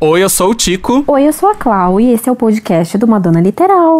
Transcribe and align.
Oi, 0.00 0.22
eu 0.22 0.28
sou 0.28 0.50
o 0.50 0.54
Tico. 0.54 1.02
Oi, 1.08 1.24
eu 1.26 1.32
sou 1.32 1.48
a 1.48 1.56
Clau 1.56 2.00
e 2.00 2.12
esse 2.12 2.28
é 2.28 2.32
o 2.32 2.36
podcast 2.36 2.96
do 2.96 3.08
Madonna 3.08 3.40
Literal. 3.40 3.96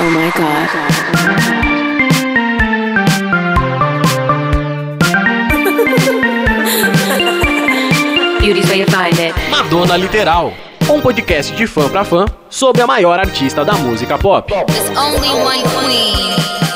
Oh 0.00 0.04
my 0.04 0.30
god. 0.36 1.72
Beauty's 8.40 8.66
where 8.66 8.76
you 8.76 8.86
find 8.86 9.18
it. 9.18 9.34
Madonna 9.50 9.96
Literal. 9.96 10.52
Um 10.90 11.00
podcast 11.00 11.56
de 11.56 11.66
fã 11.66 11.88
pra 11.88 12.04
fã 12.04 12.26
sobre 12.50 12.82
a 12.82 12.86
maior 12.86 13.18
artista 13.18 13.64
da 13.64 13.72
música 13.74 14.18
pop. 14.18 14.52
There's 14.52 14.90
only 14.90 15.30
one 15.30 15.62
queen. 15.62 16.71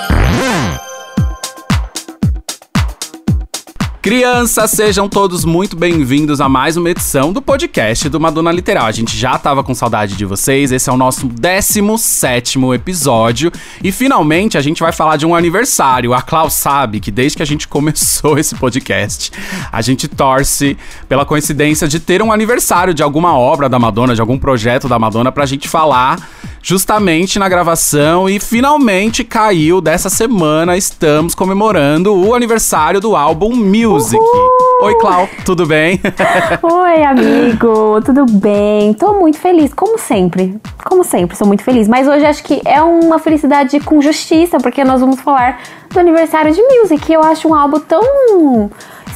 Crianças, 4.07 4.70
sejam 4.70 5.09
todos 5.09 5.45
muito 5.45 5.75
bem-vindos 5.75 6.41
a 6.41 6.48
mais 6.48 6.77
uma 6.77 6.88
edição 6.88 7.32
do 7.32 7.43
podcast 7.43 8.09
do 8.09 8.20
Madonna 8.20 8.52
Literal. 8.52 8.87
A 8.87 8.92
gente 8.92 9.16
já 9.16 9.37
tava 9.37 9.64
com 9.64 9.74
saudade 9.74 10.14
de 10.14 10.24
vocês, 10.24 10.70
esse 10.70 10.88
é 10.88 10.92
o 10.92 10.97
nosso 10.97 11.27
17 11.27 12.56
episódio 12.73 13.50
e 13.83 13.91
finalmente 13.91 14.56
a 14.56 14.61
gente 14.61 14.78
vai 14.78 14.92
falar 14.92 15.16
de 15.16 15.27
um 15.27 15.34
aniversário. 15.34 16.14
A 16.14 16.23
Klaus 16.23 16.52
sabe 16.52 17.00
que 17.00 17.11
desde 17.11 17.38
que 17.38 17.42
a 17.42 17.47
gente 17.47 17.66
começou 17.66 18.38
esse 18.38 18.55
podcast, 18.55 19.33
a 19.73 19.83
gente 19.83 20.06
torce 20.06 20.78
pela 21.09 21.25
coincidência 21.25 21.88
de 21.88 21.98
ter 21.98 22.23
um 22.23 22.30
aniversário 22.30 22.95
de 22.95 23.02
alguma 23.02 23.36
obra 23.36 23.69
da 23.69 23.77
Madonna, 23.77 24.14
de 24.14 24.20
algum 24.20 24.38
projeto 24.38 24.88
da 24.88 25.00
Madonna, 25.00 25.33
pra 25.33 25.45
gente 25.47 25.69
falar 25.69 26.30
justamente 26.66 27.38
na 27.38 27.48
gravação 27.48 28.29
e 28.29 28.41
finalmente 28.41 29.23
caiu 29.23 29.80
dessa 29.80 30.11
semana. 30.11 30.77
Estamos 30.77 31.33
comemorando 31.33 32.12
o 32.12 32.34
aniversário 32.34 33.01
do 33.01 33.15
álbum 33.15 33.55
Music. 33.55 34.20
Uhul. 34.20 34.83
Oi, 34.83 34.95
Clau, 34.97 35.29
tudo 35.45 35.65
bem? 35.65 36.01
Oi, 36.61 37.05
amigo, 37.05 38.02
tudo 38.05 38.27
bem? 38.27 38.92
Tô 38.95 39.12
muito 39.12 39.39
feliz, 39.39 39.73
como 39.73 39.97
sempre. 39.97 40.61
Como 40.84 41.05
sempre, 41.05 41.36
sou 41.36 41.47
muito 41.47 41.62
feliz. 41.62 41.86
Mas 41.86 42.08
hoje 42.08 42.27
acho 42.27 42.42
que 42.42 42.61
é 42.64 42.83
uma 42.83 43.20
felicidade 43.20 43.78
com 43.78 44.03
justiça, 44.03 44.58
porque 44.58 44.83
nós 44.83 45.01
vamos 45.01 45.20
falar 45.20 45.62
do 45.89 46.01
aniversário 46.01 46.53
de 46.53 46.61
Music. 46.61 47.12
Eu 47.12 47.23
acho 47.23 47.47
um 47.47 47.55
álbum 47.55 47.78
tão 47.78 48.03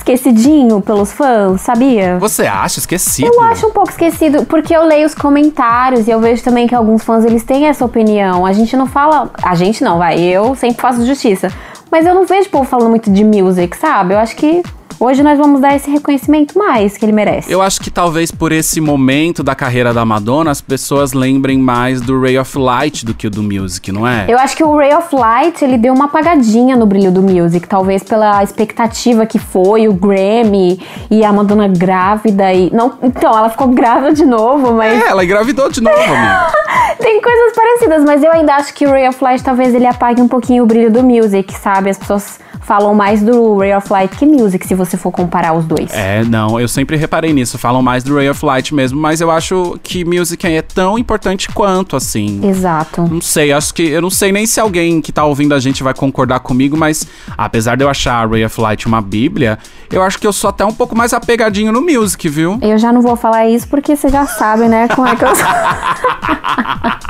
esquecidinho 0.00 0.80
pelos 0.80 1.12
fãs, 1.12 1.60
sabia? 1.60 2.18
Você 2.18 2.46
acha 2.46 2.78
esquecido? 2.78 3.30
Eu 3.32 3.40
acho 3.42 3.66
um 3.66 3.70
pouco 3.70 3.90
esquecido, 3.90 4.44
porque 4.46 4.74
eu 4.74 4.84
leio 4.84 5.06
os 5.06 5.14
comentários 5.14 6.08
e 6.08 6.10
eu 6.10 6.20
vejo 6.20 6.42
também 6.42 6.66
que 6.66 6.74
alguns 6.74 7.04
fãs 7.04 7.24
eles 7.24 7.44
têm 7.44 7.66
essa 7.66 7.84
opinião. 7.84 8.44
A 8.44 8.52
gente 8.52 8.76
não 8.76 8.86
fala. 8.86 9.30
A 9.42 9.54
gente 9.54 9.84
não, 9.84 9.98
vai. 9.98 10.18
Eu 10.18 10.54
sempre 10.54 10.80
faço 10.80 11.04
justiça. 11.04 11.48
Mas 11.90 12.06
eu 12.06 12.14
não 12.14 12.24
vejo 12.24 12.48
o 12.48 12.50
povo 12.50 12.64
falando 12.64 12.90
muito 12.90 13.10
de 13.10 13.24
music, 13.24 13.76
sabe? 13.76 14.14
Eu 14.14 14.18
acho 14.18 14.36
que 14.36 14.62
Hoje 15.02 15.22
nós 15.22 15.38
vamos 15.38 15.62
dar 15.62 15.74
esse 15.74 15.90
reconhecimento 15.90 16.58
mais 16.58 16.98
que 16.98 17.06
ele 17.06 17.12
merece. 17.12 17.50
Eu 17.50 17.62
acho 17.62 17.80
que 17.80 17.90
talvez 17.90 18.30
por 18.30 18.52
esse 18.52 18.82
momento 18.82 19.42
da 19.42 19.54
carreira 19.54 19.94
da 19.94 20.04
Madonna, 20.04 20.50
as 20.50 20.60
pessoas 20.60 21.14
lembrem 21.14 21.56
mais 21.58 22.02
do 22.02 22.20
Ray 22.20 22.38
of 22.38 22.58
Light 22.58 23.06
do 23.06 23.14
que 23.14 23.26
o 23.26 23.30
do 23.30 23.42
Music, 23.42 23.90
não 23.90 24.06
é? 24.06 24.26
Eu 24.28 24.38
acho 24.38 24.54
que 24.54 24.62
o 24.62 24.76
Ray 24.76 24.94
of 24.94 25.16
Light, 25.16 25.64
ele 25.64 25.78
deu 25.78 25.94
uma 25.94 26.04
apagadinha 26.04 26.76
no 26.76 26.84
brilho 26.84 27.10
do 27.10 27.22
Music, 27.22 27.66
talvez 27.66 28.02
pela 28.02 28.42
expectativa 28.44 29.24
que 29.24 29.38
foi, 29.38 29.88
o 29.88 29.94
Grammy 29.94 30.78
e 31.10 31.24
a 31.24 31.32
Madonna 31.32 31.66
grávida 31.66 32.52
e 32.52 32.70
não, 32.70 32.98
então 33.02 33.30
ela 33.30 33.48
ficou 33.48 33.68
grávida 33.68 34.12
de 34.12 34.26
novo, 34.26 34.74
mas 34.74 35.02
É, 35.02 35.08
ela 35.08 35.24
engravidou 35.24 35.70
de 35.70 35.80
novo, 35.80 35.96
amiga. 35.96 36.52
Tem 36.98 37.22
coisas 37.22 37.54
parecidas, 37.54 38.04
mas 38.04 38.22
eu 38.22 38.30
ainda 38.30 38.54
acho 38.56 38.74
que 38.74 38.86
o 38.86 38.90
Ray 38.90 39.08
of 39.08 39.24
Light 39.24 39.42
talvez 39.42 39.74
ele 39.74 39.86
apague 39.86 40.20
um 40.20 40.28
pouquinho 40.28 40.62
o 40.64 40.66
brilho 40.66 40.90
do 40.92 41.02
Music, 41.02 41.54
sabe? 41.54 41.88
As 41.88 41.96
pessoas 41.96 42.38
falam 42.60 42.94
mais 42.94 43.22
do 43.22 43.56
Ray 43.58 43.74
of 43.74 43.90
Light 43.90 44.16
que 44.16 44.26
Music, 44.26 44.64
se 44.66 44.74
você 44.74 44.89
for 44.96 45.10
comparar 45.10 45.52
os 45.52 45.64
dois. 45.64 45.92
É, 45.92 46.24
não, 46.24 46.60
eu 46.60 46.68
sempre 46.68 46.96
reparei 46.96 47.32
nisso. 47.32 47.58
Falam 47.58 47.82
mais 47.82 48.04
do 48.04 48.16
Ray 48.16 48.30
of 48.30 48.44
Light 48.44 48.74
mesmo, 48.74 49.00
mas 49.00 49.20
eu 49.20 49.30
acho 49.30 49.78
que 49.82 50.04
Music 50.04 50.46
é 50.46 50.62
tão 50.62 50.98
importante 50.98 51.48
quanto, 51.48 51.96
assim. 51.96 52.40
Exato. 52.46 53.02
Não 53.02 53.20
sei, 53.20 53.52
acho 53.52 53.74
que. 53.74 53.82
Eu 53.82 54.02
não 54.02 54.10
sei 54.10 54.32
nem 54.32 54.46
se 54.46 54.60
alguém 54.60 55.00
que 55.00 55.12
tá 55.12 55.24
ouvindo 55.24 55.54
a 55.54 55.60
gente 55.60 55.82
vai 55.82 55.94
concordar 55.94 56.40
comigo, 56.40 56.76
mas 56.76 57.06
apesar 57.36 57.76
de 57.76 57.84
eu 57.84 57.88
achar 57.88 58.28
Ray 58.28 58.44
of 58.44 58.60
Light 58.60 58.86
uma 58.86 59.00
bíblia, 59.00 59.58
eu 59.90 60.02
acho 60.02 60.18
que 60.18 60.26
eu 60.26 60.32
sou 60.32 60.50
até 60.50 60.64
um 60.64 60.72
pouco 60.72 60.96
mais 60.96 61.12
apegadinho 61.12 61.72
no 61.72 61.80
Music, 61.80 62.28
viu? 62.28 62.58
Eu 62.62 62.78
já 62.78 62.92
não 62.92 63.02
vou 63.02 63.16
falar 63.16 63.48
isso 63.48 63.66
porque 63.68 63.96
você 63.96 64.08
já 64.08 64.26
sabe, 64.26 64.68
né, 64.68 64.88
como 64.88 65.08
é 65.08 65.16
que 65.16 65.24
eu 65.24 65.34
sou. 65.34 65.46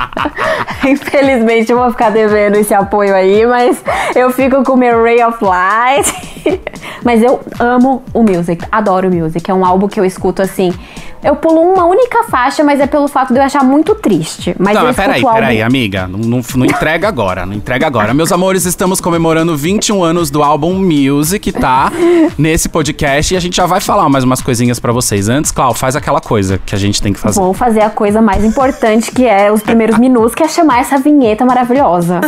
Infelizmente 0.88 1.70
eu 1.70 1.78
vou 1.78 1.90
ficar 1.90 2.10
devendo 2.10 2.56
esse 2.56 2.72
apoio 2.72 3.14
aí, 3.14 3.46
mas 3.46 3.82
eu 4.14 4.30
fico 4.30 4.62
com 4.64 4.72
o 4.72 4.76
meu 4.76 5.02
Ray 5.02 5.22
of 5.22 5.44
Light. 5.44 6.30
mas 7.04 7.22
eu 7.22 7.40
amo 7.58 7.69
o 7.78 8.22
music, 8.22 8.64
adoro 8.70 9.08
o 9.08 9.14
music. 9.14 9.50
É 9.50 9.54
um 9.54 9.64
álbum 9.64 9.88
que 9.88 9.98
eu 9.98 10.04
escuto 10.04 10.42
assim. 10.42 10.72
Eu 11.22 11.36
pulo 11.36 11.60
uma 11.60 11.84
única 11.84 12.24
faixa, 12.24 12.64
mas 12.64 12.80
é 12.80 12.86
pelo 12.86 13.06
fato 13.06 13.34
de 13.34 13.38
eu 13.38 13.42
achar 13.42 13.62
muito 13.62 13.94
triste. 13.94 14.56
Mas 14.58 14.74
não, 14.74 14.84
mas 14.84 14.96
peraí, 14.96 15.22
álbum... 15.22 15.34
peraí, 15.34 15.62
amiga. 15.62 16.08
Não, 16.08 16.18
não, 16.18 16.40
não 16.56 16.64
entrega 16.64 17.06
agora, 17.08 17.44
não 17.44 17.52
entrega 17.52 17.86
agora. 17.86 18.14
Meus 18.14 18.32
amores, 18.32 18.64
estamos 18.64 19.00
comemorando 19.00 19.54
21 19.54 20.02
anos 20.02 20.30
do 20.30 20.42
álbum 20.42 20.74
Music, 20.74 21.52
tá? 21.52 21.92
Nesse 22.38 22.70
podcast. 22.70 23.34
E 23.34 23.36
a 23.36 23.40
gente 23.40 23.56
já 23.56 23.66
vai 23.66 23.80
falar 23.80 24.08
mais 24.08 24.24
umas 24.24 24.40
coisinhas 24.40 24.80
para 24.80 24.92
vocês. 24.92 25.28
Antes, 25.28 25.52
Clau, 25.52 25.74
faz 25.74 25.94
aquela 25.94 26.20
coisa 26.20 26.58
que 26.64 26.74
a 26.74 26.78
gente 26.78 27.02
tem 27.02 27.12
que 27.12 27.20
fazer. 27.20 27.38
Vou 27.38 27.52
fazer 27.52 27.82
a 27.82 27.90
coisa 27.90 28.22
mais 28.22 28.42
importante, 28.42 29.10
que 29.10 29.26
é 29.26 29.52
os 29.52 29.62
primeiros 29.62 29.98
minutos, 29.98 30.34
que 30.34 30.42
é 30.42 30.48
chamar 30.48 30.80
essa 30.80 30.96
vinheta 30.96 31.44
maravilhosa. 31.44 32.20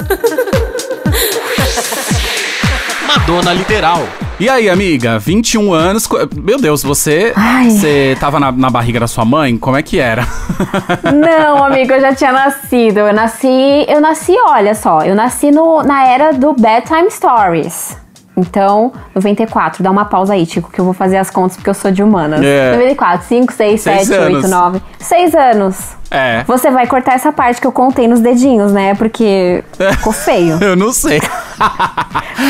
Madonna 3.07 3.53
Literal. 3.53 4.22
E 4.41 4.49
aí, 4.49 4.69
amiga, 4.69 5.19
21 5.19 5.73
anos. 5.73 6.09
Meu 6.37 6.59
Deus, 6.59 6.83
você. 6.83 7.33
Ai. 7.37 7.71
Você 7.71 8.17
tava 8.19 8.41
na, 8.41 8.51
na, 8.51 8.71
barriga 8.71 8.99
da 8.99 9.07
sua 9.07 9.25
mãe? 9.25 9.57
Como 9.57 9.77
é 9.77 9.83
que 9.83 10.01
era? 10.01 10.27
Não, 11.15 11.65
amigo, 11.65 11.93
eu 11.93 12.01
já 12.01 12.15
tinha 12.15 12.33
nascido. 12.33 12.99
Eu 12.99 13.13
nasci. 13.13 13.87
Eu 13.89 14.01
nasci, 14.01 14.35
olha 14.47 14.75
só, 14.75 15.03
eu 15.03 15.15
nasci 15.15 15.51
no, 15.51 15.83
na 15.83 16.07
era 16.07 16.33
do 16.33 16.53
Bedtime 16.55 17.11
Stories. 17.11 17.97
Então, 18.37 18.93
94, 19.15 19.83
dá 19.83 19.91
uma 19.91 20.07
pausa 20.07 20.33
aí, 20.33 20.47
Tico, 20.47 20.71
que 20.71 20.81
eu 20.81 20.85
vou 20.87 20.95
fazer 20.95 21.19
as 21.19 21.29
contas 21.29 21.57
porque 21.57 21.69
eu 21.69 21.75
sou 21.75 21.91
de 21.91 22.03
humanas. 22.03 22.41
É. 22.43 22.73
94, 22.73 23.27
5, 23.29 23.53
6, 23.53 23.81
7, 23.81 24.13
8, 24.13 24.49
9. 24.49 24.83
6 24.99 25.35
anos. 25.35 25.77
É. 26.11 26.43
Você 26.47 26.71
vai 26.71 26.87
cortar 26.87 27.15
essa 27.15 27.31
parte 27.31 27.61
que 27.61 27.67
eu 27.67 27.73
contei 27.73 28.09
nos 28.09 28.21
dedinhos, 28.21 28.73
né? 28.73 28.95
Porque 28.95 29.63
ficou 29.97 30.13
feio. 30.13 30.59
eu 30.65 30.75
não 30.75 30.93
sei. 30.93 31.21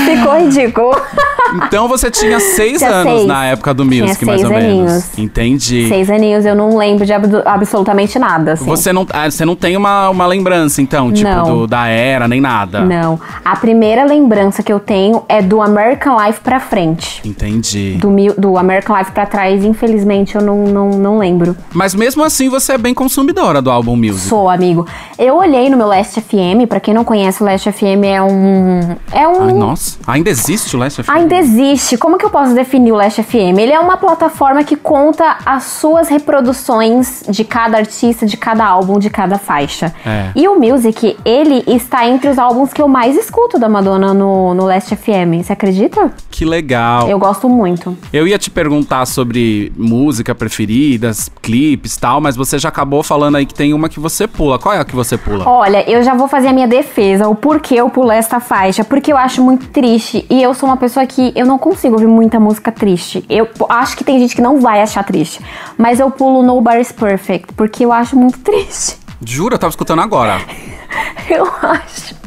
Ficou 0.05 0.39
ridículo. 0.39 0.95
Então 1.67 1.87
você 1.87 2.11
tinha 2.11 2.41
seis 2.41 2.79
tinha 2.79 2.91
anos 2.91 3.13
seis. 3.13 3.27
na 3.27 3.47
época 3.47 3.75
do 3.75 3.85
Music, 3.85 4.19
tinha 4.19 4.27
mais 4.27 4.45
ou 4.45 4.57
aninhos. 4.57 4.91
menos. 4.91 5.19
Entendi. 5.19 5.89
Seis 5.89 6.09
aninhos, 6.09 6.47
eu 6.47 6.55
não 6.55 6.77
lembro 6.77 7.05
de 7.05 7.13
ab 7.13 7.27
absolutamente 7.45 8.19
nada. 8.19 8.53
Assim. 8.53 8.65
Você, 8.65 8.93
não, 8.93 9.07
ah, 9.13 9.31
você 9.31 9.45
não 9.45 9.55
tem 9.55 9.77
uma, 9.77 10.09
uma 10.09 10.27
lembrança, 10.27 10.81
então, 10.81 11.13
tipo, 11.13 11.43
do, 11.43 11.67
da 11.67 11.87
era, 11.89 12.27
nem 12.27 12.41
nada? 12.41 12.81
Não. 12.81 13.21
A 13.45 13.57
primeira 13.57 14.05
lembrança 14.05 14.63
que 14.63 14.73
eu 14.73 14.81
tenho 14.81 15.25
é 15.29 15.43
do 15.43 15.61
American 15.61 16.17
Life 16.25 16.41
pra 16.41 16.59
frente. 16.59 17.21
Entendi. 17.25 17.99
Do, 18.01 18.11
do 18.39 18.57
American 18.57 18.97
Life 18.97 19.13
pra 19.13 19.27
trás, 19.27 19.65
infelizmente, 19.65 20.35
eu 20.37 20.43
não, 20.43 20.65
não, 20.65 20.91
não 20.91 21.19
lembro. 21.19 21.55
Mas 21.73 21.95
mesmo 21.95 22.25
assim, 22.25 22.49
você 22.49 22.73
é 22.73 22.79
bem 22.79 22.95
consumidor 22.95 23.61
do 23.61 23.71
álbum 23.71 23.97
Music. 23.97 24.29
Sou, 24.29 24.49
amigo. 24.49 24.87
Eu 25.19 25.37
olhei 25.37 25.69
no 25.69 25.77
meu 25.77 25.87
Last 25.87 26.21
FM, 26.21 26.67
para 26.69 26.81
quem 26.81 26.95
não 26.95 27.05
conhece, 27.05 27.43
o 27.43 27.47
Last 27.47 27.71
FM 27.71 28.05
é 28.05 28.23
um. 28.23 28.97
É 29.13 29.29
um. 29.29 29.43
Ai, 29.43 29.53
nossa, 29.53 29.99
ainda 30.07 30.31
existe 30.31 30.75
o 30.75 30.79
Last 30.79 31.03
FM? 31.03 31.11
Ainda 31.11 31.37
existe. 31.37 31.99
Como 31.99 32.17
que 32.17 32.25
eu 32.25 32.31
posso 32.31 32.55
definir 32.55 32.93
o 32.93 32.97
Last 32.97 33.23
FM? 33.23 33.59
Ele 33.59 33.73
é 33.73 33.79
uma 33.79 33.99
plataforma 33.99 34.65
que 34.65 34.77
conta 34.77 35.39
as 35.45 35.65
suas 35.65 36.09
reproduções 36.09 37.23
de 37.29 37.45
cada 37.45 37.77
artista, 37.77 38.25
de 38.25 38.37
cada 38.39 38.65
álbum, 38.65 38.99
de 38.99 39.11
cada 39.11 39.39
faixa. 39.39 39.95
É. 40.05 40.31
E 40.35 40.49
o 40.49 40.59
Music, 40.59 41.17
ele 41.25 41.63
está 41.67 42.09
entre 42.09 42.29
os 42.29 42.39
álbuns 42.39 42.73
que 42.73 42.81
eu 42.81 42.89
mais 42.89 43.17
escuto 43.17 43.59
da 43.59 43.69
Madonna 43.69 44.15
no, 44.15 44.55
no 44.55 44.65
Last 44.65 44.97
FM. 44.97 45.45
Você 45.45 45.53
acredita? 45.53 46.11
Que 46.31 46.45
legal. 46.47 47.09
Eu 47.09 47.19
gosto 47.19 47.49
muito. 47.49 47.97
Eu 48.13 48.27
ia 48.27 48.39
te 48.39 48.51
perguntar 48.51 49.05
sobre 49.07 49.71
música 49.77 50.35
preferidas, 50.35 51.31
clipes 51.43 51.99
tal, 51.99 52.19
mas 52.19 52.35
você 52.35 52.59
já 52.59 52.71
acabou 52.71 53.03
falando 53.03 53.37
aí 53.37 53.43
aí 53.43 53.47
que 53.47 53.55
tem 53.55 53.75
uma 53.75 53.89
que 53.89 54.01
você 54.01 54.27
pula. 54.27 54.59
Qual 54.59 54.75
é 54.75 54.79
a 54.79 54.85
que 54.85 54.95
você 54.95 55.19
pula? 55.19 55.47
Olha, 55.47 55.89
eu 55.91 56.03
já 56.03 56.15
vou 56.15 56.27
fazer 56.29 56.49
a 56.49 56.53
minha 56.53 56.67
defesa, 56.67 57.29
o 57.29 57.35
porquê 57.35 57.75
eu 57.75 57.91
pulo 57.91 58.11
esta 58.11 58.41
faixa. 58.41 58.82
Porque 58.85 59.13
eu 59.13 59.17
acho 59.17 59.43
muito 59.43 59.69
triste. 59.69 60.27
E 60.29 60.43
eu 60.43 60.55
sou 60.55 60.69
uma 60.69 60.77
pessoa 60.77 61.05
que 61.07 61.33
eu 61.35 61.47
não 61.47 61.59
consigo 61.59 61.95
ouvir 61.95 62.07
muita 62.07 62.39
música 62.39 62.71
triste. 62.73 63.25
Eu 63.29 63.49
acho 63.69 63.97
que 63.97 64.05
tem 64.05 64.19
gente 64.19 64.35
que 64.35 64.43
não 64.43 64.61
vai 64.61 64.81
achar 64.81 65.05
triste. 65.05 65.41
Mas 65.77 66.01
eu 66.01 66.11
pulo 66.11 66.43
Nobody's 66.43 66.93
Perfect, 66.93 67.55
porque 67.55 67.85
eu 67.85 67.93
acho 67.93 68.17
muito 68.17 68.39
triste. 68.45 68.99
Jura? 69.25 69.55
Eu 69.55 69.59
tava 69.59 69.71
escutando 69.71 70.01
agora. 70.01 70.41
eu 71.29 71.47
acho. 71.63 72.23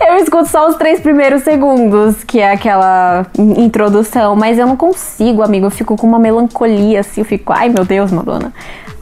Eu 0.00 0.16
escuto 0.16 0.46
só 0.48 0.68
os 0.68 0.76
três 0.76 1.00
primeiros 1.00 1.42
segundos, 1.42 2.22
que 2.24 2.40
é 2.40 2.52
aquela 2.52 3.26
introdução, 3.36 4.34
mas 4.34 4.58
eu 4.58 4.66
não 4.66 4.76
consigo, 4.76 5.42
amigo. 5.42 5.66
Eu 5.66 5.70
fico 5.70 5.96
com 5.96 6.06
uma 6.06 6.18
melancolia 6.18 7.00
assim, 7.00 7.20
eu 7.20 7.24
fico, 7.24 7.52
ai 7.52 7.68
meu 7.68 7.84
Deus, 7.84 8.10
Madonna. 8.10 8.52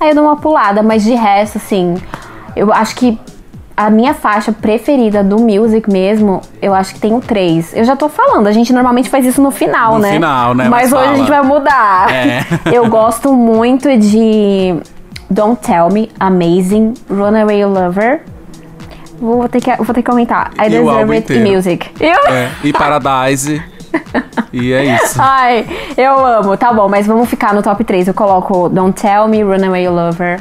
Aí 0.01 0.11
eu 0.11 0.15
dou 0.15 0.25
uma 0.25 0.37
pulada, 0.37 0.83
mas 0.83 1.05
de 1.05 1.15
resto, 1.15 1.59
assim, 1.59 1.97
eu 2.55 2.73
acho 2.73 2.97
que 2.97 3.19
a 3.77 3.91
minha 3.91 4.15
faixa 4.15 4.53
preferida 4.53 5.23
do 5.23 5.39
music 5.39 5.91
mesmo, 5.91 6.41
eu 6.63 6.73
acho 6.75 6.95
que 6.95 7.01
tem 7.01 7.13
o 7.15 7.21
3. 7.21 7.75
Eu 7.77 7.85
já 7.85 7.95
tô 7.95 8.09
falando, 8.09 8.47
a 8.47 8.53
gente 8.53 8.73
normalmente 8.73 9.11
faz 9.11 9.27
isso 9.27 9.43
no 9.43 9.51
final, 9.51 9.95
No 9.95 9.99
né? 9.99 10.13
final, 10.13 10.55
né? 10.55 10.67
Mas, 10.69 10.91
Mas 10.91 10.93
hoje 10.93 11.05
fala. 11.05 11.15
a 11.15 11.19
gente 11.19 11.29
vai 11.29 11.43
mudar. 11.43 12.11
É. 12.11 12.41
eu 12.73 12.89
gosto 12.89 13.35
muito 13.35 13.95
de 13.99 14.77
Don't 15.29 15.61
Tell 15.61 15.91
Me, 15.91 16.11
Amazing, 16.19 16.95
Runaway 17.11 17.65
Lover. 17.67 18.23
Vou 19.21 19.47
ter 19.49 19.61
que, 19.61 19.75
vou 19.77 19.95
ter 19.95 20.03
que 20.03 20.11
aumentar. 20.11 20.53
I 20.59 20.67
E 20.67 20.71
Deserve 20.71 21.17
It 21.17 21.33
e. 21.33 21.39
Music. 21.41 21.91
Eu? 22.01 22.33
É, 22.33 22.51
e 22.65 22.73
Paradise. 22.73 23.63
e 24.53 24.73
é 24.73 24.97
isso. 24.97 25.19
Ai, 25.21 25.67
eu 25.97 26.25
amo. 26.25 26.57
Tá 26.57 26.73
bom, 26.73 26.89
mas 26.89 27.07
vamos 27.07 27.29
ficar 27.29 27.55
no 27.55 27.63
top 27.63 27.83
3. 27.85 28.09
Eu 28.09 28.15
coloco 28.15 28.69
Don't 28.71 28.99
Tell 29.01 29.29
Me, 29.29 29.43
Runaway 29.43 29.89
Lover 29.89 30.41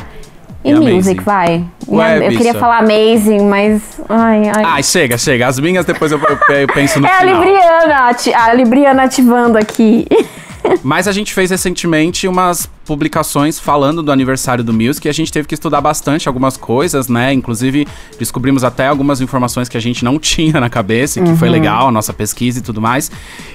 e, 0.65 0.71
Amazing. 0.73 0.95
Music, 0.95 1.21
vai. 1.23 1.63
Ué, 1.87 2.17
eu 2.17 2.21
bicha. 2.29 2.37
queria 2.37 2.53
falar 2.55 2.79
Amazing, 2.79 3.47
mas. 3.47 3.81
Ai, 4.09 4.49
ai. 4.49 4.63
Ai, 4.65 4.83
chega, 4.83 5.17
chega. 5.17 5.47
As 5.47 5.59
minhas 5.59 5.85
depois 5.85 6.11
eu, 6.11 6.19
eu- 6.19 6.67
penso 6.73 6.99
no 6.99 7.05
é 7.07 7.11
a 7.11 7.17
final. 7.19 7.41
Libriana, 7.43 7.95
ati- 8.09 8.33
a 8.33 8.53
Libriana 8.53 9.03
ativando 9.03 9.57
aqui. 9.57 10.07
Mas 10.81 11.07
a 11.07 11.11
gente 11.11 11.31
fez 11.31 11.51
recentemente 11.51 12.27
umas 12.27 12.67
publicações 12.85 13.59
falando 13.59 14.01
do 14.03 14.11
aniversário 14.11 14.63
do 14.63 14.71
Music 14.73 15.07
e 15.07 15.09
a 15.09 15.13
gente 15.13 15.31
teve 15.31 15.47
que 15.47 15.53
estudar 15.53 15.81
bastante 15.81 16.27
algumas 16.27 16.55
coisas, 16.55 17.07
né? 17.07 17.33
Inclusive, 17.33 17.87
descobrimos 18.19 18.63
até 18.63 18.87
algumas 18.87 19.21
informações 19.21 19.67
que 19.67 19.75
a 19.77 19.79
gente 19.81 20.05
não 20.05 20.17
tinha 20.19 20.59
na 20.59 20.69
cabeça, 20.69 21.19
que 21.21 21.29
Uhum. 21.29 21.37
foi 21.37 21.49
legal, 21.49 21.87
a 21.87 21.91
nossa 21.91 22.13
pesquisa 22.13 22.59
e 22.59 22.61
tudo 22.61 22.79
mais. 22.81 23.11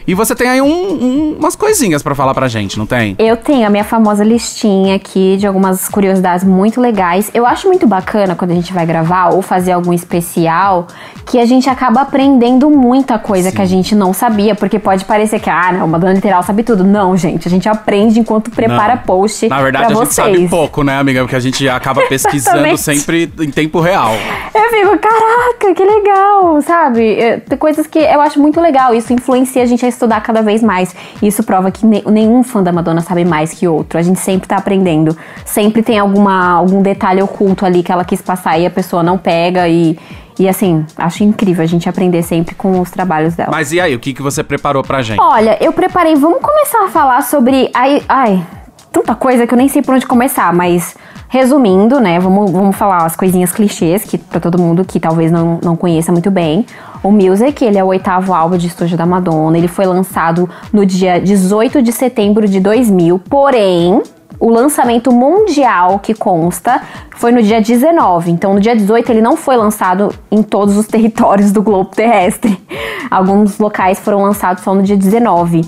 E 0.06 0.14
você 0.14 0.34
tem 0.34 0.48
aí 0.48 0.60
um- 0.60 0.66
um- 0.92 1.36
umas 1.38 1.54
coisinhas 1.56 2.02
pra 2.02 2.14
falar 2.14 2.34
pra 2.34 2.48
gente, 2.48 2.78
não 2.78 2.86
tem? 2.86 3.14
Eu 3.18 3.36
tenho 3.36 3.66
a 3.66 3.70
minha 3.70 3.84
famosa 3.84 4.24
listinha 4.24 4.96
aqui 4.96 5.36
de 5.38 5.46
algumas 5.46 5.88
curiosidades 5.88 6.44
muito 6.44 6.80
legais. 6.80 7.30
Eu 7.32 7.46
acho 7.46 7.68
muito 7.68 7.86
bacana 7.86 8.34
quando 8.34 8.50
a 8.50 8.54
gente 8.54 8.72
vai 8.72 8.84
gravar 8.84 9.28
ou 9.28 9.40
fazer 9.42 9.72
algum 9.72 9.92
especial 9.92 10.86
que 11.24 11.38
a 11.38 11.46
gente 11.46 11.70
acaba 11.70 12.00
aprendendo 12.00 12.68
muita 12.70 13.18
coisa 13.18 13.50
Sim. 13.50 13.56
que 13.56 13.62
a 13.62 13.66
gente 13.66 13.94
não 13.94 14.12
sabia, 14.12 14.54
porque 14.54 14.78
pode 14.78 15.04
parecer 15.04 15.38
que, 15.38 15.48
ah, 15.48 15.72
não, 15.72 15.86
uma 15.86 15.98
dona 15.98 16.14
literal 16.14 16.42
sabe 16.42 16.62
tudo. 16.64 16.82
Não, 16.82 17.16
gente, 17.16 17.46
a 17.46 17.50
gente 17.50 17.68
aprende 17.68 18.18
enquanto 18.18 18.50
prepara 18.50 18.96
Não. 18.96 19.02
Post 19.20 19.48
Na 19.48 19.60
verdade, 19.62 19.86
a 19.86 19.88
gente 19.88 19.98
vocês. 19.98 20.14
sabe 20.14 20.48
pouco, 20.48 20.82
né, 20.82 20.96
amiga? 20.98 21.20
Porque 21.20 21.36
a 21.36 21.40
gente 21.40 21.68
acaba 21.68 22.02
pesquisando 22.08 22.76
sempre 22.76 23.30
em 23.40 23.50
tempo 23.50 23.80
real. 23.80 24.12
Eu 24.54 24.70
fico, 24.70 24.98
caraca, 24.98 25.74
que 25.74 25.84
legal, 25.84 26.60
sabe? 26.62 27.14
É, 27.20 27.36
Tem 27.38 27.58
coisas 27.58 27.86
que 27.86 27.98
eu 27.98 28.20
acho 28.20 28.40
muito 28.40 28.60
legal. 28.60 28.94
Isso 28.94 29.12
influencia 29.12 29.62
a 29.62 29.66
gente 29.66 29.84
a 29.84 29.88
estudar 29.88 30.20
cada 30.22 30.42
vez 30.42 30.62
mais. 30.62 30.94
Isso 31.22 31.42
prova 31.42 31.70
que 31.70 31.84
ne- 31.86 32.02
nenhum 32.06 32.42
fã 32.42 32.62
da 32.62 32.72
Madonna 32.72 33.00
sabe 33.00 33.24
mais 33.24 33.52
que 33.52 33.66
outro. 33.68 33.98
A 33.98 34.02
gente 34.02 34.18
sempre 34.20 34.48
tá 34.48 34.56
aprendendo. 34.56 35.16
Sempre 35.44 35.82
tem 35.82 35.98
alguma, 35.98 36.52
algum 36.54 36.82
detalhe 36.82 37.22
oculto 37.22 37.64
ali 37.66 37.82
que 37.82 37.92
ela 37.92 38.04
quis 38.04 38.20
passar 38.22 38.58
e 38.58 38.66
a 38.66 38.70
pessoa 38.70 39.02
não 39.02 39.18
pega. 39.18 39.68
E, 39.68 39.98
e 40.38 40.48
assim, 40.48 40.84
acho 40.96 41.22
incrível 41.24 41.62
a 41.62 41.66
gente 41.66 41.88
aprender 41.88 42.22
sempre 42.22 42.54
com 42.54 42.80
os 42.80 42.90
trabalhos 42.90 43.34
dela. 43.34 43.50
Mas 43.52 43.72
e 43.72 43.80
aí, 43.80 43.94
o 43.94 43.98
que, 43.98 44.12
que 44.14 44.22
você 44.22 44.42
preparou 44.42 44.82
pra 44.82 45.02
gente? 45.02 45.20
Olha, 45.20 45.56
eu 45.60 45.72
preparei. 45.72 46.14
Vamos 46.16 46.40
começar 46.40 46.84
a 46.84 46.88
falar 46.88 47.22
sobre. 47.22 47.70
Ai, 47.74 48.02
ai, 48.08 48.42
tanta 48.92 49.14
coisa 49.14 49.46
que 49.46 49.54
eu 49.54 49.58
nem 49.58 49.68
sei 49.68 49.82
por 49.82 49.94
onde 49.94 50.06
começar, 50.06 50.52
mas 50.52 50.94
resumindo, 51.28 52.00
né? 52.00 52.18
Vamos, 52.18 52.50
vamos 52.50 52.76
falar 52.76 53.04
as 53.04 53.14
coisinhas 53.14 53.52
clichês 53.52 54.04
que 54.04 54.18
pra 54.18 54.40
todo 54.40 54.58
mundo 54.58 54.84
que 54.84 54.98
talvez 54.98 55.30
não, 55.30 55.58
não 55.62 55.76
conheça 55.76 56.10
muito 56.10 56.30
bem. 56.30 56.66
O 57.02 57.10
Music, 57.10 57.64
ele 57.64 57.78
é 57.78 57.84
o 57.84 57.86
oitavo 57.86 58.34
álbum 58.34 58.56
de 58.56 58.66
estúdio 58.66 58.98
da 58.98 59.06
Madonna. 59.06 59.56
Ele 59.56 59.68
foi 59.68 59.86
lançado 59.86 60.50
no 60.72 60.84
dia 60.84 61.20
18 61.20 61.80
de 61.82 61.92
setembro 61.92 62.46
de 62.46 62.60
2000, 62.60 63.18
porém. 63.18 64.02
O 64.38 64.48
lançamento 64.48 65.12
mundial 65.12 65.98
que 65.98 66.14
consta 66.14 66.80
foi 67.10 67.30
no 67.30 67.42
dia 67.42 67.60
19. 67.60 68.30
Então, 68.30 68.54
no 68.54 68.60
dia 68.60 68.74
18, 68.74 69.12
ele 69.12 69.20
não 69.20 69.36
foi 69.36 69.54
lançado 69.54 70.14
em 70.30 70.42
todos 70.42 70.78
os 70.78 70.86
territórios 70.88 71.52
do 71.52 71.62
globo 71.62 71.90
terrestre. 71.94 72.58
Alguns 73.10 73.58
locais 73.58 73.98
foram 73.98 74.22
lançados 74.22 74.64
só 74.64 74.74
no 74.74 74.82
dia 74.82 74.96
19. 74.96 75.60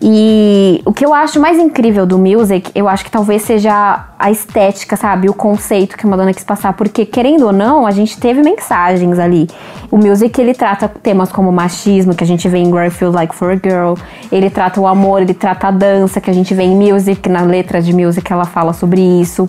E 0.00 0.82
o 0.84 0.92
que 0.92 1.04
eu 1.04 1.14
acho 1.14 1.40
mais 1.40 1.58
incrível 1.58 2.04
do 2.04 2.18
Music, 2.18 2.70
eu 2.74 2.86
acho 2.86 3.02
que 3.02 3.10
talvez 3.10 3.42
seja 3.42 4.04
a 4.18 4.30
estética, 4.30 4.94
sabe? 4.94 5.28
O 5.28 5.34
conceito 5.34 5.96
que 5.96 6.06
a 6.06 6.10
Madonna 6.10 6.34
quis 6.34 6.44
passar. 6.44 6.74
Porque, 6.74 7.06
querendo 7.06 7.46
ou 7.46 7.52
não, 7.52 7.86
a 7.86 7.90
gente 7.90 8.18
teve 8.20 8.42
mensagens 8.42 9.18
ali. 9.18 9.48
O 9.90 9.96
Music, 9.96 10.38
ele 10.38 10.52
trata 10.52 10.86
temas 10.86 11.32
como 11.32 11.50
machismo, 11.50 12.14
que 12.14 12.22
a 12.22 12.26
gente 12.26 12.46
vê 12.46 12.58
em 12.58 12.66
Girl 12.66 12.90
Feels 12.90 13.14
Like 13.14 13.34
For 13.34 13.52
a 13.52 13.54
Girl. 13.54 13.94
Ele 14.30 14.50
trata 14.50 14.80
o 14.80 14.86
amor, 14.86 15.22
ele 15.22 15.34
trata 15.34 15.68
a 15.68 15.70
dança, 15.70 16.20
que 16.20 16.30
a 16.30 16.34
gente 16.34 16.52
vê 16.52 16.64
em 16.64 16.76
Music. 16.76 17.26
Na 17.28 17.42
letra 17.42 17.80
de 17.80 17.94
Music, 17.94 18.30
ela 18.30 18.44
fala 18.44 18.74
sobre 18.74 19.00
isso. 19.00 19.46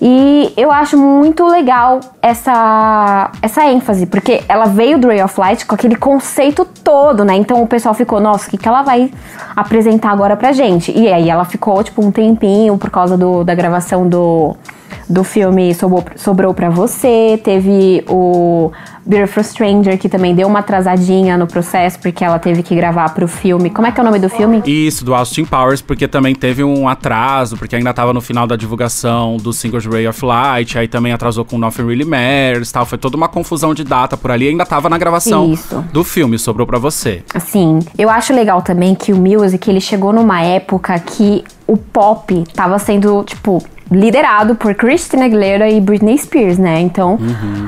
E 0.00 0.52
eu 0.56 0.70
acho 0.70 0.98
muito 0.98 1.46
legal 1.46 2.00
essa, 2.20 3.30
essa 3.40 3.66
ênfase, 3.66 4.06
porque 4.06 4.42
ela 4.48 4.66
veio 4.66 4.98
do 4.98 5.08
Ray 5.08 5.22
of 5.22 5.38
Light 5.40 5.64
com 5.64 5.74
aquele 5.74 5.96
conceito 5.96 6.64
todo, 6.64 7.24
né? 7.24 7.34
Então 7.36 7.62
o 7.62 7.66
pessoal 7.66 7.94
ficou, 7.94 8.20
nossa, 8.20 8.46
o 8.46 8.50
que, 8.50 8.58
que 8.58 8.68
ela 8.68 8.82
vai 8.82 9.10
apresentar 9.54 10.10
agora 10.10 10.36
pra 10.36 10.52
gente? 10.52 10.92
E 10.96 11.12
aí 11.12 11.30
ela 11.30 11.44
ficou, 11.44 11.82
tipo, 11.82 12.04
um 12.04 12.10
tempinho 12.10 12.76
por 12.76 12.90
causa 12.90 13.16
do, 13.16 13.42
da 13.42 13.54
gravação 13.54 14.08
do, 14.08 14.54
do 15.08 15.22
filme 15.24 15.74
Sobrou, 15.74 16.04
Sobrou 16.16 16.54
Pra 16.54 16.70
Você. 16.70 17.40
Teve 17.42 18.04
o 18.08 18.70
Beautiful 19.06 19.44
Stranger, 19.44 19.96
que 19.96 20.08
também 20.08 20.34
deu 20.34 20.48
uma 20.48 20.58
atrasadinha 20.58 21.38
no 21.38 21.46
processo, 21.46 21.98
porque 22.00 22.24
ela 22.24 22.38
teve 22.40 22.62
que 22.62 22.74
gravar 22.74 23.10
pro 23.14 23.28
filme. 23.28 23.70
Como 23.70 23.86
é 23.86 23.92
que 23.92 24.00
é 24.00 24.02
o 24.02 24.06
nome 24.06 24.18
do 24.18 24.28
filme? 24.28 24.62
Isso, 24.66 25.04
do 25.04 25.14
Austin 25.14 25.44
Powers, 25.44 25.80
porque 25.80 26.08
também 26.08 26.34
teve 26.34 26.64
um 26.64 26.88
atraso, 26.88 27.56
porque 27.56 27.76
ainda 27.76 27.94
tava 27.94 28.12
no 28.12 28.20
final 28.20 28.46
da 28.46 28.56
divulgação 28.56 29.36
do 29.36 29.52
Singles 29.52 29.86
Ray 29.86 30.08
of 30.08 30.24
Light, 30.24 30.76
aí 30.76 30.88
também 30.88 31.12
atrasou 31.12 31.44
com 31.44 31.56
Nothing 31.56 31.86
Really 31.86 32.04
Matters 32.04 32.72
tal. 32.72 32.84
Foi 32.84 32.98
toda 32.98 33.16
uma 33.16 33.28
confusão 33.28 33.72
de 33.72 33.84
data 33.84 34.16
por 34.16 34.32
ali, 34.32 34.48
ainda 34.48 34.66
tava 34.66 34.88
na 34.88 34.98
gravação 34.98 35.52
Isso. 35.52 35.84
do 35.92 36.02
filme, 36.02 36.36
sobrou 36.36 36.66
pra 36.66 36.78
você. 36.78 37.22
Assim, 37.32 37.78
eu 37.96 38.10
acho 38.10 38.32
legal 38.32 38.60
também 38.60 38.94
que 38.94 39.12
o 39.12 39.16
music 39.16 39.70
ele 39.70 39.80
chegou 39.80 40.12
numa 40.12 40.42
época 40.42 40.98
que 40.98 41.44
o 41.66 41.76
pop 41.76 42.44
tava 42.54 42.78
sendo, 42.78 43.22
tipo, 43.24 43.62
liderado 43.90 44.56
por 44.56 44.74
Christina 44.74 45.26
Aguilera 45.26 45.68
e 45.70 45.80
Britney 45.80 46.18
Spears, 46.18 46.58
né? 46.58 46.80
Então, 46.80 47.18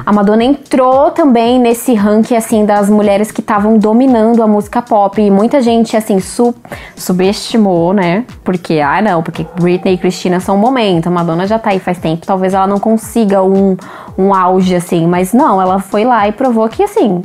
a 0.04 0.12
Madonna 0.12 0.42
entrou 0.42 1.10
também 1.12 1.60
nesse 1.60 1.94
ranking, 1.94 2.34
assim, 2.34 2.66
das 2.66 2.90
mulheres 2.90 3.30
que 3.30 3.40
estavam 3.40 3.78
dominando 3.78 4.42
a 4.42 4.46
música 4.48 4.82
pop. 4.82 5.20
E 5.20 5.30
muita 5.30 5.60
gente, 5.62 5.96
assim, 5.96 6.18
su 6.18 6.54
subestimou, 6.96 7.92
né? 7.92 8.24
Porque, 8.44 8.80
ah, 8.80 9.00
não, 9.00 9.22
porque 9.22 9.46
Britney 9.60 9.94
e 9.94 9.98
Christina 9.98 10.40
são 10.40 10.56
um 10.56 10.58
momento. 10.58 11.06
A 11.06 11.10
Madonna 11.10 11.46
já 11.46 11.58
tá 11.58 11.70
aí 11.70 11.78
faz 11.78 11.98
tempo. 11.98 12.26
Talvez 12.26 12.52
ela 12.52 12.66
não 12.66 12.78
consiga 12.80 13.42
um, 13.42 13.76
um 14.18 14.34
auge, 14.34 14.74
assim. 14.74 15.06
Mas 15.06 15.32
não, 15.32 15.62
ela 15.62 15.78
foi 15.78 16.04
lá 16.04 16.26
e 16.28 16.32
provou 16.32 16.68
que, 16.68 16.82
assim, 16.82 17.22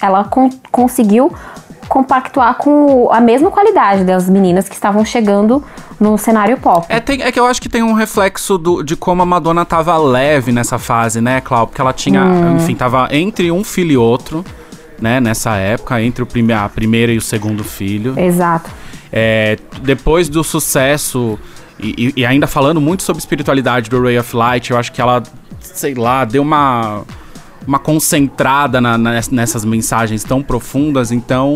ela 0.00 0.24
con- 0.24 0.50
conseguiu 0.70 1.32
compactuar 1.88 2.54
com 2.56 3.08
a 3.12 3.20
mesma 3.20 3.50
qualidade 3.50 4.04
das 4.04 4.28
meninas 4.28 4.68
que 4.68 4.74
estavam 4.74 5.04
chegando 5.04 5.62
no 6.00 6.16
cenário 6.18 6.56
pop. 6.58 6.86
É, 6.88 7.00
tem- 7.00 7.22
é 7.22 7.30
que 7.30 7.38
eu 7.38 7.46
acho 7.46 7.60
que 7.62 7.68
tem 7.68 7.82
um 7.82 7.92
reflexo 7.92 8.58
do- 8.58 8.82
de 8.82 8.96
como 8.96 9.22
a 9.22 9.26
Madonna 9.26 9.64
tava 9.64 9.96
leve 9.98 10.50
nessa 10.52 10.78
fase, 10.78 11.20
né, 11.20 11.40
Cláudio? 11.40 11.68
Porque 11.68 11.80
ela 11.80 11.92
tinha, 11.92 12.22
Hum. 12.24 12.56
enfim, 12.56 12.74
tava 12.74 13.08
entre 13.10 13.50
um 13.50 13.62
filho 13.62 13.92
e 13.92 13.96
outro, 13.96 14.44
né, 15.00 15.20
nessa 15.20 15.56
época, 15.56 16.00
entre 16.02 16.22
o 16.22 16.26
prime 16.26 16.52
a 16.52 16.68
primeira 16.68 17.12
e 17.12 17.18
o 17.18 17.22
segundo 17.22 17.62
filho. 17.64 18.18
Exato. 18.18 18.70
É, 19.12 19.56
depois 19.82 20.28
do 20.28 20.42
sucesso, 20.42 21.38
e, 21.78 22.12
e- 22.16 22.20
e 22.22 22.26
ainda 22.26 22.46
falando 22.46 22.80
muito 22.80 23.02
sobre 23.02 23.20
espiritualidade 23.20 23.88
do 23.88 24.02
Ray 24.02 24.18
of 24.18 24.34
Light, 24.36 24.70
eu 24.70 24.78
acho 24.78 24.90
que 24.92 25.00
ela, 25.00 25.22
sei 25.60 25.94
lá, 25.94 26.24
deu 26.24 26.42
uma, 26.42 27.02
uma 27.66 27.78
concentrada 27.78 28.80
na- 28.80 28.98
nas- 28.98 29.30
nessas 29.30 29.64
mensagens 29.64 30.22
tão 30.24 30.42
profundas. 30.42 31.10
Então, 31.10 31.54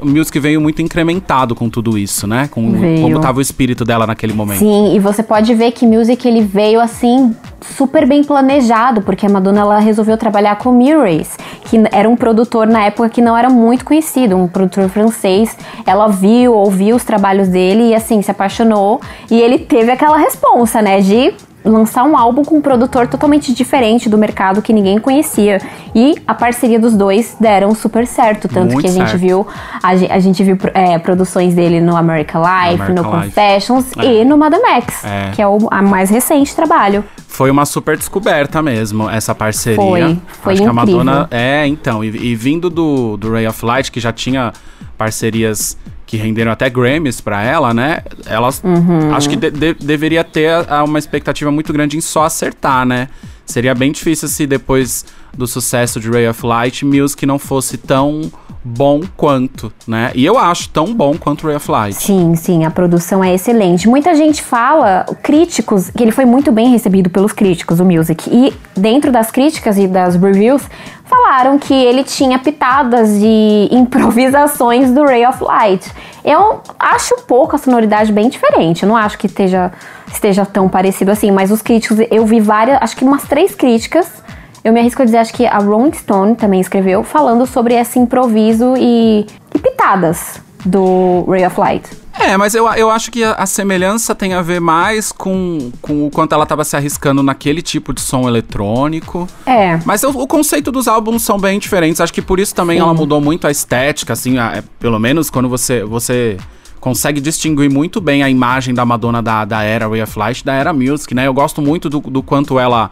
o 0.00 0.06
Music 0.06 0.38
veio 0.38 0.60
muito 0.60 0.80
incrementado 0.82 1.54
com 1.54 1.68
tudo 1.68 1.96
isso, 1.98 2.26
né? 2.26 2.48
Com 2.50 2.70
Veio. 2.72 3.02
como 3.02 3.20
tava 3.20 3.38
o 3.38 3.42
espírito 3.42 3.84
dela 3.84 4.06
naquele 4.06 4.32
momento. 4.32 4.58
Sim, 4.58 4.94
e 4.94 4.98
você 4.98 5.22
pode 5.22 5.54
ver 5.54 5.72
que 5.72 5.86
Music 5.86 6.26
ele 6.26 6.42
veio 6.42 6.80
assim 6.80 7.34
super 7.60 8.06
bem 8.06 8.22
planejado, 8.22 9.00
porque 9.02 9.26
a 9.26 9.28
Madonna 9.28 9.60
ela 9.60 9.78
resolveu 9.78 10.16
trabalhar 10.16 10.56
com 10.56 10.72
Murray's, 10.72 11.36
que 11.64 11.76
era 11.90 12.08
um 12.08 12.16
produtor 12.16 12.66
na 12.66 12.84
época 12.84 13.08
que 13.08 13.20
não 13.20 13.36
era 13.36 13.48
muito 13.50 13.84
conhecido, 13.84 14.36
um 14.36 14.46
produtor 14.46 14.88
francês. 14.88 15.56
Ela 15.84 16.06
viu, 16.08 16.52
ouviu 16.54 16.96
os 16.96 17.04
trabalhos 17.04 17.48
dele 17.48 17.88
e 17.90 17.94
assim 17.94 18.22
se 18.22 18.30
apaixonou, 18.30 19.00
e 19.30 19.40
ele 19.40 19.58
teve 19.58 19.90
aquela 19.90 20.16
responsa, 20.16 20.80
né, 20.80 21.00
de 21.00 21.34
lançar 21.66 22.04
um 22.04 22.16
álbum 22.16 22.42
com 22.44 22.56
um 22.56 22.60
produtor 22.60 23.06
totalmente 23.08 23.52
diferente 23.52 24.08
do 24.08 24.16
mercado 24.16 24.62
que 24.62 24.72
ninguém 24.72 24.98
conhecia. 24.98 25.60
E 25.94 26.14
a 26.26 26.34
parceria 26.34 26.78
dos 26.78 26.94
dois 26.94 27.36
deram 27.40 27.74
super 27.74 28.06
certo, 28.06 28.48
tanto 28.48 28.72
Muito 28.72 28.80
que 28.80 28.86
a 28.86 28.90
gente 28.90 29.10
certo. 29.10 29.18
viu 29.20 29.46
a, 29.82 29.88
a 29.90 30.18
gente 30.20 30.42
viu 30.44 30.56
é, 30.72 30.98
produções 30.98 31.54
dele 31.54 31.80
no 31.80 31.96
America 31.96 32.38
Life, 32.38 32.80
American 32.82 32.94
no 32.94 33.16
Life. 33.16 33.26
Confessions 33.26 33.86
É. 33.98 34.22
e 34.22 34.24
no 34.24 34.38
Madame 34.38 34.64
X, 34.82 35.04
É. 35.04 35.30
que 35.34 35.42
é 35.42 35.46
o 35.46 35.58
a 35.70 35.82
mais 35.82 36.08
recente 36.10 36.54
trabalho. 36.54 37.04
Foi 37.28 37.50
uma 37.50 37.66
super 37.66 37.96
descoberta 37.98 38.62
mesmo, 38.62 39.10
essa 39.10 39.34
parceria. 39.34 39.76
Foi, 39.76 40.18
foi 40.42 40.52
Acho 40.54 40.62
que 40.62 40.68
a 40.68 40.72
incrível. 40.72 41.04
Madonna. 41.04 41.28
É, 41.30 41.66
então. 41.66 42.02
E, 42.02 42.08
e 42.08 42.34
vindo 42.34 42.70
do, 42.70 43.16
do 43.18 43.30
Ray 43.30 43.46
of 43.46 43.62
Light, 43.64 43.92
que 43.92 44.00
já 44.00 44.12
tinha 44.12 44.52
parcerias 44.96 45.76
que 46.06 46.16
renderam 46.16 46.52
até 46.52 46.70
Grammys 46.70 47.20
pra 47.20 47.42
ela, 47.42 47.74
né? 47.74 47.98
Elas. 48.26 48.62
Uhum. 48.64 49.12
Acho 49.14 49.28
que 49.28 49.36
de- 49.36 49.50
de- 49.50 49.74
deveria 49.74 50.22
ter 50.22 50.50
a- 50.70 50.84
uma 50.84 50.98
expectativa 50.98 51.50
muito 51.50 51.72
grande 51.72 51.96
em 51.96 52.00
só 52.00 52.24
acertar, 52.24 52.86
né? 52.86 53.08
Seria 53.44 53.74
bem 53.74 53.92
difícil 53.92 54.28
se 54.28 54.46
depois 54.46 55.04
do 55.36 55.46
sucesso 55.46 56.00
de 56.00 56.08
Ray 56.10 56.26
of 56.28 56.44
Light, 56.46 56.84
Music 56.84 57.24
não 57.26 57.38
fosse 57.38 57.76
tão 57.76 58.22
bom 58.64 59.00
quanto, 59.16 59.72
né? 59.86 60.10
E 60.14 60.24
eu 60.24 60.36
acho 60.36 60.68
tão 60.70 60.92
bom 60.92 61.16
quanto 61.16 61.46
Ray 61.46 61.54
of 61.56 61.70
Light. 61.70 61.94
Sim, 61.94 62.34
sim, 62.34 62.64
a 62.64 62.70
produção 62.70 63.22
é 63.22 63.32
excelente. 63.34 63.86
Muita 63.88 64.14
gente 64.16 64.42
fala, 64.42 65.04
críticos, 65.22 65.90
que 65.90 66.02
ele 66.02 66.10
foi 66.10 66.24
muito 66.24 66.50
bem 66.50 66.70
recebido 66.70 67.08
pelos 67.10 67.32
críticos, 67.32 67.78
o 67.78 67.84
Music. 67.84 68.28
E 68.28 68.52
dentro 68.76 69.12
das 69.12 69.30
críticas 69.30 69.76
e 69.78 69.86
das 69.86 70.16
reviews, 70.16 70.62
falaram 71.06 71.58
que 71.58 71.74
ele 71.74 72.04
tinha 72.04 72.38
pitadas 72.38 73.18
de 73.18 73.68
improvisações 73.72 74.90
do 74.90 75.04
Ray 75.04 75.26
of 75.26 75.42
Light. 75.42 75.90
Eu 76.24 76.60
acho 76.78 77.16
pouco 77.26 77.56
a 77.56 77.58
sonoridade 77.58 78.12
bem 78.12 78.28
diferente, 78.28 78.82
eu 78.82 78.88
não 78.88 78.96
acho 78.96 79.16
que 79.16 79.26
esteja, 79.26 79.72
esteja 80.12 80.44
tão 80.44 80.68
parecido 80.68 81.10
assim, 81.10 81.30
mas 81.30 81.50
os 81.50 81.62
críticos, 81.62 81.98
eu 82.10 82.26
vi 82.26 82.40
várias, 82.40 82.78
acho 82.82 82.96
que 82.96 83.04
umas 83.04 83.22
três 83.22 83.54
críticas 83.54 84.24
eu 84.66 84.72
me 84.72 84.80
arrisco 84.80 85.00
a 85.00 85.04
dizer, 85.04 85.18
acho 85.18 85.32
que 85.32 85.46
a 85.46 85.58
Rolling 85.58 85.92
Stone 85.92 86.34
também 86.34 86.60
escreveu, 86.60 87.04
falando 87.04 87.46
sobre 87.46 87.74
esse 87.74 88.00
improviso 88.00 88.74
e, 88.76 89.24
e 89.54 89.58
pitadas 89.60 90.40
do 90.64 91.24
Ray 91.28 91.46
of 91.46 91.60
Light. 91.60 91.88
É, 92.18 92.36
mas 92.36 92.54
eu, 92.54 92.66
eu 92.74 92.90
acho 92.90 93.10
que 93.10 93.22
a, 93.22 93.32
a, 93.32 93.46
semelhança 93.46 94.14
tem 94.14 94.32
a 94.32 94.42
ver 94.42 94.60
mais 94.60 95.12
com, 95.12 95.70
com 95.82 96.06
o 96.06 96.10
quanto 96.10 96.32
ela 96.34 96.44
estava 96.44 96.64
se 96.64 96.74
arriscando 96.74 97.22
naquele 97.22 97.60
tipo 97.60 97.92
de 97.92 98.00
som 98.00 98.26
eletrônico. 98.26 99.28
É. 99.44 99.78
Mas 99.84 100.02
o, 100.02 100.10
o 100.10 100.26
conceito 100.26 100.72
dos 100.72 100.88
álbuns 100.88 101.22
são 101.22 101.38
bem 101.38 101.58
diferentes. 101.58 102.00
Acho 102.00 102.12
que 102.12 102.22
por 102.22 102.40
isso 102.40 102.54
também 102.54 102.78
Sim. 102.78 102.84
ela 102.84 102.94
mudou 102.94 103.20
muito 103.20 103.46
a 103.46 103.50
estética, 103.50 104.14
assim, 104.14 104.38
a, 104.38 104.56
é, 104.56 104.64
pelo 104.80 104.98
menos 104.98 105.28
quando 105.28 105.48
você, 105.48 105.84
você 105.84 106.38
consegue 106.80 107.20
distinguir 107.20 107.70
muito 107.70 108.00
bem 108.00 108.22
a 108.22 108.30
imagem 108.30 108.72
da 108.72 108.84
Madonna 108.84 109.22
da, 109.22 109.44
da 109.44 109.62
era 109.62 109.88
Ray 109.88 110.02
of 110.02 110.18
Light 110.18 110.44
da 110.44 110.54
era 110.54 110.72
Music, 110.72 111.14
né? 111.14 111.26
Eu 111.26 111.34
gosto 111.34 111.60
muito 111.60 111.90
do, 111.90 112.00
do 112.00 112.22
quanto 112.22 112.58
ela 112.58 112.90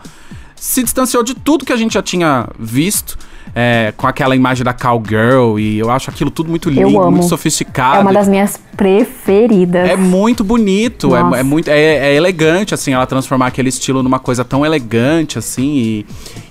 se 0.57 0.83
distanciou 0.83 1.23
de 1.23 1.35
tudo 1.35 1.65
que 1.65 1.73
a 1.73 1.77
gente 1.77 1.95
já 1.95 2.03
tinha 2.03 2.49
visto. 2.59 3.17
É, 3.57 3.95
com 3.97 4.07
aquela 4.07 4.35
imagem 4.35 4.65
da 4.65 4.73
cowgirl 4.73 5.61
e 5.61 5.79
eu 5.79 5.89
acho 5.89 6.11
aquilo 6.11 6.29
tudo 6.29 6.51
muito 6.51 6.69
lindo, 6.69 7.11
muito 7.11 7.29
sofisticado. 7.29 7.99
É 7.99 8.01
uma 8.01 8.13
das 8.13 8.27
minhas 8.27 8.59
preferidas. 8.77 9.89
É 9.89 9.97
muito 9.97 10.43
bonito, 10.43 11.15
é, 11.15 11.39
é, 11.39 11.43
muito 11.45 11.69
é, 11.69 11.79
é, 11.79 12.15
elegante 12.17 12.75
assim, 12.75 12.93
ela 12.93 13.07
transformar 13.07 13.47
aquele 13.47 13.69
estilo 13.69 14.03
numa 14.03 14.19
coisa 14.19 14.45
tão 14.45 14.67
elegante 14.67 15.39
assim 15.39 15.77
e, 15.77 16.07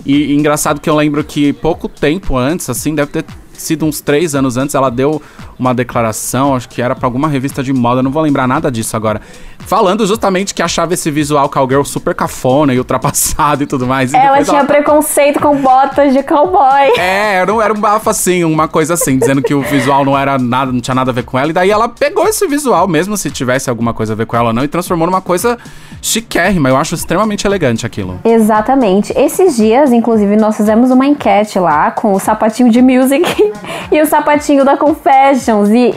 e, 0.06 0.32
e 0.32 0.34
engraçado 0.34 0.80
que 0.80 0.88
eu 0.88 0.96
lembro 0.96 1.22
que 1.22 1.52
pouco 1.52 1.88
tempo 1.88 2.38
antes 2.38 2.70
assim, 2.70 2.94
deve 2.94 3.10
ter 3.10 3.24
sido 3.52 3.84
uns 3.84 4.00
três 4.00 4.34
anos 4.34 4.56
antes, 4.56 4.74
ela 4.74 4.90
deu 4.90 5.20
uma 5.58 5.74
declaração, 5.74 6.54
acho 6.54 6.68
que 6.68 6.82
era 6.82 6.94
para 6.94 7.06
alguma 7.06 7.28
revista 7.28 7.62
de 7.62 7.72
moda, 7.72 8.02
não 8.02 8.10
vou 8.10 8.22
lembrar 8.22 8.46
nada 8.46 8.70
disso 8.70 8.96
agora. 8.96 9.20
Falando 9.58 10.06
justamente 10.06 10.54
que 10.54 10.62
achava 10.62 10.94
esse 10.94 11.10
visual 11.10 11.48
cowgirl 11.48 11.84
super 11.84 12.14
cafona 12.14 12.74
e 12.74 12.78
ultrapassado 12.78 13.62
e 13.62 13.66
tudo 13.66 13.86
mais. 13.86 14.12
E 14.12 14.16
ela 14.16 14.42
tinha 14.42 14.58
ela... 14.58 14.66
preconceito 14.66 15.40
com 15.40 15.56
botas 15.56 16.12
de 16.12 16.22
cowboy. 16.22 16.98
É, 16.98 17.36
era 17.36 17.52
um, 17.52 17.62
era 17.62 17.72
um 17.72 17.80
bafo 17.80 18.10
assim, 18.10 18.44
uma 18.44 18.68
coisa 18.68 18.94
assim, 18.94 19.18
dizendo 19.18 19.42
que 19.42 19.54
o 19.54 19.62
visual 19.62 20.04
não 20.04 20.18
era 20.18 20.38
nada, 20.38 20.70
não 20.70 20.80
tinha 20.80 20.94
nada 20.94 21.10
a 21.10 21.14
ver 21.14 21.24
com 21.24 21.38
ela. 21.38 21.50
E 21.50 21.52
daí 21.52 21.70
ela 21.70 21.88
pegou 21.88 22.28
esse 22.28 22.46
visual, 22.46 22.86
mesmo 22.86 23.16
se 23.16 23.30
tivesse 23.30 23.70
alguma 23.70 23.94
coisa 23.94 24.12
a 24.12 24.16
ver 24.16 24.26
com 24.26 24.36
ela 24.36 24.48
ou 24.48 24.52
não, 24.52 24.64
e 24.64 24.68
transformou 24.68 25.06
numa 25.06 25.20
coisa 25.20 25.56
chiquérrima. 26.02 26.68
Eu 26.68 26.76
acho 26.76 26.94
extremamente 26.94 27.46
elegante 27.46 27.86
aquilo. 27.86 28.20
Exatamente. 28.24 29.12
Esses 29.16 29.56
dias, 29.56 29.92
inclusive, 29.92 30.36
nós 30.36 30.56
fizemos 30.56 30.90
uma 30.90 31.06
enquete 31.06 31.58
lá 31.58 31.90
com 31.90 32.12
o 32.12 32.20
sapatinho 32.20 32.70
de 32.70 32.82
music 32.82 33.24
e 33.90 34.00
o 34.00 34.06
sapatinho 34.06 34.64
da 34.64 34.76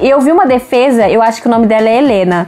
E 0.01 0.09
eu 0.09 0.19
vi 0.21 0.31
uma 0.31 0.45
defesa, 0.45 1.09
eu 1.09 1.21
acho 1.21 1.41
que 1.41 1.47
o 1.47 1.51
nome 1.51 1.67
dela 1.67 1.87
é 1.87 1.97
Helena 1.97 2.47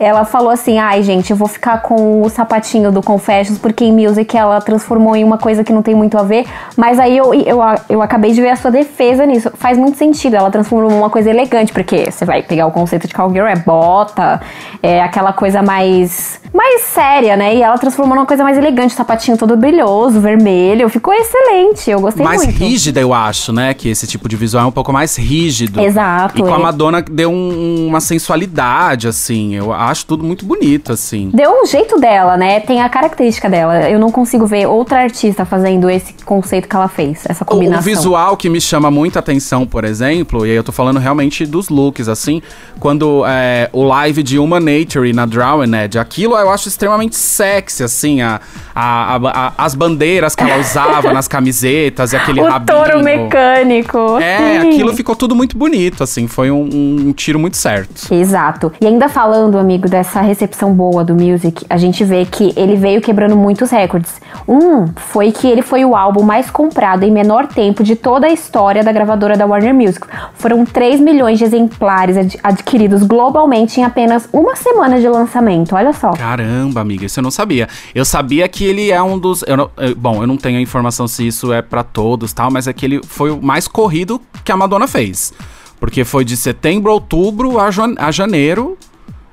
ela 0.00 0.24
falou 0.24 0.48
assim: 0.48 0.78
ai, 0.78 1.02
gente, 1.02 1.30
eu 1.30 1.36
vou 1.36 1.46
ficar 1.46 1.82
com 1.82 2.22
o 2.22 2.28
sapatinho 2.30 2.90
do 2.90 3.02
Confessions, 3.02 3.58
porque 3.58 3.84
em 3.84 3.92
Music 3.92 4.34
ela 4.34 4.58
transformou 4.62 5.14
em 5.14 5.22
uma 5.22 5.36
coisa 5.36 5.62
que 5.62 5.74
não 5.74 5.82
tem 5.82 5.94
muito 5.94 6.16
a 6.16 6.22
ver. 6.22 6.46
Mas 6.74 6.98
aí 6.98 7.14
eu, 7.14 7.34
eu, 7.34 7.58
eu 7.86 8.00
acabei 8.00 8.32
de 8.32 8.40
ver 8.40 8.48
a 8.48 8.56
sua 8.56 8.70
defesa 8.70 9.26
nisso. 9.26 9.50
Faz 9.54 9.76
muito 9.76 9.98
sentido. 9.98 10.36
Ela 10.36 10.50
transformou 10.50 10.90
em 10.90 10.94
uma 10.94 11.10
coisa 11.10 11.28
elegante, 11.28 11.70
porque 11.70 12.10
você 12.10 12.24
vai 12.24 12.42
pegar 12.42 12.66
o 12.66 12.72
conceito 12.72 13.06
de 13.06 13.12
cowgirl, 13.12 13.46
é 13.46 13.56
bota, 13.56 14.40
é 14.82 15.02
aquela 15.02 15.34
coisa 15.34 15.62
mais, 15.62 16.40
mais 16.54 16.80
séria, 16.84 17.36
né? 17.36 17.54
E 17.56 17.62
ela 17.62 17.76
transformou 17.76 18.16
numa 18.16 18.26
coisa 18.26 18.42
mais 18.42 18.56
elegante, 18.56 18.94
sapatinho 18.94 19.36
todo 19.36 19.54
brilhoso, 19.54 20.18
vermelho. 20.18 20.88
Ficou 20.88 21.12
excelente, 21.12 21.90
eu 21.90 22.00
gostei 22.00 22.24
mais 22.24 22.42
muito. 22.42 22.58
Mais 22.58 22.70
rígida, 22.70 23.00
eu 23.00 23.12
acho, 23.12 23.52
né? 23.52 23.74
Que 23.74 23.90
esse 23.90 24.06
tipo 24.06 24.30
de 24.30 24.36
visual 24.36 24.64
é 24.64 24.66
um 24.66 24.72
pouco 24.72 24.94
mais 24.94 25.16
rígido. 25.18 25.78
Exato. 25.78 26.38
E 26.38 26.42
com 26.42 26.54
a 26.54 26.58
é. 26.58 26.62
Madonna 26.62 27.02
deu 27.02 27.30
um, 27.30 27.86
uma 27.86 28.00
sensualidade, 28.00 29.06
assim. 29.06 29.54
Eu 29.54 29.70
acho 29.74 29.89
acho 29.90 30.06
tudo 30.06 30.24
muito 30.24 30.44
bonito, 30.44 30.92
assim. 30.92 31.30
Deu 31.34 31.50
um 31.62 31.66
jeito 31.66 31.98
dela, 31.98 32.36
né? 32.36 32.60
Tem 32.60 32.80
a 32.80 32.88
característica 32.88 33.48
dela. 33.48 33.88
Eu 33.90 33.98
não 33.98 34.10
consigo 34.10 34.46
ver 34.46 34.66
outra 34.66 35.00
artista 35.00 35.44
fazendo 35.44 35.90
esse 35.90 36.14
conceito 36.24 36.68
que 36.68 36.76
ela 36.76 36.88
fez, 36.88 37.24
essa 37.28 37.44
combinação. 37.44 37.78
O, 37.78 37.94
o 37.94 37.96
visual 37.96 38.36
que 38.36 38.48
me 38.48 38.60
chama 38.60 38.90
muita 38.90 39.18
atenção, 39.18 39.66
por 39.66 39.84
exemplo, 39.84 40.46
e 40.46 40.50
aí 40.50 40.56
eu 40.56 40.64
tô 40.64 40.72
falando 40.72 40.98
realmente 40.98 41.44
dos 41.44 41.68
looks, 41.68 42.08
assim, 42.08 42.40
quando 42.78 43.24
é, 43.26 43.68
o 43.72 43.82
live 43.82 44.22
de 44.22 44.38
Human 44.38 44.60
Nature 44.60 45.12
na 45.12 45.26
Drawing 45.26 45.74
Edge, 45.74 45.98
aquilo 45.98 46.36
eu 46.36 46.50
acho 46.50 46.68
extremamente 46.68 47.16
sexy, 47.16 47.82
assim, 47.82 48.22
a, 48.22 48.40
a, 48.74 49.16
a, 49.16 49.52
as 49.58 49.74
bandeiras 49.74 50.34
que 50.34 50.42
ela 50.42 50.58
usava 50.60 51.12
nas 51.12 51.26
camisetas 51.28 52.12
e 52.12 52.16
aquele 52.16 52.40
o 52.40 52.48
rabinho. 52.48 52.78
touro 52.78 53.02
mecânico. 53.02 54.18
É, 54.18 54.60
Sim. 54.60 54.68
aquilo 54.68 54.94
ficou 54.94 55.16
tudo 55.16 55.34
muito 55.34 55.56
bonito, 55.56 56.02
assim, 56.02 56.26
foi 56.26 56.50
um, 56.50 57.08
um 57.08 57.12
tiro 57.12 57.38
muito 57.38 57.56
certo. 57.56 58.12
Exato. 58.12 58.72
E 58.80 58.86
ainda 58.86 59.08
falando, 59.08 59.58
amigo, 59.58 59.79
amigo, 59.80 59.88
dessa 59.88 60.20
recepção 60.20 60.74
boa 60.74 61.02
do 61.02 61.14
Music, 61.14 61.64
a 61.70 61.78
gente 61.78 62.04
vê 62.04 62.26
que 62.26 62.52
ele 62.54 62.76
veio 62.76 63.00
quebrando 63.00 63.34
muitos 63.34 63.70
recordes. 63.70 64.20
Um 64.46 64.88
foi 64.94 65.32
que 65.32 65.46
ele 65.46 65.62
foi 65.62 65.84
o 65.84 65.96
álbum 65.96 66.22
mais 66.22 66.50
comprado 66.50 67.04
em 67.04 67.10
menor 67.10 67.46
tempo 67.46 67.82
de 67.82 67.96
toda 67.96 68.26
a 68.26 68.30
história 68.30 68.84
da 68.84 68.92
gravadora 68.92 69.36
da 69.36 69.46
Warner 69.46 69.74
Music. 69.74 70.06
Foram 70.34 70.66
3 70.66 71.00
milhões 71.00 71.38
de 71.38 71.44
exemplares 71.44 72.16
ad 72.16 72.38
adquiridos 72.42 73.02
globalmente 73.02 73.80
em 73.80 73.84
apenas 73.84 74.28
uma 74.32 74.54
semana 74.54 75.00
de 75.00 75.08
lançamento. 75.08 75.74
Olha 75.74 75.92
só. 75.92 76.10
Caramba, 76.10 76.80
amiga, 76.80 77.06
isso 77.06 77.18
eu 77.18 77.22
não 77.22 77.30
sabia. 77.30 77.68
Eu 77.94 78.04
sabia 78.04 78.48
que 78.48 78.64
ele 78.64 78.90
é 78.90 79.02
um 79.02 79.18
dos. 79.18 79.42
Eu 79.46 79.56
não, 79.56 79.70
eu, 79.78 79.94
bom, 79.96 80.22
eu 80.22 80.26
não 80.26 80.36
tenho 80.36 80.58
a 80.58 80.60
informação 80.60 81.08
se 81.08 81.26
isso 81.26 81.52
é 81.52 81.62
para 81.62 81.82
todos 81.82 82.32
tal, 82.32 82.50
mas 82.50 82.66
é 82.66 82.72
que 82.72 82.84
ele 82.84 83.00
foi 83.02 83.30
o 83.30 83.40
mais 83.40 83.66
corrido 83.66 84.20
que 84.44 84.52
a 84.52 84.56
Madonna 84.56 84.86
fez. 84.86 85.32
Porque 85.78 86.04
foi 86.04 86.26
de 86.26 86.36
setembro 86.36 86.92
outubro 86.92 87.56
a 87.58 88.10
janeiro 88.10 88.76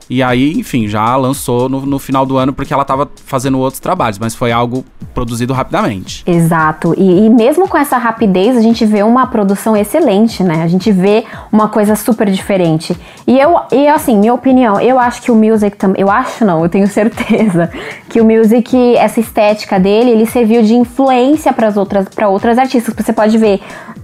e 0.10 0.24
aí, 0.24 0.54
enfim, 0.58 0.88
já 0.88 1.16
lançou 1.16 1.68
no, 1.68 1.86
no 1.86 2.00
final 2.00 2.26
do 2.26 2.38
ano 2.38 2.54
porque 2.54 2.74
ela 2.74 2.84
estava 2.84 3.10
fazendo 3.26 3.60
outros 3.60 3.80
trabalhos, 3.80 4.18
mas 4.18 4.34
foi 4.34 4.52
algo 4.52 4.86
produzido 5.14 5.54
rapidamente. 5.54 6.24
Exato. 6.26 6.94
E, 6.98 7.26
e, 7.26 7.30
mesmo 7.30 7.68
com 7.68 7.78
essa 7.78 7.98
rapidez, 7.98 8.56
a 8.56 8.62
gente 8.62 8.86
vê 8.86 9.04
uma 9.04 9.28
produção 9.28 9.76
excelente, 9.76 10.44
né? 10.44 10.64
A 10.64 10.68
gente 10.68 10.92
vê 10.92 11.26
uma 11.52 11.68
coisa 11.68 11.96
super 11.96 12.30
diferente. 12.30 12.96
E 13.26 13.38
eu, 13.38 13.60
e 13.72 13.88
assim, 13.88 14.18
minha 14.18 14.34
opinião, 14.34 14.80
eu 14.80 14.98
acho 15.00 15.22
que 15.22 15.32
o 15.32 15.36
music 15.36 15.76
também. 15.76 16.02
Eu 16.02 16.10
acho 16.10 16.46
não, 16.46 16.64
eu 16.64 16.70
tenho 16.70 16.88
certeza 16.88 17.70
que 18.08 18.22
o 18.22 18.26
music, 18.26 18.96
essa 18.96 19.20
estética 19.20 19.80
dele, 19.80 20.12
ele 20.12 20.26
serviu 20.26 20.62
de 20.62 20.74
influência 20.74 21.52
para 21.52 21.74
outras, 21.76 22.08
outras 22.30 22.58
artistas. 22.58 22.94
Você 22.96 23.12
pode 23.12 23.38
ver 23.38 23.60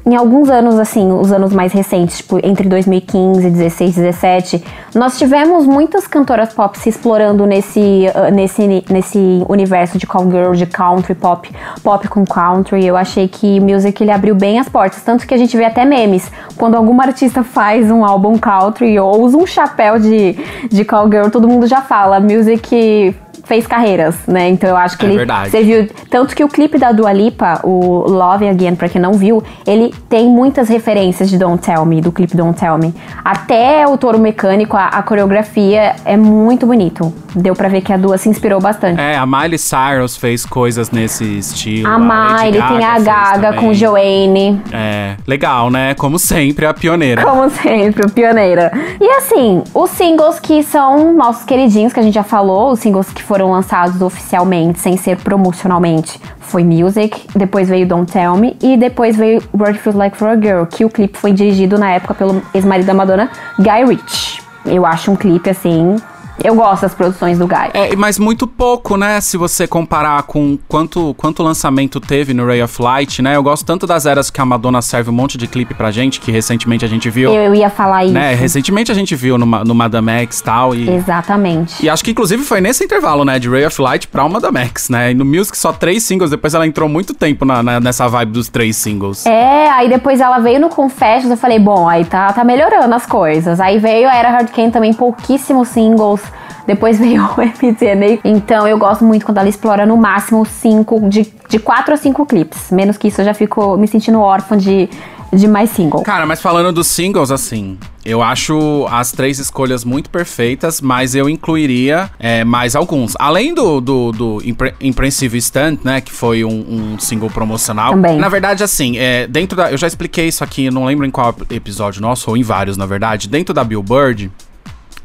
em 0.05 0.15
alguns 0.15 0.49
anos, 0.49 0.77
assim, 0.77 1.11
os 1.11 1.31
anos 1.31 1.53
mais 1.53 1.71
recentes, 1.71 2.17
tipo 2.17 2.37
entre 2.45 2.67
2015, 2.67 3.49
16, 3.49 3.95
17, 3.95 4.63
nós 4.93 5.17
tivemos 5.17 5.65
muitas 5.93 6.07
cantoras 6.07 6.51
pop 6.51 6.75
se 6.79 6.89
explorando 6.89 7.45
nesse, 7.45 8.07
uh, 8.15 8.33
nesse, 8.33 8.83
nesse 8.89 9.45
universo 9.47 9.99
de 9.99 10.07
cowgirl, 10.07 10.53
de 10.53 10.65
country 10.65 11.13
pop, 11.13 11.51
pop 11.83 12.07
com 12.07 12.25
country. 12.25 12.83
Eu 12.83 12.97
achei 12.97 13.27
que 13.27 13.59
music 13.59 14.01
ele 14.01 14.09
abriu 14.09 14.33
bem 14.33 14.57
as 14.57 14.67
portas, 14.67 15.03
tanto 15.03 15.27
que 15.27 15.33
a 15.35 15.37
gente 15.37 15.55
vê 15.55 15.65
até 15.65 15.85
memes 15.85 16.31
quando 16.57 16.73
alguma 16.75 17.03
artista 17.03 17.43
faz 17.43 17.91
um 17.91 18.03
álbum 18.03 18.39
country 18.39 18.99
ou 18.99 19.21
usa 19.21 19.37
um 19.37 19.45
chapéu 19.45 19.99
de, 19.99 20.35
de 20.67 20.83
cowgirl, 20.83 21.29
todo 21.29 21.47
mundo 21.47 21.67
já 21.67 21.81
fala 21.81 22.19
music 22.19 23.15
fez 23.43 23.67
carreiras, 23.67 24.15
né? 24.27 24.49
Então 24.49 24.69
eu 24.69 24.77
acho 24.77 24.97
que 24.97 25.05
é 25.05 25.09
ele 25.09 25.17
verdade. 25.17 25.49
serviu. 25.49 25.89
Tanto 26.09 26.35
que 26.35 26.43
o 26.43 26.47
clipe 26.47 26.77
da 26.77 26.91
Dua 26.91 27.11
Lipa, 27.11 27.59
o 27.63 28.09
Love 28.09 28.47
Again, 28.47 28.75
pra 28.75 28.87
quem 28.89 29.01
não 29.01 29.13
viu, 29.13 29.43
ele 29.67 29.93
tem 30.09 30.27
muitas 30.27 30.69
referências 30.69 31.29
de 31.29 31.37
Don't 31.37 31.63
Tell 31.63 31.85
Me, 31.85 32.01
do 32.01 32.11
clipe 32.11 32.35
Don't 32.35 32.57
Tell 32.59 32.77
Me. 32.77 32.93
Até 33.23 33.85
o 33.87 33.97
touro 33.97 34.17
mecânico, 34.17 34.77
a, 34.77 34.87
a 34.87 35.03
coreografia 35.03 35.95
é 36.05 36.15
muito 36.15 36.65
bonito. 36.65 37.13
Deu 37.35 37.55
pra 37.55 37.67
ver 37.67 37.81
que 37.81 37.91
a 37.91 37.97
Dua 37.97 38.17
se 38.17 38.29
inspirou 38.29 38.61
bastante. 38.61 38.99
É, 39.01 39.17
a 39.17 39.25
Miley 39.25 39.57
Cyrus 39.57 40.15
fez 40.15 40.45
coisas 40.45 40.91
nesse 40.91 41.23
estilo. 41.39 41.87
A, 41.87 41.95
a 41.95 41.99
Miley, 41.99 42.61
tem 42.61 42.85
a 42.85 42.99
Gaga 42.99 43.53
com 43.53 43.73
Joanne. 43.73 44.61
É, 44.71 45.15
legal, 45.27 45.69
né? 45.69 45.95
Como 45.95 46.17
sempre, 46.19 46.65
a 46.65 46.73
pioneira. 46.73 47.23
Como 47.23 47.49
sempre, 47.49 48.05
a 48.05 48.09
pioneira. 48.09 48.71
E 49.01 49.09
assim, 49.17 49.63
os 49.73 49.89
singles 49.89 50.39
que 50.39 50.63
são 50.63 51.13
nossos 51.13 51.43
queridinhos, 51.43 51.91
que 51.91 51.99
a 51.99 52.03
gente 52.03 52.13
já 52.13 52.23
falou, 52.23 52.71
os 52.71 52.79
singles 52.79 53.11
que 53.11 53.21
foram 53.21 53.32
foram 53.33 53.49
lançados 53.49 53.99
oficialmente, 53.99 54.79
sem 54.79 54.95
ser 54.95 55.17
promocionalmente, 55.17 56.21
foi 56.37 56.63
Music, 56.63 57.25
depois 57.35 57.67
veio 57.67 57.87
Don't 57.87 58.11
Tell 58.11 58.37
Me 58.37 58.55
e 58.61 58.77
depois 58.77 59.15
veio 59.15 59.41
What 59.51 59.79
Feels 59.79 59.95
Like 59.95 60.15
for 60.15 60.27
a 60.27 60.35
Girl, 60.35 60.67
que 60.67 60.85
o 60.85 60.89
clipe 60.89 61.17
foi 61.17 61.33
dirigido 61.33 61.79
na 61.79 61.89
época 61.89 62.13
pelo 62.13 62.43
ex-marido 62.53 62.85
da 62.85 62.93
Madonna, 62.93 63.31
Guy 63.57 63.85
Ritchie. 63.87 64.39
Eu 64.67 64.85
acho 64.85 65.09
um 65.09 65.15
clipe 65.15 65.49
assim 65.49 65.95
Eu 66.43 66.55
gosto 66.55 66.81
das 66.83 66.93
produções 66.93 67.37
do 67.39 67.47
Guy. 67.47 67.69
É, 67.73 67.95
mas 67.95 68.19
muito 68.19 68.45
pouco, 68.45 68.97
né? 68.97 69.21
Se 69.21 69.37
você 69.37 69.65
comparar 69.65 70.21
com 70.23 70.57
quanto, 70.67 71.13
quanto 71.15 71.41
lançamento 71.41 71.99
teve 71.99 72.33
no 72.33 72.45
Ray 72.45 72.61
of 72.61 72.81
Light, 72.81 73.21
né? 73.21 73.35
Eu 73.35 73.43
gosto 73.43 73.65
tanto 73.65 73.87
das 73.87 74.05
eras 74.05 74.29
que 74.29 74.41
a 74.41 74.45
Madonna 74.45 74.81
serve 74.81 75.09
um 75.09 75.13
monte 75.13 75.37
de 75.37 75.47
clipe 75.47 75.73
pra 75.73 75.89
gente, 75.91 76.19
que 76.19 76.31
recentemente 76.31 76.83
a 76.83 76.87
gente 76.87 77.09
viu. 77.09 77.33
Eu, 77.33 77.43
eu 77.43 77.55
ia 77.55 77.69
falar 77.69 78.03
isso. 78.05 78.13
Né? 78.13 78.33
Recentemente 78.35 78.91
a 78.91 78.95
gente 78.95 79.15
viu 79.15 79.37
no, 79.37 79.45
no 79.45 79.73
Madame 79.75 80.11
X 80.23 80.39
e 80.39 80.43
tal. 80.43 80.75
E, 80.75 80.89
Exatamente. 80.89 81.83
e 81.85 81.89
acho 81.89 82.03
que 82.03 82.11
inclusive 82.11 82.43
foi 82.43 82.59
nesse 82.59 82.83
intervalo, 82.83 83.23
né? 83.23 83.39
De 83.39 83.49
Ray 83.49 83.65
of 83.65 83.81
Light 83.81 84.07
pra 84.07 84.23
uma 84.23 84.33
Madame 84.41 84.59
X, 84.67 84.89
né? 84.89 85.11
E 85.11 85.13
no 85.13 85.23
Music 85.23 85.57
só 85.57 85.71
três 85.71 86.03
singles, 86.03 86.29
depois 86.31 86.53
ela 86.53 86.67
entrou 86.67 86.89
muito 86.89 87.13
tempo 87.13 87.45
na, 87.45 87.63
na- 87.63 87.79
nessa 87.79 88.07
vibe 88.07 88.31
dos 88.33 88.49
três 88.49 88.75
singles. 88.75 89.25
É, 89.25 89.69
aí 89.69 89.87
depois 89.87 90.19
ela 90.19 90.39
veio 90.39 90.59
no 90.59 90.69
Confessions, 90.69 91.31
eu 91.31 91.37
falei, 91.37 91.59
bom, 91.59 91.87
aí 91.87 92.03
tá, 92.05 92.33
tá 92.33 92.43
melhorando 92.43 92.93
as 92.93 93.05
coisas. 93.05 93.59
Aí 93.59 93.79
veio 93.79 94.09
a 94.09 94.15
Era 94.15 94.29
Hard 94.29 94.49
Candy 94.49 94.71
também, 94.71 94.93
pouquíssimos 94.93 95.69
singles. 95.69 96.21
Depois 96.65 96.97
veio 96.97 97.23
o 97.23 97.35
MTNA. 97.41 98.19
Então 98.23 98.67
eu 98.67 98.77
gosto 98.77 99.03
muito 99.03 99.25
quando 99.25 99.37
ela 99.37 99.49
explora 99.49 99.85
no 99.85 99.97
máximo 99.97 100.45
cinco, 100.45 101.09
de, 101.09 101.33
de 101.49 101.59
quatro 101.59 101.93
a 101.93 101.97
cinco 101.97 102.25
clipes. 102.25 102.71
Menos 102.71 102.97
que 102.97 103.07
isso 103.07 103.21
eu 103.21 103.25
já 103.25 103.33
fico 103.33 103.77
me 103.77 103.87
sentindo 103.87 104.19
órfã 104.19 104.57
de, 104.57 104.89
de 105.31 105.47
mais 105.47 105.69
single. 105.71 106.01
Cara, 106.03 106.25
mas 106.25 106.41
falando 106.41 106.71
dos 106.71 106.87
singles, 106.87 107.31
assim, 107.31 107.77
eu 108.05 108.21
acho 108.21 108.85
as 108.89 109.11
três 109.11 109.39
escolhas 109.39 109.83
muito 109.83 110.09
perfeitas, 110.09 110.81
mas 110.81 111.15
eu 111.15 111.29
incluiria 111.29 112.09
é, 112.19 112.43
mais 112.43 112.75
alguns. 112.75 113.13
Além 113.19 113.53
do, 113.53 113.79
do, 113.81 114.11
do 114.11 114.41
Impre 114.43 114.73
Impressive 114.79 115.41
Stunt, 115.41 115.79
né, 115.83 116.01
que 116.01 116.11
foi 116.11 116.43
um, 116.43 116.93
um 116.93 116.99
single 116.99 117.29
promocional. 117.29 117.91
Também. 117.91 118.17
Na 118.17 118.29
verdade, 118.29 118.63
assim, 118.63 118.97
é, 118.97 119.27
dentro 119.27 119.55
da. 119.55 119.71
Eu 119.71 119.77
já 119.77 119.87
expliquei 119.87 120.27
isso 120.27 120.43
aqui, 120.43 120.69
não 120.69 120.85
lembro 120.85 121.05
em 121.05 121.11
qual 121.11 121.35
episódio 121.49 122.01
nosso, 122.01 122.29
ou 122.29 122.37
em 122.37 122.43
vários, 122.43 122.77
na 122.77 122.85
verdade. 122.85 123.27
Dentro 123.27 123.53
da 123.53 123.63
Billboard. 123.63 124.31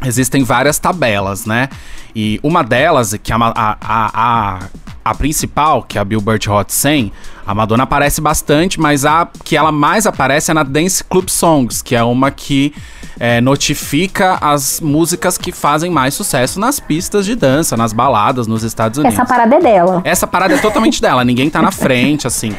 Existem 0.04 0.44
várias 0.44 0.78
tabelas, 0.78 1.44
né? 1.44 1.68
E 2.14 2.38
uma 2.42 2.62
delas, 2.62 3.14
que 3.22 3.32
é 3.32 3.36
a, 3.36 3.52
a, 3.54 3.76
a, 3.82 4.58
a, 5.04 5.14
principal, 5.14 5.82
que 5.82 5.98
é 5.98 6.00
a 6.00 6.04
Billboard 6.04 6.48
Hot 6.48 6.72
100, 6.72 7.12
a 7.46 7.54
Madonna 7.54 7.82
aparece 7.82 8.20
bastante, 8.20 8.80
mas 8.80 9.04
a 9.04 9.28
que 9.44 9.56
ela 9.56 9.72
mais 9.72 10.06
aparece 10.06 10.50
é 10.50 10.54
na 10.54 10.62
Dance 10.62 11.02
Club 11.02 11.28
Songs, 11.28 11.82
que 11.82 11.96
é 11.96 12.02
uma 12.02 12.30
que 12.30 12.72
é, 13.18 13.40
notifica 13.40 14.38
as 14.40 14.80
músicas 14.80 15.36
que 15.36 15.50
fazem 15.50 15.90
mais 15.90 16.14
sucesso 16.14 16.60
nas 16.60 16.78
pistas 16.78 17.26
de 17.26 17.34
dança, 17.34 17.76
nas 17.76 17.92
baladas 17.92 18.46
nos 18.46 18.62
Estados 18.62 18.98
Unidos. 18.98 19.18
Essa 19.18 19.28
parada 19.28 19.56
é 19.56 19.60
dela. 19.60 20.00
Essa 20.04 20.26
parada 20.26 20.54
é 20.54 20.58
totalmente 20.58 21.02
dela, 21.02 21.24
ninguém 21.24 21.50
tá 21.50 21.60
na 21.60 21.72
frente, 21.72 22.26
assim. 22.26 22.54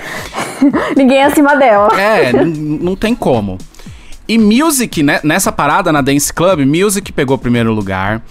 Ninguém 0.95 1.19
é 1.19 1.23
acima 1.23 1.55
dela. 1.55 1.89
É, 1.97 2.33
não 2.33 2.93
tem 2.93 3.15
como. 3.15 3.57
E 4.29 4.37
Music, 4.37 5.01
né, 5.01 5.19
nessa 5.23 5.51
parada 5.51 5.91
na 5.91 6.01
Dance 6.01 6.31
Club, 6.31 6.59
Music 6.59 7.11
pegou 7.11 7.35
primeiro 7.35 7.73
lugar. 7.73 8.21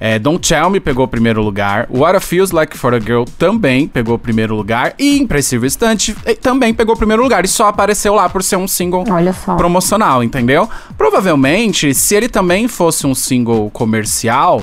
É, 0.00 0.18
Don't 0.18 0.48
Tell 0.48 0.68
Me 0.68 0.80
pegou 0.80 1.06
primeiro 1.06 1.40
lugar. 1.40 1.86
What 1.88 2.16
It 2.16 2.26
Feels 2.26 2.50
Like 2.50 2.76
for 2.76 2.92
a 2.92 2.98
Girl 2.98 3.22
também 3.38 3.86
pegou 3.86 4.18
primeiro 4.18 4.56
lugar. 4.56 4.94
E 4.98 5.16
Impressive 5.20 5.70
Stunt 5.70 6.08
eh, 6.24 6.34
também 6.34 6.74
pegou 6.74 6.96
primeiro 6.96 7.22
lugar. 7.22 7.44
E 7.44 7.48
só 7.48 7.68
apareceu 7.68 8.16
lá 8.16 8.28
por 8.28 8.42
ser 8.42 8.56
um 8.56 8.66
single 8.66 9.04
promocional, 9.56 10.24
entendeu? 10.24 10.68
Provavelmente, 10.98 11.94
se 11.94 12.16
ele 12.16 12.28
também 12.28 12.66
fosse 12.66 13.06
um 13.06 13.14
single 13.14 13.70
comercial, 13.70 14.60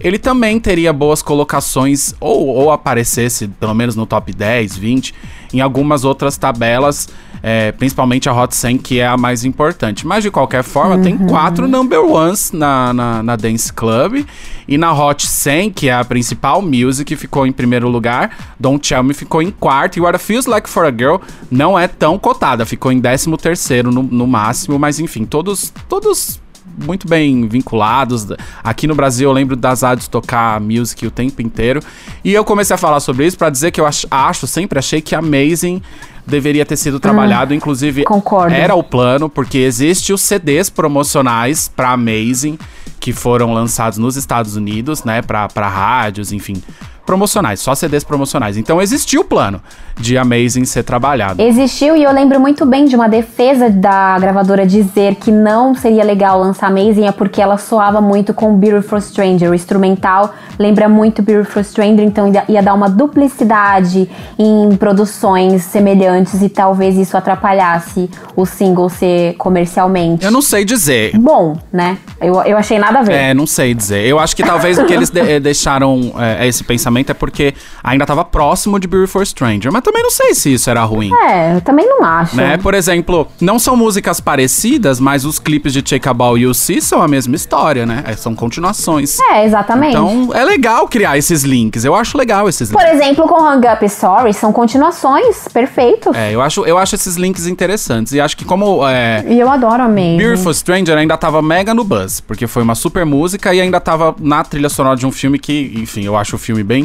ele 0.00 0.18
também 0.18 0.58
teria 0.58 0.90
boas 0.90 1.20
colocações, 1.20 2.14
ou, 2.18 2.46
ou 2.46 2.72
aparecesse, 2.72 3.46
pelo 3.46 3.74
menos 3.74 3.94
no 3.94 4.06
top 4.06 4.32
10, 4.32 4.74
20, 4.74 5.14
em 5.52 5.60
algumas 5.60 6.02
outras 6.02 6.38
tabelas, 6.38 7.10
é, 7.42 7.72
principalmente 7.72 8.28
a 8.28 8.34
Hot 8.34 8.54
100, 8.54 8.78
que 8.78 9.00
é 9.00 9.06
a 9.06 9.16
mais 9.16 9.44
importante. 9.44 10.06
Mas, 10.06 10.22
de 10.22 10.30
qualquer 10.30 10.62
forma, 10.62 10.98
tem 10.98 11.16
quatro 11.16 11.66
number 11.66 12.00
ones 12.04 12.52
na, 12.52 12.92
na, 12.92 13.22
na 13.22 13.36
Dance 13.36 13.72
Club, 13.72 14.24
e 14.68 14.78
na 14.78 14.92
Hot 14.92 15.26
100, 15.26 15.70
que 15.70 15.88
é 15.88 15.94
a 15.94 16.04
principal, 16.04 16.62
Music 16.62 17.14
ficou 17.16 17.46
em 17.46 17.52
primeiro 17.52 17.88
lugar, 17.88 18.54
Don't 18.58 18.86
Tell 18.86 19.02
Me 19.02 19.14
ficou 19.14 19.42
em 19.42 19.50
quarto, 19.50 19.96
e 19.96 20.00
What 20.00 20.16
It 20.16 20.24
Feels 20.24 20.46
Like 20.46 20.68
for 20.68 20.84
a 20.84 20.90
Girl 20.90 21.16
não 21.50 21.78
é 21.78 21.88
tão 21.88 22.18
cotada, 22.18 22.64
ficou 22.64 22.92
em 22.92 23.00
décimo 23.00 23.36
terceiro 23.36 23.90
no, 23.90 24.02
no 24.02 24.26
máximo, 24.26 24.78
mas 24.78 25.00
enfim, 25.00 25.24
todos, 25.24 25.72
todos 25.88 26.40
muito 26.84 27.08
bem 27.08 27.46
vinculados. 27.48 28.26
Aqui 28.62 28.86
no 28.86 28.94
Brasil 28.94 29.28
eu 29.28 29.32
lembro 29.32 29.56
das 29.56 29.82
rádios 29.82 30.08
tocar 30.08 30.60
music 30.60 31.06
o 31.06 31.10
tempo 31.10 31.40
inteiro. 31.42 31.80
E 32.24 32.32
eu 32.32 32.44
comecei 32.44 32.74
a 32.74 32.78
falar 32.78 33.00
sobre 33.00 33.26
isso 33.26 33.36
pra 33.38 33.50
dizer 33.50 33.70
que 33.70 33.80
eu 33.80 33.86
ach- 33.86 34.06
acho, 34.10 34.46
sempre 34.46 34.78
achei 34.78 35.00
que 35.00 35.14
Amazing 35.14 35.82
deveria 36.26 36.64
ter 36.64 36.76
sido 36.76 37.00
trabalhado, 37.00 37.52
inclusive 37.54 38.04
concordo. 38.04 38.54
era 38.54 38.74
o 38.74 38.82
plano, 38.82 39.28
porque 39.28 39.58
existe 39.58 40.12
os 40.12 40.20
CDs 40.20 40.70
promocionais 40.70 41.68
pra 41.74 41.90
Amazing 41.92 42.58
que 43.00 43.12
foram 43.12 43.52
lançados 43.54 43.98
nos 43.98 44.16
Estados 44.16 44.54
Unidos, 44.56 45.02
né, 45.04 45.22
pra 45.22 45.48
rádios, 45.68 46.32
enfim, 46.32 46.62
promocionais, 47.06 47.60
só 47.60 47.74
CDs 47.74 48.04
promocionais. 48.04 48.56
Então 48.56 48.80
existiu 48.80 49.22
o 49.22 49.24
plano 49.24 49.60
de 49.98 50.16
Amazing 50.16 50.64
ser 50.64 50.82
trabalhado. 50.82 51.42
Existiu 51.42 51.96
e 51.96 52.02
eu 52.02 52.12
lembro 52.12 52.38
muito 52.40 52.64
bem 52.64 52.84
de 52.86 52.94
uma 52.96 53.08
defesa 53.08 53.68
da 53.68 54.18
gravadora 54.18 54.66
dizer 54.66 55.16
que 55.16 55.30
não 55.30 55.74
seria 55.74 56.04
legal 56.04 56.38
lançar 56.40 56.68
Amazing 56.68 57.06
é 57.06 57.12
porque 57.12 57.40
ela 57.42 57.58
soava 57.58 58.00
muito 58.00 58.32
com 58.32 58.54
Beautiful 58.54 59.00
Stranger. 59.00 59.50
O 59.50 59.54
instrumental 59.54 60.34
lembra 60.58 60.88
muito 60.88 61.20
Beautiful 61.22 61.62
Stranger, 61.64 62.04
então 62.04 62.30
ia- 62.48 62.62
dar 62.62 62.74
uma 62.74 62.88
duplicidade 62.88 64.08
em 64.38 64.76
produções 64.76 65.62
semelhantes 65.64 66.42
e 66.42 66.48
talvez 66.48 66.96
isso 66.96 67.16
atrapalhasse 67.16 68.08
o 68.36 68.44
single 68.44 68.88
ser 68.88 69.34
comercialmente. 69.34 70.24
Eu 70.24 70.30
não 70.30 70.42
sei 70.42 70.64
dizer. 70.64 71.16
Bom, 71.18 71.56
né? 71.72 71.98
Eu, 72.20 72.34
eu 72.42 72.56
achei 72.58 72.78
nada 72.78 72.98
a 72.98 73.02
ver. 73.02 73.12
É, 73.14 73.34
não 73.34 73.46
sei 73.46 73.72
dizer. 73.74 74.04
Eu 74.06 74.18
acho 74.18 74.36
que 74.36 74.42
talvez 74.42 74.78
o 74.78 74.84
que 74.84 74.92
eles 74.92 75.08
de- 75.10 75.20
eh, 75.20 75.40
deixaram 75.40 76.12
é, 76.18 76.46
esse 76.46 76.62
pensamento 76.62 76.89
é 77.10 77.14
porque 77.14 77.54
ainda 77.82 78.06
tava 78.06 78.24
próximo 78.24 78.78
de 78.78 78.86
Beautiful 78.86 79.24
Stranger. 79.24 79.72
Mas 79.72 79.82
também 79.82 80.02
não 80.02 80.10
sei 80.10 80.34
se 80.34 80.52
isso 80.54 80.68
era 80.70 80.82
ruim. 80.84 81.10
É, 81.28 81.56
eu 81.56 81.60
também 81.60 81.86
não 81.86 82.04
acho. 82.04 82.36
Né? 82.36 82.56
Por 82.58 82.74
exemplo, 82.74 83.26
não 83.40 83.58
são 83.58 83.76
músicas 83.76 84.20
parecidas, 84.20 84.98
mas 85.00 85.24
os 85.24 85.38
clipes 85.38 85.72
de 85.72 85.82
Ball 86.14 86.38
e 86.38 86.46
o 86.46 86.54
são 86.54 87.02
a 87.02 87.08
mesma 87.08 87.34
história, 87.36 87.84
né? 87.84 88.02
É, 88.06 88.14
São 88.14 88.34
continuações. 88.34 89.18
É, 89.32 89.44
exatamente. 89.44 89.92
Então 89.92 90.30
é 90.32 90.44
legal 90.44 90.86
criar 90.88 91.18
esses 91.18 91.42
links. 91.42 91.84
Eu 91.84 91.94
acho 91.94 92.16
legal 92.16 92.48
esses 92.48 92.70
Por 92.70 92.80
links. 92.80 93.00
exemplo, 93.00 93.26
com 93.26 93.44
Hang 93.44 93.66
Up 93.66 93.88
Stories, 93.88 94.36
são 94.36 94.52
continuações 94.52 95.48
perfeitos. 95.52 96.14
É, 96.16 96.34
eu 96.34 96.40
acho, 96.40 96.64
eu 96.64 96.78
acho 96.78 96.94
esses 96.94 97.16
links 97.16 97.46
interessantes. 97.46 98.12
E 98.12 98.20
acho 98.20 98.36
que 98.36 98.44
como 98.44 98.86
é, 98.86 99.24
E 99.28 99.38
eu 99.38 99.50
adoro 99.50 99.82
Amazing. 99.82 100.18
Beautiful 100.18 100.54
Stranger 100.54 100.96
ainda 100.96 101.16
tava 101.16 101.42
mega 101.42 101.74
no 101.74 101.84
buzz, 101.84 102.20
porque 102.20 102.46
foi 102.46 102.62
uma 102.62 102.74
super 102.74 103.04
música 103.04 103.54
e 103.54 103.60
ainda 103.60 103.80
tava 103.80 104.14
na 104.20 104.44
trilha 104.44 104.68
sonora 104.68 104.96
de 104.96 105.06
um 105.06 105.12
filme 105.12 105.38
que, 105.38 105.72
enfim, 105.76 106.04
eu 106.04 106.16
acho 106.16 106.36
o 106.36 106.38
filme 106.38 106.62
bem, 106.62 106.79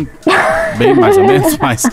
bem 0.78 0.94
mais 0.94 1.18
ou 1.18 1.24
menos, 1.28 1.58
mas, 1.58 1.84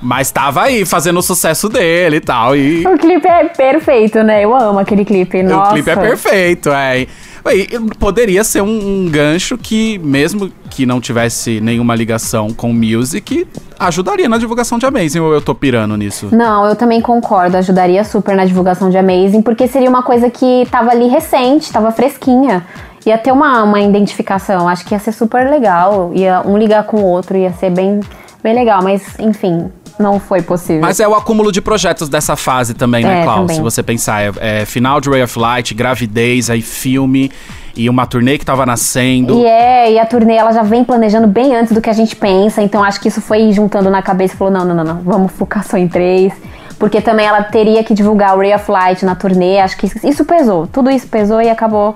mas 0.00 0.30
tava 0.30 0.62
aí 0.62 0.84
fazendo 0.84 1.18
o 1.18 1.22
sucesso 1.22 1.68
dele 1.68 2.16
e 2.16 2.20
tal. 2.20 2.56
E 2.56 2.86
O 2.86 2.98
clipe 2.98 3.26
é 3.26 3.44
perfeito, 3.44 4.22
né? 4.22 4.44
Eu 4.44 4.54
amo 4.54 4.78
aquele 4.78 5.04
clipe. 5.04 5.42
Nossa. 5.42 5.70
o 5.70 5.74
clipe 5.74 5.90
é 5.90 5.96
perfeito, 5.96 6.70
é. 6.70 7.06
E 7.50 7.68
poderia 7.98 8.44
ser 8.44 8.60
um, 8.60 8.66
um 8.66 9.08
gancho 9.10 9.56
que, 9.56 9.98
mesmo 9.98 10.50
que 10.70 10.84
não 10.84 11.00
tivesse 11.00 11.60
nenhuma 11.60 11.94
ligação 11.94 12.52
com 12.52 12.72
music, 12.72 13.46
ajudaria 13.78 14.28
na 14.28 14.38
divulgação 14.38 14.78
de 14.78 14.84
Amazing, 14.84 15.20
ou 15.20 15.32
eu 15.32 15.40
tô 15.40 15.54
pirando 15.54 15.96
nisso? 15.96 16.28
Não, 16.30 16.66
eu 16.66 16.76
também 16.76 17.00
concordo. 17.00 17.56
Ajudaria 17.56 18.04
super 18.04 18.36
na 18.36 18.44
divulgação 18.44 18.90
de 18.90 18.98
Amazing, 18.98 19.42
porque 19.42 19.66
seria 19.66 19.88
uma 19.88 20.02
coisa 20.02 20.28
que 20.28 20.66
tava 20.70 20.90
ali 20.90 21.08
recente, 21.08 21.72
tava 21.72 21.90
fresquinha. 21.90 22.66
Ia 23.08 23.16
ter 23.16 23.32
uma, 23.32 23.62
uma 23.62 23.80
identificação. 23.80 24.68
Acho 24.68 24.84
que 24.84 24.94
ia 24.94 24.98
ser 24.98 25.12
super 25.12 25.48
legal. 25.48 26.10
Ia 26.14 26.42
um 26.44 26.58
ligar 26.58 26.84
com 26.84 26.98
o 26.98 27.04
outro, 27.04 27.38
ia 27.38 27.52
ser 27.52 27.70
bem, 27.70 28.00
bem 28.42 28.54
legal. 28.54 28.82
Mas, 28.82 29.18
enfim, 29.18 29.70
não 29.98 30.20
foi 30.20 30.42
possível. 30.42 30.82
Mas 30.82 31.00
é 31.00 31.08
o 31.08 31.14
acúmulo 31.14 31.50
de 31.50 31.60
projetos 31.60 32.08
dessa 32.08 32.36
fase 32.36 32.74
também, 32.74 33.02
né, 33.04 33.20
É, 33.20 33.24
Klaus? 33.24 33.40
também. 33.40 33.56
Se 33.56 33.62
você 33.62 33.82
pensar, 33.82 34.22
é, 34.22 34.60
é 34.60 34.64
final 34.66 35.00
de 35.00 35.08
Ray 35.08 35.22
of 35.22 35.38
Light, 35.38 35.74
gravidez, 35.74 36.50
aí 36.50 36.62
filme 36.62 37.32
e 37.74 37.88
uma 37.88 38.06
turnê 38.06 38.36
que 38.36 38.44
tava 38.44 38.66
nascendo. 38.66 39.38
E 39.38 39.46
é, 39.46 39.92
e 39.92 39.98
a 39.98 40.04
turnê 40.04 40.34
ela 40.34 40.52
já 40.52 40.62
vem 40.62 40.84
planejando 40.84 41.26
bem 41.26 41.54
antes 41.54 41.72
do 41.72 41.80
que 41.80 41.88
a 41.88 41.92
gente 41.92 42.14
pensa, 42.16 42.60
então 42.60 42.82
acho 42.82 43.00
que 43.00 43.08
isso 43.08 43.20
foi 43.20 43.52
juntando 43.52 43.88
na 43.88 44.02
cabeça 44.02 44.34
e 44.34 44.36
falou: 44.36 44.52
não, 44.52 44.64
não, 44.64 44.74
não, 44.74 44.84
não, 44.84 45.00
vamos 45.02 45.32
focar 45.32 45.64
só 45.64 45.76
em 45.76 45.88
três. 45.88 46.32
Porque 46.78 47.00
também 47.00 47.26
ela 47.26 47.42
teria 47.42 47.82
que 47.82 47.92
divulgar 47.92 48.36
o 48.36 48.38
Ray 48.38 48.54
of 48.54 48.70
Light 48.70 49.04
na 49.04 49.16
turnê, 49.16 49.58
acho 49.58 49.76
que 49.76 49.90
isso 50.04 50.24
pesou. 50.24 50.66
Tudo 50.66 50.90
isso 50.90 51.08
pesou 51.08 51.42
e 51.42 51.48
acabou 51.48 51.94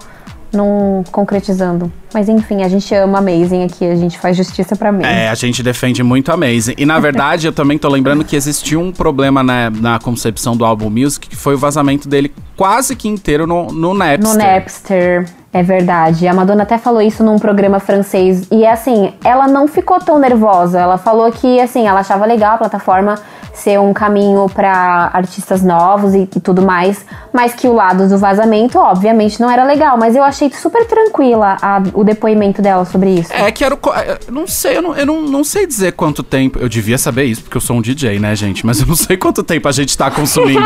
não 0.53 1.03
concretizando. 1.11 1.91
Mas 2.12 2.29
enfim, 2.29 2.62
a 2.62 2.69
gente 2.69 2.95
ama 2.95 3.19
Amazing 3.19 3.65
aqui, 3.65 3.85
a 3.87 3.97
gente 3.97 4.19
faz 4.19 4.37
justiça 4.37 4.77
pra 4.77 4.93
mim. 4.93 5.05
É, 5.05 5.29
a 5.29 5.35
gente 5.35 5.62
defende 5.62 6.03
muito 6.03 6.31
Amazing. 6.31 6.75
E 6.77 6.85
na 6.85 7.01
verdade, 7.01 7.47
eu 7.47 7.53
também 7.53 7.79
tô 7.79 7.88
lembrando 7.88 8.25
que 8.25 8.37
existiu 8.37 8.81
um 8.81 8.93
problema 8.93 9.43
na, 9.43 9.71
na 9.71 9.99
concepção 9.99 10.57
do 10.57 10.65
álbum 10.65 10.91
Music, 10.91 11.29
que 11.29 11.37
foi 11.37 11.55
o 11.55 11.59
vazamento 11.59 12.09
dele 12.09 12.33
quase 12.57 12.95
que 12.95 13.09
inteiro 13.09 13.47
no, 13.47 13.73
no 13.73 13.95
Napster. 13.95 14.33
No 14.33 14.38
Napster, 14.38 15.27
é 15.53 15.62
verdade. 15.62 16.27
A 16.27 16.35
Madonna 16.35 16.62
até 16.62 16.79
falou 16.79 17.03
isso 17.03 17.25
num 17.25 17.38
programa 17.38 17.81
francês. 17.81 18.47
E 18.51 18.67
assim, 18.67 19.12
ela 19.25 19.49
não 19.49 19.67
ficou 19.67 19.99
tão 19.99 20.19
nervosa. 20.19 20.81
Ela 20.81 20.99
falou 20.99 21.31
que, 21.33 21.61
assim, 21.61 21.87
ela 21.87 22.01
achava 22.01 22.27
legal 22.27 22.55
a 22.55 22.59
plataforma 22.59 23.17
ser 23.53 23.79
um 23.79 23.93
caminho 23.93 24.49
para 24.49 25.11
artistas 25.12 25.62
novos 25.62 26.15
e, 26.15 26.23
e, 26.23 26.41
tudo 26.41 26.62
mais, 26.62 27.05
mas 27.33 27.55
que 27.55 27.69
o 27.69 27.73
lado 27.73 28.09
do 28.09 28.17
vazamento, 28.17 28.79
obviamente, 28.79 29.41
não 29.41 29.51
era 29.51 29.65
legal. 29.65 29.97
Mas 29.99 30.17
eu 30.17 30.23
achei 30.23 30.51
super 30.51 30.87
tranquila 30.87 31.57
a, 31.61 31.83
o 31.93 32.03
depoimento 32.03 32.62
dela 32.62 32.85
sobre 32.85 33.11
isso. 33.11 33.33
É 33.33 33.51
que 33.53 33.65
era 33.65 33.75
o. 33.75 33.79
É, 33.95 34.19
não 34.31 34.47
sei, 34.47 34.77
eu, 34.79 34.83
não, 34.83 34.97
eu 34.97 35.07
não, 35.07 35.23
não 35.23 35.45
sei 35.45 35.67
dizer 35.67 35.93
quanto 35.93 36.23
tempo. 36.23 36.59
Eu 36.59 36.69
devia 36.69 36.97
saber 36.97 37.25
isso, 37.25 37.43
porque 37.43 37.57
eu 37.57 37.61
sou 37.61 37.77
um 37.77 37.83
DJ, 37.83 38.19
né, 38.19 38.35
gente? 38.35 38.65
Mas 38.65 38.81
eu 38.81 38.87
não 38.87 38.97
sei 38.97 39.17
quanto 39.17 39.43
tempo 39.43 39.69
a 39.69 39.73
gente 39.73 39.97
tá 39.97 40.11
consumindo 40.11 40.61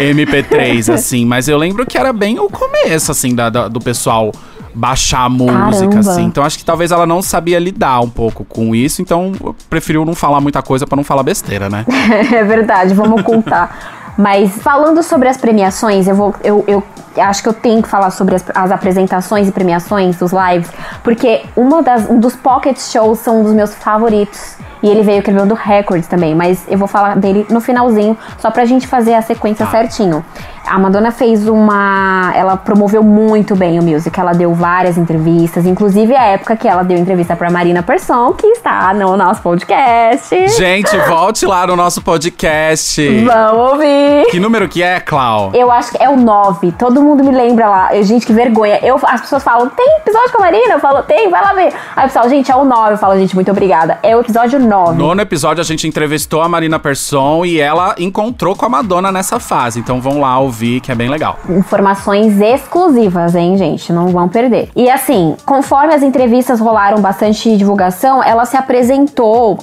MP3, 0.00 0.92
assim. 0.92 1.24
Mas 1.24 1.48
eu 1.48 1.58
lembro 1.58 1.84
que 1.84 1.98
era 1.98 2.12
bem 2.12 2.38
o 2.38 2.48
começo, 2.48 3.10
assim, 3.10 3.34
da, 3.34 3.50
da 3.50 3.68
do 3.68 3.80
pessoal 3.80 4.32
baixar 4.76 5.24
a 5.24 5.28
música, 5.28 5.88
Caramba. 5.88 5.98
assim. 5.98 6.24
Então 6.24 6.44
acho 6.44 6.58
que 6.58 6.64
talvez 6.64 6.92
ela 6.92 7.06
não 7.06 7.22
sabia 7.22 7.58
lidar 7.58 8.00
um 8.00 8.10
pouco 8.10 8.44
com 8.44 8.74
isso, 8.74 9.00
então 9.00 9.32
preferiu 9.70 10.04
não 10.04 10.14
falar 10.14 10.40
muita 10.40 10.62
coisa 10.62 10.86
para 10.86 10.96
não 10.96 11.04
falar 11.04 11.22
besteira, 11.22 11.70
né? 11.70 11.84
é 12.32 12.44
verdade, 12.44 12.92
vamos 12.94 13.20
ocultar. 13.20 13.96
Mas 14.18 14.56
falando 14.62 15.02
sobre 15.02 15.28
as 15.28 15.36
premiações, 15.36 16.08
eu 16.08 16.14
vou. 16.14 16.34
Eu, 16.42 16.64
eu 16.66 16.82
acho 17.18 17.42
que 17.42 17.48
eu 17.48 17.52
tenho 17.52 17.82
que 17.82 17.88
falar 17.88 18.10
sobre 18.10 18.34
as, 18.34 18.44
as 18.54 18.70
apresentações 18.70 19.48
e 19.48 19.52
premiações 19.52 20.16
dos 20.16 20.32
lives, 20.32 20.70
porque 21.02 21.42
uma 21.54 21.82
das, 21.82 22.08
um 22.08 22.18
dos 22.18 22.34
pocket 22.34 22.78
shows 22.78 23.18
são 23.18 23.40
um 23.40 23.44
dos 23.44 23.52
meus 23.52 23.74
favoritos. 23.74 24.56
E 24.82 24.88
ele 24.88 25.02
veio 25.02 25.22
quebrando 25.22 25.54
recordes 25.54 26.06
também, 26.06 26.34
mas 26.34 26.64
eu 26.68 26.76
vou 26.76 26.86
falar 26.86 27.16
dele 27.16 27.46
no 27.50 27.60
finalzinho, 27.60 28.16
só 28.38 28.50
pra 28.50 28.64
gente 28.66 28.86
fazer 28.86 29.14
a 29.14 29.22
sequência 29.22 29.64
tá. 29.64 29.72
certinho. 29.72 30.24
A 30.66 30.78
Madonna 30.78 31.12
fez 31.12 31.46
uma. 31.46 32.32
Ela 32.34 32.56
promoveu 32.56 33.02
muito 33.02 33.54
bem 33.54 33.78
o 33.78 33.82
music. 33.82 34.18
Ela 34.18 34.32
deu 34.32 34.52
várias 34.52 34.98
entrevistas, 34.98 35.64
inclusive 35.64 36.14
a 36.16 36.24
época 36.24 36.56
que 36.56 36.66
ela 36.66 36.82
deu 36.82 36.98
entrevista 36.98 37.36
pra 37.36 37.50
Marina 37.50 37.82
Persson, 37.82 38.32
que 38.32 38.46
está 38.48 38.92
no 38.92 39.16
nosso 39.16 39.40
podcast. 39.42 40.48
Gente, 40.56 40.96
volte 41.08 41.46
lá 41.46 41.66
no 41.66 41.76
nosso 41.76 42.02
podcast. 42.02 43.24
Vamos 43.24 43.72
ouvir. 43.72 44.26
Que 44.30 44.40
número 44.40 44.68
que 44.68 44.82
é, 44.82 44.98
Clau? 44.98 45.52
Eu 45.54 45.70
acho 45.70 45.92
que 45.92 46.02
é 46.02 46.08
o 46.08 46.16
9. 46.16 46.72
Todo 46.72 47.00
mundo 47.00 47.22
me 47.22 47.30
lembra 47.30 47.68
lá. 47.68 48.02
Gente, 48.02 48.26
que 48.26 48.32
vergonha. 48.32 48.80
Eu, 48.82 48.98
as 49.04 49.20
pessoas 49.20 49.44
falam, 49.44 49.68
tem 49.68 49.86
episódio 49.98 50.32
com 50.32 50.38
a 50.42 50.46
Marina? 50.46 50.74
Eu 50.74 50.80
falo, 50.80 51.02
tem, 51.04 51.30
vai 51.30 51.42
lá 51.42 51.52
ver. 51.52 51.72
Aí 51.94 52.04
o 52.04 52.08
pessoal, 52.08 52.28
gente, 52.28 52.50
é 52.50 52.56
o 52.56 52.64
9. 52.64 52.94
Eu 52.94 52.98
falo, 52.98 53.16
gente, 53.16 53.34
muito 53.34 53.50
obrigada. 53.50 53.98
É 54.02 54.16
o 54.16 54.20
episódio 54.20 54.58
9. 54.58 54.98
Nono 54.98 55.20
episódio 55.20 55.60
a 55.60 55.64
gente 55.64 55.86
entrevistou 55.86 56.42
a 56.42 56.48
Marina 56.48 56.78
Persson 56.78 57.44
e 57.44 57.60
ela 57.60 57.94
encontrou 57.98 58.56
com 58.56 58.66
a 58.66 58.68
Madonna 58.68 59.12
nessa 59.12 59.38
fase. 59.38 59.78
Então 59.78 60.00
vão 60.00 60.20
lá 60.20 60.38
ouvir 60.38 60.55
ouvir, 60.56 60.80
que 60.80 60.90
é 60.90 60.94
bem 60.94 61.08
legal. 61.08 61.38
Informações 61.48 62.40
exclusivas, 62.40 63.34
hein, 63.34 63.56
gente? 63.58 63.92
Não 63.92 64.08
vão 64.08 64.28
perder. 64.28 64.70
E 64.74 64.88
assim, 64.88 65.36
conforme 65.44 65.94
as 65.94 66.02
entrevistas 66.02 66.58
rolaram 66.58 67.00
bastante 67.00 67.54
divulgação, 67.56 68.22
ela 68.22 68.44
se 68.46 68.56
apresentou 68.56 69.58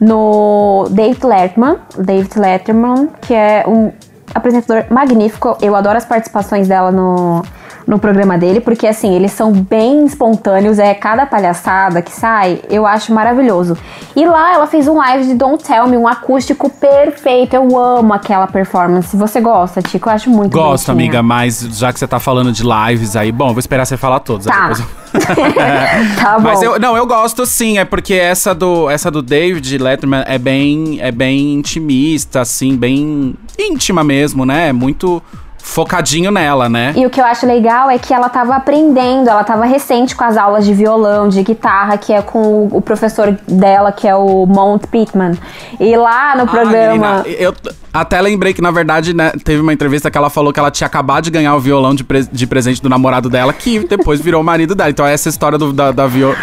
no 0.00 0.86
David 0.90 1.24
Letterman, 1.24 1.76
David 1.96 2.38
Letterman, 2.38 3.08
que 3.20 3.34
é 3.34 3.64
um 3.66 3.92
apresentador 4.34 4.84
magnífico. 4.90 5.56
Eu 5.60 5.76
adoro 5.76 5.98
as 5.98 6.04
participações 6.04 6.66
dela 6.66 6.90
no 6.90 7.42
no 7.86 7.98
programa 7.98 8.38
dele, 8.38 8.60
porque 8.60 8.86
assim, 8.86 9.14
eles 9.14 9.32
são 9.32 9.52
bem 9.52 10.04
espontâneos, 10.04 10.78
é 10.78 10.94
cada 10.94 11.26
palhaçada 11.26 12.00
que 12.00 12.12
sai, 12.12 12.60
eu 12.70 12.86
acho 12.86 13.12
maravilhoso. 13.12 13.76
E 14.16 14.24
lá 14.24 14.54
ela 14.54 14.66
fez 14.66 14.86
um 14.88 14.96
live 14.96 15.26
de 15.26 15.34
Don't 15.34 15.62
Tell 15.62 15.86
Me, 15.88 15.96
um 15.96 16.06
acústico 16.06 16.70
perfeito. 16.70 17.54
Eu 17.54 17.76
amo 17.76 18.12
aquela 18.14 18.46
performance. 18.46 19.16
Você 19.16 19.40
gosta, 19.40 19.82
Tico? 19.82 20.08
Eu 20.08 20.14
acho 20.14 20.30
muito 20.30 20.52
Gosto, 20.52 20.86
bonitinha. 20.86 20.92
amiga, 20.92 21.22
mas 21.22 21.60
já 21.72 21.92
que 21.92 21.98
você 21.98 22.06
tá 22.06 22.20
falando 22.20 22.52
de 22.52 22.62
lives 22.62 23.16
aí, 23.16 23.32
bom, 23.32 23.48
vou 23.48 23.58
esperar 23.58 23.84
você 23.84 23.96
falar 23.96 24.20
todos. 24.20 24.46
Tá. 24.46 24.70
tá 26.20 26.38
bom. 26.38 26.42
Mas 26.42 26.62
eu, 26.62 26.78
não, 26.78 26.96
eu 26.96 27.06
gosto 27.06 27.46
sim, 27.46 27.78
é 27.78 27.84
porque 27.84 28.14
essa 28.14 28.54
do, 28.54 28.90
essa 28.90 29.10
do 29.10 29.22
David 29.22 29.78
Letterman 29.78 30.24
é 30.26 30.38
bem, 30.38 30.98
é 31.00 31.12
bem 31.12 31.54
intimista, 31.54 32.40
assim, 32.40 32.76
bem 32.76 33.34
íntima 33.58 34.02
mesmo, 34.02 34.44
né? 34.44 34.68
É 34.68 34.72
muito 34.72 35.22
focadinho 35.64 36.30
nela, 36.30 36.68
né? 36.68 36.92
E 36.94 37.06
o 37.06 37.10
que 37.10 37.18
eu 37.18 37.24
acho 37.24 37.46
legal 37.46 37.90
é 37.90 37.98
que 37.98 38.12
ela 38.12 38.28
tava 38.28 38.54
aprendendo, 38.54 39.30
ela 39.30 39.42
tava 39.42 39.64
recente 39.64 40.14
com 40.14 40.22
as 40.22 40.36
aulas 40.36 40.66
de 40.66 40.74
violão, 40.74 41.26
de 41.26 41.42
guitarra, 41.42 41.96
que 41.96 42.12
é 42.12 42.20
com 42.20 42.68
o 42.70 42.82
professor 42.82 43.36
dela, 43.48 43.90
que 43.90 44.06
é 44.06 44.14
o 44.14 44.44
Mount 44.44 44.82
Pittman. 44.86 45.32
E 45.80 45.96
lá 45.96 46.36
no 46.36 46.42
ah, 46.42 46.46
programa. 46.46 47.22
Menina, 47.22 47.24
eu 47.26 47.54
até 47.92 48.20
lembrei 48.20 48.52
que, 48.52 48.60
na 48.60 48.70
verdade, 48.70 49.14
né, 49.14 49.32
teve 49.42 49.62
uma 49.62 49.72
entrevista 49.72 50.10
que 50.10 50.18
ela 50.18 50.28
falou 50.28 50.52
que 50.52 50.60
ela 50.60 50.70
tinha 50.70 50.86
acabado 50.86 51.24
de 51.24 51.30
ganhar 51.30 51.54
o 51.56 51.60
violão 51.60 51.94
de, 51.94 52.04
pre 52.04 52.24
de 52.30 52.46
presente 52.46 52.82
do 52.82 52.90
namorado 52.90 53.30
dela, 53.30 53.52
que 53.52 53.78
depois 53.80 54.20
virou 54.20 54.42
o 54.42 54.44
marido 54.44 54.74
dela. 54.74 54.90
Então 54.90 55.06
essa 55.06 55.30
história 55.30 55.56
do, 55.56 55.72
da, 55.72 55.92
da, 55.92 56.06
viol 56.06 56.34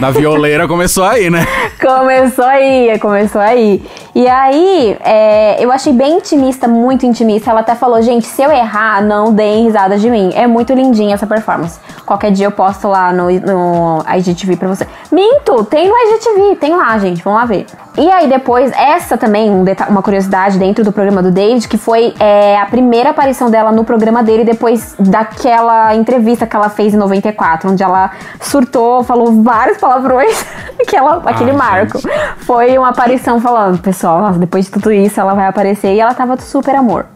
da 0.00 0.10
violeira 0.10 0.68
começou 0.68 1.04
aí, 1.04 1.28
né? 1.30 1.46
Começou 1.80 2.44
aí, 2.44 2.98
começou 2.98 3.40
aí. 3.40 3.82
E 4.12 4.26
aí, 4.26 4.96
é, 5.00 5.62
eu 5.62 5.70
achei 5.70 5.92
bem 5.92 6.16
intimista, 6.16 6.66
muito 6.66 7.06
intimista. 7.06 7.50
Ela 7.50 7.60
até 7.60 7.74
falou, 7.76 8.02
gente, 8.02 8.26
se 8.26 8.42
eu 8.42 8.50
errar, 8.50 9.00
não 9.00 9.32
deem 9.32 9.64
risada 9.64 9.96
de 9.96 10.10
mim. 10.10 10.32
É 10.34 10.46
muito 10.46 10.72
lindinha 10.72 11.14
essa 11.14 11.26
performance. 11.26 11.78
Qualquer 12.04 12.32
dia 12.32 12.46
eu 12.46 12.50
posto 12.50 12.88
lá 12.88 13.12
no, 13.12 13.30
no 13.30 14.04
IGTV 14.16 14.56
pra 14.56 14.68
você. 14.68 14.88
Minto, 15.12 15.64
tem 15.64 15.88
no 15.88 15.94
IGTV, 15.94 16.56
tem 16.56 16.74
lá, 16.74 16.98
gente, 16.98 17.22
vamos 17.22 17.38
lá 17.38 17.46
ver. 17.46 17.66
E 17.98 18.08
aí 18.12 18.28
depois, 18.28 18.70
essa 18.72 19.18
também, 19.18 19.50
um 19.50 19.64
uma 19.88 20.02
curiosidade 20.02 20.56
dentro 20.56 20.84
do 20.84 20.92
programa 20.92 21.20
do 21.20 21.32
David, 21.32 21.66
que 21.66 21.76
foi 21.76 22.14
é, 22.20 22.56
a 22.56 22.64
primeira 22.64 23.10
aparição 23.10 23.50
dela 23.50 23.72
no 23.72 23.84
programa 23.84 24.22
dele 24.22 24.44
depois 24.44 24.94
daquela 25.00 25.94
entrevista 25.96 26.46
que 26.46 26.54
ela 26.54 26.68
fez 26.68 26.94
em 26.94 26.96
94, 26.96 27.70
onde 27.70 27.82
ela 27.82 28.12
surtou, 28.40 29.02
falou 29.02 29.42
vários 29.42 29.78
palavrões, 29.78 30.46
que 30.86 30.94
ela, 30.94 31.20
aquele 31.26 31.52
marco. 31.52 31.98
Foi 32.38 32.78
uma 32.78 32.90
aparição 32.90 33.40
falando, 33.40 33.78
pessoal, 33.78 34.20
nossa, 34.20 34.38
depois 34.38 34.66
de 34.66 34.70
tudo 34.70 34.92
isso 34.92 35.20
ela 35.20 35.34
vai 35.34 35.48
aparecer 35.48 35.92
e 35.92 35.98
ela 35.98 36.14
tava 36.14 36.38
super 36.40 36.76
amor. 36.76 37.06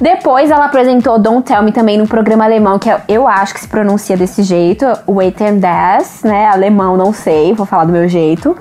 Depois 0.00 0.48
ela 0.48 0.66
apresentou 0.66 1.18
Don't 1.18 1.42
Tell 1.42 1.60
Me 1.62 1.72
também 1.72 1.98
num 1.98 2.06
programa 2.06 2.44
alemão 2.44 2.78
que 2.78 2.88
eu 3.08 3.26
acho 3.26 3.54
que 3.54 3.60
se 3.60 3.66
pronuncia 3.66 4.16
desse 4.16 4.44
jeito, 4.44 4.86
Wait 5.08 5.40
and 5.40 5.56
Das, 5.56 6.22
né? 6.22 6.46
Alemão, 6.46 6.96
não 6.96 7.12
sei, 7.12 7.52
vou 7.52 7.66
falar 7.66 7.84
do 7.84 7.92
meu 7.92 8.08
jeito. 8.08 8.56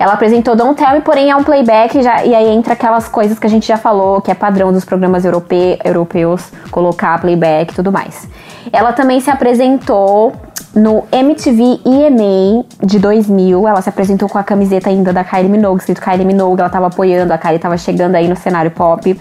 Ela 0.00 0.14
apresentou 0.14 0.56
Don't 0.56 0.74
Tell 0.74 0.94
Me, 0.94 1.00
porém 1.00 1.30
é 1.30 1.36
um 1.36 1.44
playback 1.44 2.02
já, 2.02 2.24
e 2.24 2.34
aí 2.34 2.48
entra 2.48 2.72
aquelas 2.72 3.06
coisas 3.06 3.38
que 3.38 3.46
a 3.46 3.50
gente 3.50 3.68
já 3.68 3.76
falou, 3.76 4.20
que 4.20 4.32
é 4.32 4.34
padrão 4.34 4.72
dos 4.72 4.84
programas 4.84 5.24
europe, 5.24 5.78
europeus, 5.84 6.50
colocar 6.72 7.20
playback 7.20 7.72
e 7.72 7.76
tudo 7.76 7.92
mais. 7.92 8.28
Ela 8.72 8.92
também 8.92 9.20
se 9.20 9.30
apresentou 9.30 10.32
no 10.74 11.04
MTV 11.12 11.80
EMA 11.84 12.64
de 12.82 12.98
2000, 12.98 13.68
ela 13.68 13.80
se 13.80 13.88
apresentou 13.88 14.28
com 14.28 14.38
a 14.38 14.42
camiseta 14.42 14.88
ainda 14.88 15.12
da 15.12 15.22
Kylie 15.22 15.48
Minogue, 15.48 15.80
escrito 15.80 16.00
Kylie 16.00 16.24
Minogue, 16.24 16.60
ela 16.60 16.70
tava 16.70 16.86
apoiando, 16.86 17.32
a 17.32 17.38
Kylie 17.38 17.58
tava 17.58 17.76
chegando 17.76 18.16
aí 18.16 18.26
no 18.26 18.36
cenário 18.36 18.70
pop. 18.70 19.18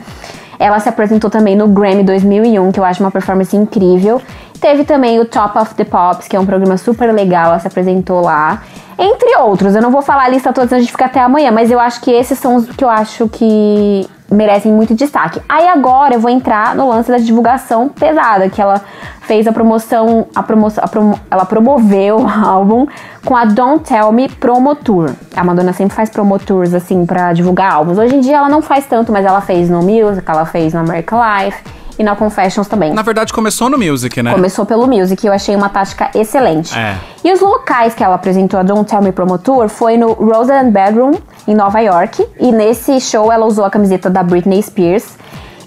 Ela 0.59 0.79
se 0.79 0.89
apresentou 0.89 1.29
também 1.29 1.55
no 1.55 1.67
Grammy 1.69 2.03
2001, 2.03 2.71
que 2.73 2.79
eu 2.79 2.83
acho 2.83 3.01
uma 3.01 3.09
performance 3.09 3.55
incrível. 3.55 4.21
Teve 4.59 4.83
também 4.83 5.17
o 5.19 5.25
Top 5.25 5.57
of 5.57 5.73
the 5.73 5.85
Pops, 5.85 6.27
que 6.27 6.35
é 6.35 6.39
um 6.39 6.45
programa 6.45 6.75
super 6.75 7.13
legal, 7.13 7.45
ela 7.45 7.59
se 7.59 7.67
apresentou 7.67 8.21
lá. 8.21 8.61
Entre 8.97 9.37
outros, 9.37 9.73
eu 9.73 9.81
não 9.81 9.89
vou 9.89 10.01
falar 10.01 10.25
a 10.25 10.29
lista 10.29 10.51
toda, 10.51 10.75
a 10.75 10.79
gente 10.79 10.91
fica 10.91 11.05
até 11.05 11.21
amanhã, 11.21 11.49
mas 11.49 11.71
eu 11.71 11.79
acho 11.79 12.01
que 12.01 12.11
esses 12.11 12.37
são 12.37 12.57
os 12.57 12.69
que 12.69 12.83
eu 12.83 12.89
acho 12.89 13.29
que 13.29 14.05
merecem 14.31 14.71
muito 14.71 14.93
destaque. 14.93 15.41
Aí 15.47 15.67
agora 15.67 16.15
eu 16.15 16.19
vou 16.19 16.29
entrar 16.29 16.75
no 16.75 16.89
lance 16.89 17.11
da 17.11 17.17
divulgação 17.17 17.89
pesada, 17.89 18.49
que 18.49 18.61
ela 18.61 18.81
fez 19.21 19.47
a 19.47 19.51
promoção, 19.51 20.27
a 20.33 20.41
promoção, 20.41 20.83
a 20.83 20.89
ela 21.29 21.45
promoveu 21.45 22.17
o 22.21 22.27
álbum 22.27 22.87
com 23.25 23.35
a 23.35 23.45
Don't 23.45 23.83
Tell 23.83 24.11
Me 24.11 24.29
Promo 24.29 24.75
Tour. 24.75 25.11
A 25.35 25.43
Madonna 25.43 25.73
sempre 25.73 25.95
faz 25.95 26.09
promo 26.09 26.37
tours 26.39 26.73
assim 26.73 27.05
para 27.05 27.33
divulgar 27.33 27.73
álbuns. 27.73 27.97
Hoje 27.97 28.15
em 28.15 28.19
dia 28.19 28.37
ela 28.37 28.49
não 28.49 28.61
faz 28.61 28.85
tanto, 28.85 29.11
mas 29.11 29.25
ela 29.25 29.41
fez 29.41 29.69
no 29.69 29.81
Music, 29.81 30.23
ela 30.25 30.45
fez 30.45 30.73
no 30.73 30.79
American 30.79 31.19
Life 31.19 31.79
e 31.99 32.03
na 32.03 32.15
Confessions 32.15 32.65
também. 32.67 32.93
Na 32.93 33.01
verdade, 33.01 33.33
começou 33.33 33.69
no 33.69 33.77
Music, 33.77 34.23
né? 34.23 34.31
Começou 34.31 34.65
pelo 34.65 34.87
Music, 34.87 35.27
eu 35.27 35.33
achei 35.33 35.53
uma 35.53 35.67
tática 35.67 36.09
excelente. 36.15 36.73
É. 36.77 36.97
E 37.21 37.33
os 37.33 37.41
locais 37.41 37.93
que 37.93 38.01
ela 38.01 38.15
apresentou 38.15 38.57
a 38.57 38.63
Don't 38.63 38.89
Tell 38.89 39.01
Me 39.01 39.11
Promo 39.11 39.37
Tour 39.37 39.67
foi 39.67 39.97
no 39.97 40.13
Roseland 40.13 40.71
Bedroom, 40.71 41.15
em 41.45 41.53
Nova 41.53 41.81
York. 41.81 42.25
E 42.39 42.53
nesse 42.53 43.01
show 43.01 43.29
ela 43.29 43.45
usou 43.45 43.65
a 43.65 43.69
camiseta 43.69 44.09
da 44.09 44.23
Britney 44.23 44.63
Spears. 44.63 45.17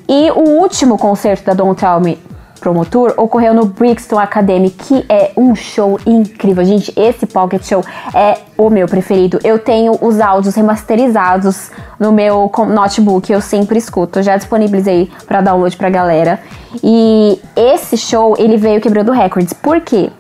E 0.09 0.31
o 0.31 0.61
último 0.61 0.97
concerto 0.97 1.45
da 1.45 1.53
Don't 1.53 1.79
Tell 1.79 2.01
Me 2.01 2.19
Promotor 2.63 3.13
ocorreu 3.17 3.53
no 3.53 3.67
Brixton 3.67 4.21
Academy, 4.21 4.71
que 4.71 5.05
é 5.09 5.33
um 5.37 5.53
show 5.53 5.99
incrível. 6.07 6.65
Gente, 6.65 6.93
esse 6.97 7.27
Pocket 7.27 7.61
Show 7.65 7.85
é 8.15 8.39
o 8.57 8.71
meu 8.71 8.87
preferido. 8.87 9.41
Eu 9.43 9.59
tenho 9.59 9.99
os 10.01 10.21
áudios 10.21 10.55
remasterizados 10.55 11.73
no 11.99 12.13
meu 12.13 12.49
notebook, 12.69 13.33
eu 13.33 13.41
sempre 13.41 13.79
escuto. 13.79 14.23
Já 14.23 14.37
disponibilizei 14.37 15.11
para 15.27 15.41
download 15.41 15.77
pra 15.77 15.91
galera. 15.91 16.41
E 16.83 17.41
esse 17.57 17.97
show, 17.97 18.37
ele 18.39 18.57
veio 18.57 18.81
quebrando 18.81 19.11
recordes. 19.11 19.53
Por 19.53 19.81
quê? 19.81 20.11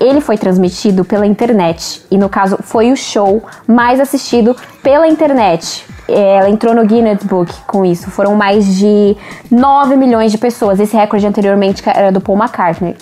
Ele 0.00 0.20
foi 0.20 0.38
transmitido 0.38 1.04
pela 1.04 1.26
internet 1.26 2.02
e, 2.10 2.16
no 2.16 2.28
caso, 2.28 2.58
foi 2.62 2.90
o 2.90 2.96
show 2.96 3.42
mais 3.66 4.00
assistido 4.00 4.56
pela 4.82 5.06
internet. 5.06 5.84
Ela 6.08 6.48
entrou 6.48 6.74
no 6.74 6.84
Guinness 6.84 7.22
Book 7.22 7.52
com 7.66 7.84
isso. 7.84 8.10
Foram 8.10 8.34
mais 8.34 8.76
de 8.76 9.14
9 9.50 9.96
milhões 9.96 10.32
de 10.32 10.38
pessoas. 10.38 10.80
Esse 10.80 10.96
recorde 10.96 11.26
anteriormente 11.26 11.82
era 11.86 12.10
do 12.10 12.20
Paul 12.20 12.38
McCartney. 12.38 12.96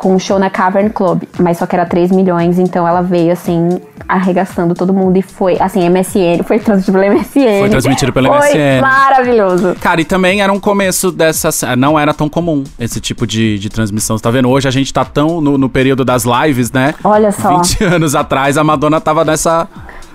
Com 0.00 0.14
um 0.14 0.18
show 0.18 0.38
na 0.38 0.48
Cavern 0.48 0.88
Club, 0.88 1.24
mas 1.38 1.58
só 1.58 1.66
que 1.66 1.76
era 1.76 1.84
3 1.84 2.10
milhões, 2.10 2.58
então 2.58 2.88
ela 2.88 3.02
veio 3.02 3.32
assim, 3.32 3.78
arregaçando 4.08 4.74
todo 4.74 4.94
mundo 4.94 5.16
e 5.18 5.22
foi, 5.22 5.58
assim, 5.60 5.88
MSN, 5.88 6.42
foi 6.44 6.58
transmitido 6.58 6.98
pela 6.98 7.14
MSN. 7.14 7.58
Foi 7.60 7.68
transmitido 7.68 8.12
pela 8.12 8.28
foi 8.40 8.48
MSN. 8.48 8.80
maravilhoso. 8.80 9.76
Cara, 9.78 10.00
e 10.00 10.04
também 10.04 10.40
era 10.40 10.50
um 10.50 10.58
começo 10.58 11.12
dessa. 11.12 11.76
Não 11.76 11.98
era 11.98 12.14
tão 12.14 12.28
comum 12.28 12.64
esse 12.78 13.00
tipo 13.00 13.26
de, 13.26 13.58
de 13.58 13.68
transmissão. 13.68 14.16
Você 14.16 14.22
tá 14.22 14.30
vendo? 14.30 14.48
Hoje 14.48 14.66
a 14.66 14.70
gente 14.70 14.92
tá 14.92 15.04
tão 15.04 15.40
no, 15.40 15.58
no 15.58 15.68
período 15.68 16.04
das 16.04 16.24
lives, 16.24 16.72
né? 16.72 16.94
Olha 17.04 17.30
só. 17.30 17.58
20 17.58 17.84
anos 17.84 18.14
atrás 18.14 18.56
a 18.56 18.64
Madonna 18.64 19.00
tava 19.00 19.24
nessa. 19.24 19.68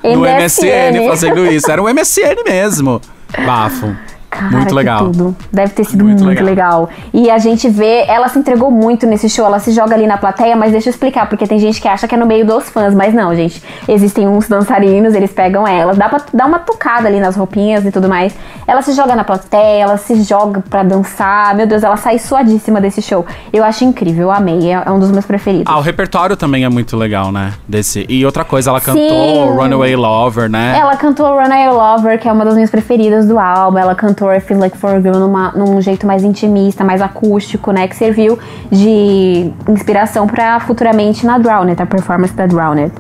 No 0.04 0.22
MSN. 0.22 0.92
MSN 0.92 1.08
fazendo 1.08 1.46
isso. 1.46 1.70
Era 1.72 1.82
um 1.82 1.86
MSN 1.86 2.44
mesmo. 2.46 3.02
Bafo. 3.46 3.96
Cara, 4.38 4.52
muito 4.58 4.76
legal. 4.76 5.00
tudo. 5.06 5.36
Deve 5.52 5.74
ter 5.74 5.84
sido 5.84 6.04
Muito 6.04 6.24
muito, 6.24 6.44
legal. 6.44 6.84
legal. 6.86 6.90
E 7.14 7.30
a 7.30 7.38
gente 7.38 7.70
vê, 7.70 8.06
ela 8.08 8.28
se 8.28 8.40
entregou 8.40 8.72
muito 8.72 9.06
nesse 9.06 9.30
show, 9.30 9.46
ela 9.46 9.60
se 9.60 9.72
joga 9.72 9.96
ali 9.96 10.08
na 10.08 10.18
plateia, 10.18 10.56
mas 10.56 10.72
deixa 10.72 10.90
eu 10.90 10.92
explicar, 10.92 11.28
porque 11.28 11.46
tem 11.48 11.60
gente 11.60 11.82
que 11.82 11.88
acha 11.88 12.08
que 12.08 12.16
é 12.16 12.18
no 12.18 12.26
meio 12.26 12.46
dos 12.46 12.70
fãs, 12.70 12.94
mas 12.94 13.14
não, 13.14 13.36
gente. 13.36 13.62
Existem 13.88 14.28
uns 14.28 14.48
dançarinos, 14.48 15.14
eles 15.14 15.32
pegam 15.32 15.68
ela, 15.68 15.94
dá 15.94 16.08
pra 16.10 16.22
dar 16.34 16.46
uma 16.46 16.60
tocada 16.60 17.08
ali 17.08 17.20
nas 17.20 17.36
roupinhas 17.36 17.86
e 17.86 17.92
tudo 17.92 18.08
mais. 18.08 18.36
Ela 18.68 18.82
se 18.82 18.94
joga 18.94 19.16
na 19.16 19.24
plateia, 19.24 19.84
ela 19.84 19.98
se 19.98 20.22
joga 20.24 20.64
pra 20.70 20.84
dançar. 20.84 21.54
Meu 21.56 21.68
Deus, 21.68 21.84
ela 21.84 21.98
sai 21.98 22.18
suadíssima 22.20 22.80
desse 22.82 23.02
show. 23.02 23.26
Eu 23.52 23.64
acho 23.64 23.84
incrível, 23.84 24.24
eu 24.24 24.32
amei, 24.32 24.72
é 24.72 24.84
é 24.86 24.92
um 24.92 25.00
dos 25.00 25.10
meus 25.12 25.26
preferidos. 25.26 25.66
Ah, 25.68 25.78
o 25.78 25.82
repertório 25.82 26.36
também 26.38 26.64
é 26.64 26.70
muito 26.70 26.96
legal, 26.96 27.32
né? 27.32 27.54
Desse. 27.68 28.06
E 28.08 28.24
outra 28.26 28.44
coisa, 28.46 28.70
ela 28.70 28.80
Sim. 28.80 28.86
cantou 28.94 29.56
Runaway 29.56 29.96
Lover, 29.96 30.50
né? 30.50 30.78
Ela 30.80 30.96
cantou 30.96 31.26
Run 31.28 31.52
I 31.54 31.70
Lover, 31.70 32.20
que 32.20 32.28
é 32.28 32.32
uma 32.32 32.46
das 32.46 32.54
minhas 32.54 32.70
preferidas 32.70 33.26
do 33.28 33.40
álbum. 33.40 33.78
Ela 33.78 33.96
cantou 33.96 34.25
I 34.32 34.40
Feel 34.40 34.60
Like 34.60 34.78
For 34.78 34.92
a 34.92 35.02
Girl 35.02 35.18
numa, 35.18 35.52
num 35.52 35.82
jeito 35.82 36.06
mais 36.06 36.24
intimista, 36.24 36.84
mais 36.84 37.02
acústico, 37.02 37.72
né? 37.72 37.88
Que 37.88 37.96
serviu 37.96 38.38
de 38.72 39.52
inspiração 39.70 40.28
pra 40.28 40.60
futuramente 40.60 41.26
na 41.26 41.38
Drowned, 41.38 41.82
a 41.82 41.86
performance 41.86 42.34
da 42.34 42.46
Drowned. 42.46 42.92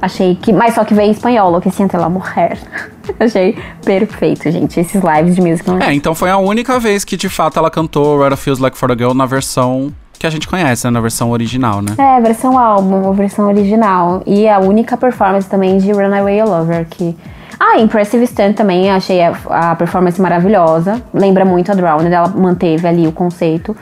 Achei 0.00 0.34
que. 0.34 0.52
Mas 0.52 0.74
só 0.74 0.84
que 0.84 0.92
veio 0.92 1.08
em 1.08 1.12
espanhol, 1.12 1.60
que 1.60 1.70
siente 1.70 1.96
la 1.96 2.08
mujer. 2.08 2.58
Achei 3.18 3.56
perfeito, 3.84 4.50
gente. 4.50 4.78
Esses 4.78 5.02
lives 5.02 5.34
de 5.34 5.40
musical. 5.40 5.78
É, 5.78 5.94
então 5.94 6.14
foi 6.14 6.30
a 6.30 6.36
única 6.36 6.78
vez 6.78 7.04
que 7.04 7.16
de 7.16 7.28
fato 7.28 7.58
ela 7.58 7.70
cantou 7.70 8.18
What 8.18 8.32
It 8.32 8.42
Feels 8.42 8.58
Like 8.58 8.76
for 8.76 8.90
a 8.90 8.94
Girl 8.94 9.14
na 9.14 9.26
versão 9.26 9.92
que 10.18 10.26
a 10.26 10.30
gente 10.30 10.48
conhece, 10.48 10.86
né? 10.86 10.90
Na 10.90 11.00
versão 11.00 11.30
original, 11.30 11.82
né? 11.82 11.94
É, 11.98 12.20
versão 12.20 12.58
álbum, 12.58 13.12
versão 13.12 13.46
original. 13.46 14.22
E 14.26 14.48
a 14.48 14.58
única 14.58 14.96
performance 14.96 15.48
também 15.48 15.78
de 15.78 15.92
Runaway 15.92 16.42
Lover, 16.42 16.86
que... 16.88 17.16
Ah, 17.58 17.78
Impressive 17.80 18.26
Stunt 18.26 18.54
também, 18.56 18.90
achei 18.90 19.20
a, 19.22 19.34
a 19.50 19.74
performance 19.76 20.20
maravilhosa. 20.20 21.02
Lembra 21.12 21.44
muito 21.44 21.70
a 21.70 21.74
Drowned, 21.74 22.12
ela 22.12 22.28
manteve 22.28 22.86
ali 22.86 23.06
o 23.06 23.12
conceito. 23.12 23.76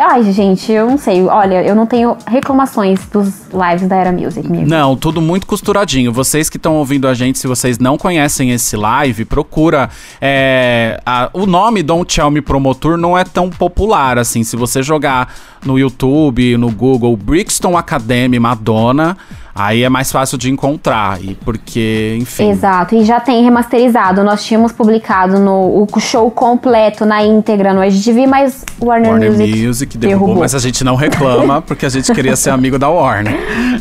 Ai, 0.00 0.22
gente, 0.30 0.70
eu 0.70 0.86
não 0.88 0.96
sei. 0.96 1.24
Olha, 1.26 1.60
eu 1.64 1.74
não 1.74 1.84
tenho 1.84 2.16
reclamações 2.24 3.00
dos 3.08 3.48
lives 3.52 3.88
da 3.88 3.96
Era 3.96 4.12
Music, 4.12 4.46
amigo. 4.46 4.68
Não, 4.68 4.94
tudo 4.94 5.20
muito 5.20 5.44
costuradinho. 5.44 6.12
Vocês 6.12 6.48
que 6.48 6.56
estão 6.56 6.76
ouvindo 6.76 7.08
a 7.08 7.14
gente, 7.14 7.36
se 7.36 7.48
vocês 7.48 7.80
não 7.80 7.98
conhecem 7.98 8.52
esse 8.52 8.76
live, 8.76 9.24
procura. 9.24 9.90
é, 10.20 11.00
a- 11.04 11.30
o 11.32 11.46
nome 11.46 11.82
Don't 11.82 12.14
Tell 12.14 12.30
Me 12.30 12.40
Promotor 12.40 12.96
não 12.96 13.18
é 13.18 13.24
tão 13.24 13.50
popular 13.50 14.18
assim. 14.18 14.44
Se 14.44 14.54
você 14.56 14.84
jogar 14.84 15.34
no 15.64 15.76
YouTube, 15.76 16.56
no 16.56 16.70
Google, 16.70 17.16
Brixton 17.16 17.76
Academy 17.76 18.38
Madonna, 18.38 19.16
aí 19.58 19.82
é 19.82 19.88
mais 19.88 20.12
fácil 20.12 20.38
de 20.38 20.50
encontrar. 20.50 21.22
E 21.22 21.34
porque, 21.34 22.16
enfim. 22.20 22.50
Exato, 22.50 22.94
e 22.94 23.04
já 23.04 23.18
tem 23.18 23.42
remasterizado. 23.42 24.22
Nós 24.22 24.44
tínhamos 24.44 24.72
publicado 24.72 25.38
no, 25.40 25.86
o 25.90 26.00
show 26.00 26.30
completo 26.30 27.04
na 27.04 27.22
íntegra 27.24 27.74
no 27.74 27.84
IGTV, 27.84 28.26
mas 28.26 28.64
Warner, 28.80 29.10
Warner 29.10 29.32
Music, 29.32 29.66
Music, 29.66 29.98
derrubou, 29.98 30.36
mas 30.36 30.54
a 30.54 30.58
gente 30.58 30.84
não 30.84 30.94
reclama 30.94 31.60
porque 31.66 31.84
a 31.84 31.88
gente 31.88 32.12
queria 32.12 32.36
ser 32.36 32.50
amigo 32.50 32.78
da 32.78 32.88
Warner. 32.88 33.34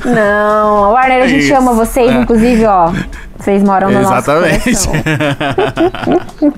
Não, 0.03 0.85
a 0.85 0.89
Warner, 0.89 1.23
a 1.23 1.27
gente 1.27 1.45
Isso, 1.45 1.55
ama 1.55 1.73
vocês, 1.73 2.09
é. 2.09 2.21
inclusive, 2.21 2.65
ó. 2.65 2.91
Vocês 3.37 3.61
moram 3.61 3.91
no 3.91 4.01
Exatamente. 4.01 4.71
nosso 4.71 4.89
coração. 4.89 6.53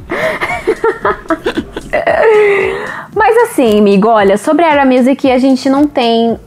Mas 3.15 3.37
assim, 3.49 3.79
amigo, 3.79 4.07
olha, 4.07 4.37
sobre 4.37 4.63
a 4.63 4.71
Era 4.71 4.85
Music 4.85 5.29
a 5.29 5.37
gente 5.37 5.69
não 5.69 5.87
tem 5.87 6.37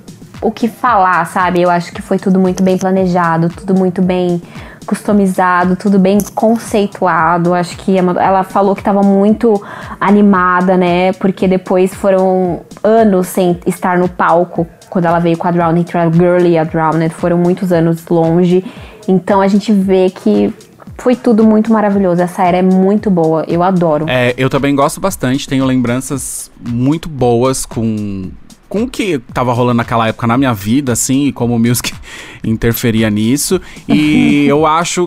o 0.43 0.51
que 0.51 0.69
falar, 0.69 1.25
sabe? 1.27 1.63
Eu 1.63 1.71
acho 1.71 1.93
que 1.93 2.03
foi 2.03 2.19
tudo 2.19 2.39
muito 2.39 2.63
bem 2.63 2.77
planejado, 2.77 3.49
tudo 3.49 3.75
muito 3.75 4.03
bem 4.03 4.43
customizado, 4.85 5.77
tudo 5.77 5.99
bem 5.99 6.19
conceituado. 6.35 7.55
Acho 7.55 7.77
que 7.79 7.97
ela 7.97 8.43
falou 8.43 8.75
que 8.75 8.81
estava 8.81 9.03
muito 9.03 9.63
animada, 10.01 10.77
né? 10.77 11.13
Porque 11.15 11.47
depois 11.47 11.95
foram 11.95 12.61
anos 12.83 13.29
sem 13.29 13.59
estar 13.67 13.97
no 13.97 14.09
palco 14.09 14.67
quando 14.91 15.07
ela 15.07 15.21
veio 15.21 15.39
com 15.39 15.49
a 15.49 15.51
Drowned, 15.51 15.81
entre 15.81 15.97
a 15.97 16.11
Girl 16.11 16.45
e 16.45 16.59
a 16.59 16.65
Drowned, 16.65 17.15
foram 17.15 17.39
muitos 17.39 17.73
anos 17.73 18.07
longe. 18.09 18.63
Então 19.09 19.41
a 19.41 19.49
gente 19.49 19.73
vê 19.73 20.11
que 20.11 20.53
foi 20.99 21.17
tudo 21.17 21.45
muito 21.45 21.73
maravilhoso. 21.73 22.21
Essa 22.21 22.43
era 22.43 22.59
é 22.59 22.63
muito 22.63 23.11
boa, 23.11 23.45
eu 23.49 23.63
adoro. 23.63 24.05
É, 24.09 24.35
eu 24.37 24.51
também 24.51 24.75
gosto 24.75 25.01
bastante, 25.01 25.49
tenho 25.49 25.65
lembranças 25.65 26.51
muito 26.61 27.09
boas 27.09 27.65
com 27.65 28.31
com 28.73 28.85
o 28.85 28.89
que 28.89 29.19
tava 29.35 29.53
rolando 29.53 29.77
naquela 29.77 30.09
época 30.09 30.27
na 30.27 30.39
minha 30.39 30.55
vida, 30.55 30.93
assim, 30.93 31.27
e 31.27 31.33
como 31.33 31.55
o 31.55 31.59
music 31.59 31.93
interferia 32.43 33.11
nisso. 33.11 33.61
E 33.87 34.47
eu 34.49 34.65
acho 34.65 35.07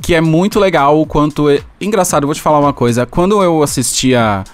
que 0.00 0.14
é 0.14 0.20
muito 0.20 0.60
legal 0.60 1.00
o 1.00 1.04
quanto. 1.04 1.50
é- 1.50 1.60
Engraçado, 1.80 2.24
vou 2.24 2.36
te 2.36 2.40
falar 2.40 2.60
uma 2.60 2.72
coisa. 2.72 3.04
Quando 3.04 3.42
eu 3.42 3.64
assistia 3.64 4.44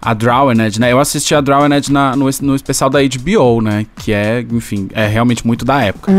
a 0.00 0.14
Drowned, 0.14 0.78
né? 0.78 0.92
Eu 0.92 1.00
assisti 1.00 1.34
a 1.34 1.40
Drowned 1.40 1.90
na, 1.90 2.14
no, 2.14 2.28
no 2.42 2.54
especial 2.54 2.88
da 2.88 3.00
HBO, 3.02 3.60
né? 3.60 3.84
Que 3.96 4.12
é, 4.12 4.46
enfim, 4.48 4.86
é 4.92 5.08
realmente 5.08 5.44
muito 5.44 5.64
da 5.64 5.82
época. 5.82 6.12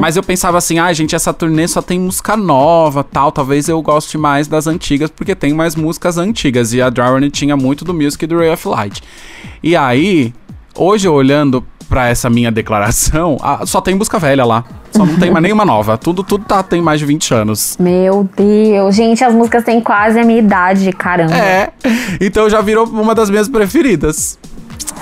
Mas 0.00 0.14
eu 0.14 0.22
pensava 0.22 0.56
assim, 0.56 0.78
ah, 0.78 0.92
gente, 0.92 1.16
essa 1.16 1.32
turnê 1.32 1.66
só 1.66 1.82
tem 1.82 1.98
música 1.98 2.36
nova, 2.36 3.02
tal. 3.02 3.32
Talvez 3.32 3.68
eu 3.68 3.82
goste 3.82 4.16
mais 4.16 4.46
das 4.46 4.68
antigas, 4.68 5.10
porque 5.10 5.34
tem 5.34 5.52
mais 5.52 5.74
músicas 5.74 6.16
antigas. 6.16 6.72
E 6.72 6.80
a 6.80 6.88
Drowned 6.88 7.28
tinha 7.32 7.56
muito 7.56 7.84
do 7.84 7.92
Music 7.92 8.22
e 8.24 8.28
do 8.28 8.38
Ray 8.38 8.50
of 8.52 8.68
Light. 8.68 9.02
E 9.64 9.74
aí, 9.74 10.32
hoje 10.76 11.08
olhando 11.08 11.64
pra 11.88 12.08
essa 12.08 12.30
minha 12.30 12.52
declaração, 12.52 13.36
ah, 13.42 13.66
só 13.66 13.80
tem 13.80 13.94
música 13.94 14.18
velha 14.18 14.44
lá. 14.44 14.64
Só 14.92 15.06
não 15.06 15.18
tem 15.18 15.30
mais 15.30 15.42
nenhuma 15.42 15.64
nova. 15.64 15.96
Tudo, 15.96 16.24
tudo 16.24 16.44
tá, 16.44 16.62
tem 16.62 16.80
mais 16.82 16.98
de 16.98 17.06
20 17.06 17.32
anos. 17.34 17.76
Meu 17.78 18.28
Deus, 18.36 18.94
gente, 18.94 19.22
as 19.22 19.32
músicas 19.32 19.64
têm 19.64 19.80
quase 19.80 20.18
a 20.18 20.24
minha 20.24 20.38
idade, 20.38 20.92
caramba. 20.92 21.34
É, 21.34 21.72
então 22.20 22.50
já 22.50 22.60
virou 22.60 22.86
uma 22.86 23.14
das 23.14 23.30
minhas 23.30 23.48
preferidas. 23.48 24.38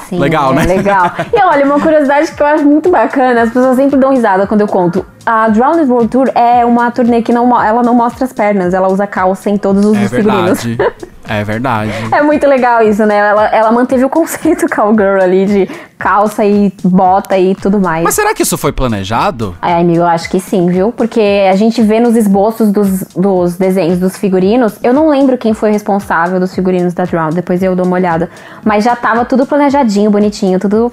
Sim, 0.08 0.18
legal, 0.18 0.52
é 0.52 0.56
né? 0.56 0.64
Legal. 0.76 1.10
E 1.32 1.42
olha, 1.44 1.64
uma 1.64 1.80
curiosidade 1.80 2.32
que 2.32 2.42
eu 2.42 2.46
acho 2.46 2.64
muito 2.64 2.90
bacana, 2.90 3.42
as 3.42 3.48
pessoas 3.50 3.76
sempre 3.76 3.98
dão 3.98 4.10
risada 4.10 4.46
quando 4.46 4.60
eu 4.62 4.66
conto. 4.68 5.04
A 5.26 5.48
Drowned 5.48 5.90
World 5.90 6.08
Tour 6.08 6.30
é 6.34 6.64
uma 6.64 6.90
turnê 6.90 7.20
que 7.20 7.32
não, 7.32 7.62
ela 7.62 7.82
não 7.82 7.94
mostra 7.94 8.24
as 8.24 8.32
pernas, 8.32 8.72
ela 8.72 8.88
usa 8.88 9.06
calça 9.06 9.50
em 9.50 9.58
todos 9.58 9.84
os 9.84 9.96
É 9.96 10.08
figurinos. 10.08 10.64
verdade. 10.64 10.78
É 11.30 11.44
verdade. 11.44 11.92
É 12.10 12.22
muito 12.22 12.46
legal 12.46 12.80
isso, 12.82 13.04
né? 13.04 13.18
Ela, 13.18 13.46
ela 13.48 13.70
manteve 13.70 14.02
o 14.02 14.08
conceito 14.08 14.64
cowgirl 14.74 15.20
ali 15.20 15.44
de 15.44 15.68
calça 15.98 16.42
e 16.42 16.72
bota 16.82 17.36
e 17.36 17.54
tudo 17.54 17.78
mais. 17.78 18.02
Mas 18.02 18.14
será 18.14 18.32
que 18.32 18.42
isso 18.42 18.56
foi 18.56 18.72
planejado? 18.72 19.54
Ai, 19.60 19.78
amigo, 19.78 19.98
eu 19.98 20.06
acho 20.06 20.30
que 20.30 20.40
sim, 20.40 20.68
viu? 20.68 20.90
Porque 20.90 21.20
a 21.50 21.54
gente 21.54 21.82
vê 21.82 22.00
nos 22.00 22.16
esboços 22.16 22.72
dos, 22.72 23.02
dos 23.14 23.56
desenhos 23.58 23.98
dos 23.98 24.16
figurinos. 24.16 24.78
Eu 24.82 24.94
não 24.94 25.06
lembro 25.10 25.36
quem 25.36 25.52
foi 25.52 25.70
responsável 25.70 26.40
dos 26.40 26.54
figurinos 26.54 26.94
da 26.94 27.04
Drown, 27.04 27.28
depois 27.28 27.62
eu 27.62 27.76
dou 27.76 27.84
uma 27.84 27.96
olhada. 27.96 28.30
Mas 28.64 28.84
já 28.84 28.96
tava 28.96 29.26
tudo 29.26 29.44
planejadinho, 29.88 30.10
bonitinho, 30.10 30.58
tudo 30.58 30.92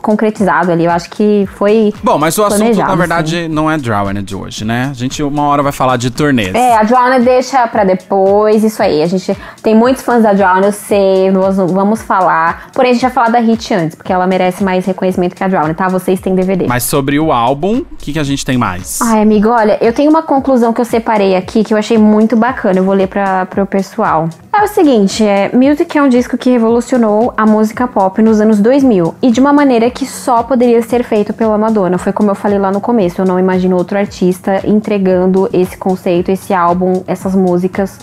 concretizado 0.00 0.72
ali. 0.72 0.84
Eu 0.84 0.90
acho 0.90 1.10
que 1.10 1.48
foi. 1.54 1.92
Bom, 2.02 2.18
mas 2.18 2.38
o 2.38 2.44
assunto, 2.44 2.76
na 2.76 2.94
verdade, 2.94 3.48
não 3.48 3.70
é 3.70 3.76
Drowned 3.76 4.22
de 4.22 4.34
hoje, 4.34 4.64
né? 4.64 4.88
A 4.90 4.94
gente 4.94 5.22
uma 5.22 5.44
hora 5.44 5.62
vai 5.62 5.72
falar 5.72 5.96
de 5.96 6.10
turnês. 6.10 6.54
É, 6.54 6.76
a 6.76 6.82
Drowned 6.82 7.24
deixa 7.24 7.66
pra 7.68 7.84
depois, 7.84 8.62
isso 8.62 8.82
aí. 8.82 9.02
A 9.02 9.06
gente 9.06 9.36
tem 9.62 9.74
muitos 9.74 10.02
fãs 10.02 10.22
da 10.22 10.32
Drowned, 10.32 10.66
eu 10.66 10.72
sei, 10.72 11.30
nós 11.30 11.56
vamos 11.56 12.02
falar. 12.02 12.68
Porém, 12.72 12.90
a 12.90 12.94
gente 12.94 13.02
vai 13.02 13.10
falar 13.10 13.30
da 13.30 13.38
Hit 13.38 13.74
antes, 13.74 13.96
porque 13.96 14.12
ela 14.12 14.26
merece 14.26 14.62
mais 14.62 14.84
reconhecimento 14.84 15.34
que 15.34 15.42
a 15.42 15.48
Drowned, 15.48 15.74
tá? 15.74 15.88
Vocês 15.88 16.20
têm 16.20 16.34
DVD. 16.34 16.66
Mas 16.66 16.84
sobre 16.84 17.18
o 17.18 17.32
álbum, 17.32 17.78
o 17.78 17.96
que, 17.98 18.12
que 18.12 18.18
a 18.18 18.24
gente 18.24 18.44
tem 18.44 18.56
mais? 18.56 19.00
Ai, 19.02 19.22
amigo, 19.22 19.48
olha, 19.48 19.78
eu 19.80 19.92
tenho 19.92 20.10
uma 20.10 20.22
conclusão 20.22 20.72
que 20.72 20.80
eu 20.80 20.84
separei 20.84 21.36
aqui 21.36 21.64
que 21.64 21.74
eu 21.74 21.78
achei 21.78 21.98
muito 21.98 22.36
bacana. 22.36 22.78
Eu 22.78 22.84
vou 22.84 22.94
ler 22.94 23.08
pra, 23.08 23.46
pro 23.46 23.66
pessoal. 23.66 24.28
É 24.52 24.62
o 24.62 24.68
seguinte, 24.68 25.22
é, 25.22 25.50
Music 25.54 25.98
é 25.98 26.02
um 26.02 26.08
disco 26.08 26.38
que 26.38 26.48
revolucionou 26.48 27.34
a 27.36 27.44
música 27.44 27.86
pop 27.86 28.22
nos 28.22 28.40
anos 28.40 28.58
2000 28.58 29.14
e 29.20 29.30
de 29.30 29.38
uma 29.38 29.52
maneira 29.52 29.85
que 29.90 30.06
só 30.06 30.42
poderia 30.42 30.80
ser 30.82 31.04
feito 31.04 31.32
pela 31.32 31.56
Madonna. 31.58 31.98
Foi 31.98 32.12
como 32.12 32.30
eu 32.30 32.34
falei 32.34 32.58
lá 32.58 32.70
no 32.70 32.80
começo, 32.80 33.20
eu 33.20 33.26
não 33.26 33.38
imagino 33.38 33.76
outro 33.76 33.98
artista 33.98 34.60
entregando 34.66 35.48
esse 35.52 35.76
conceito, 35.76 36.30
esse 36.30 36.52
álbum, 36.52 37.02
essas 37.06 37.34
músicas 37.34 37.98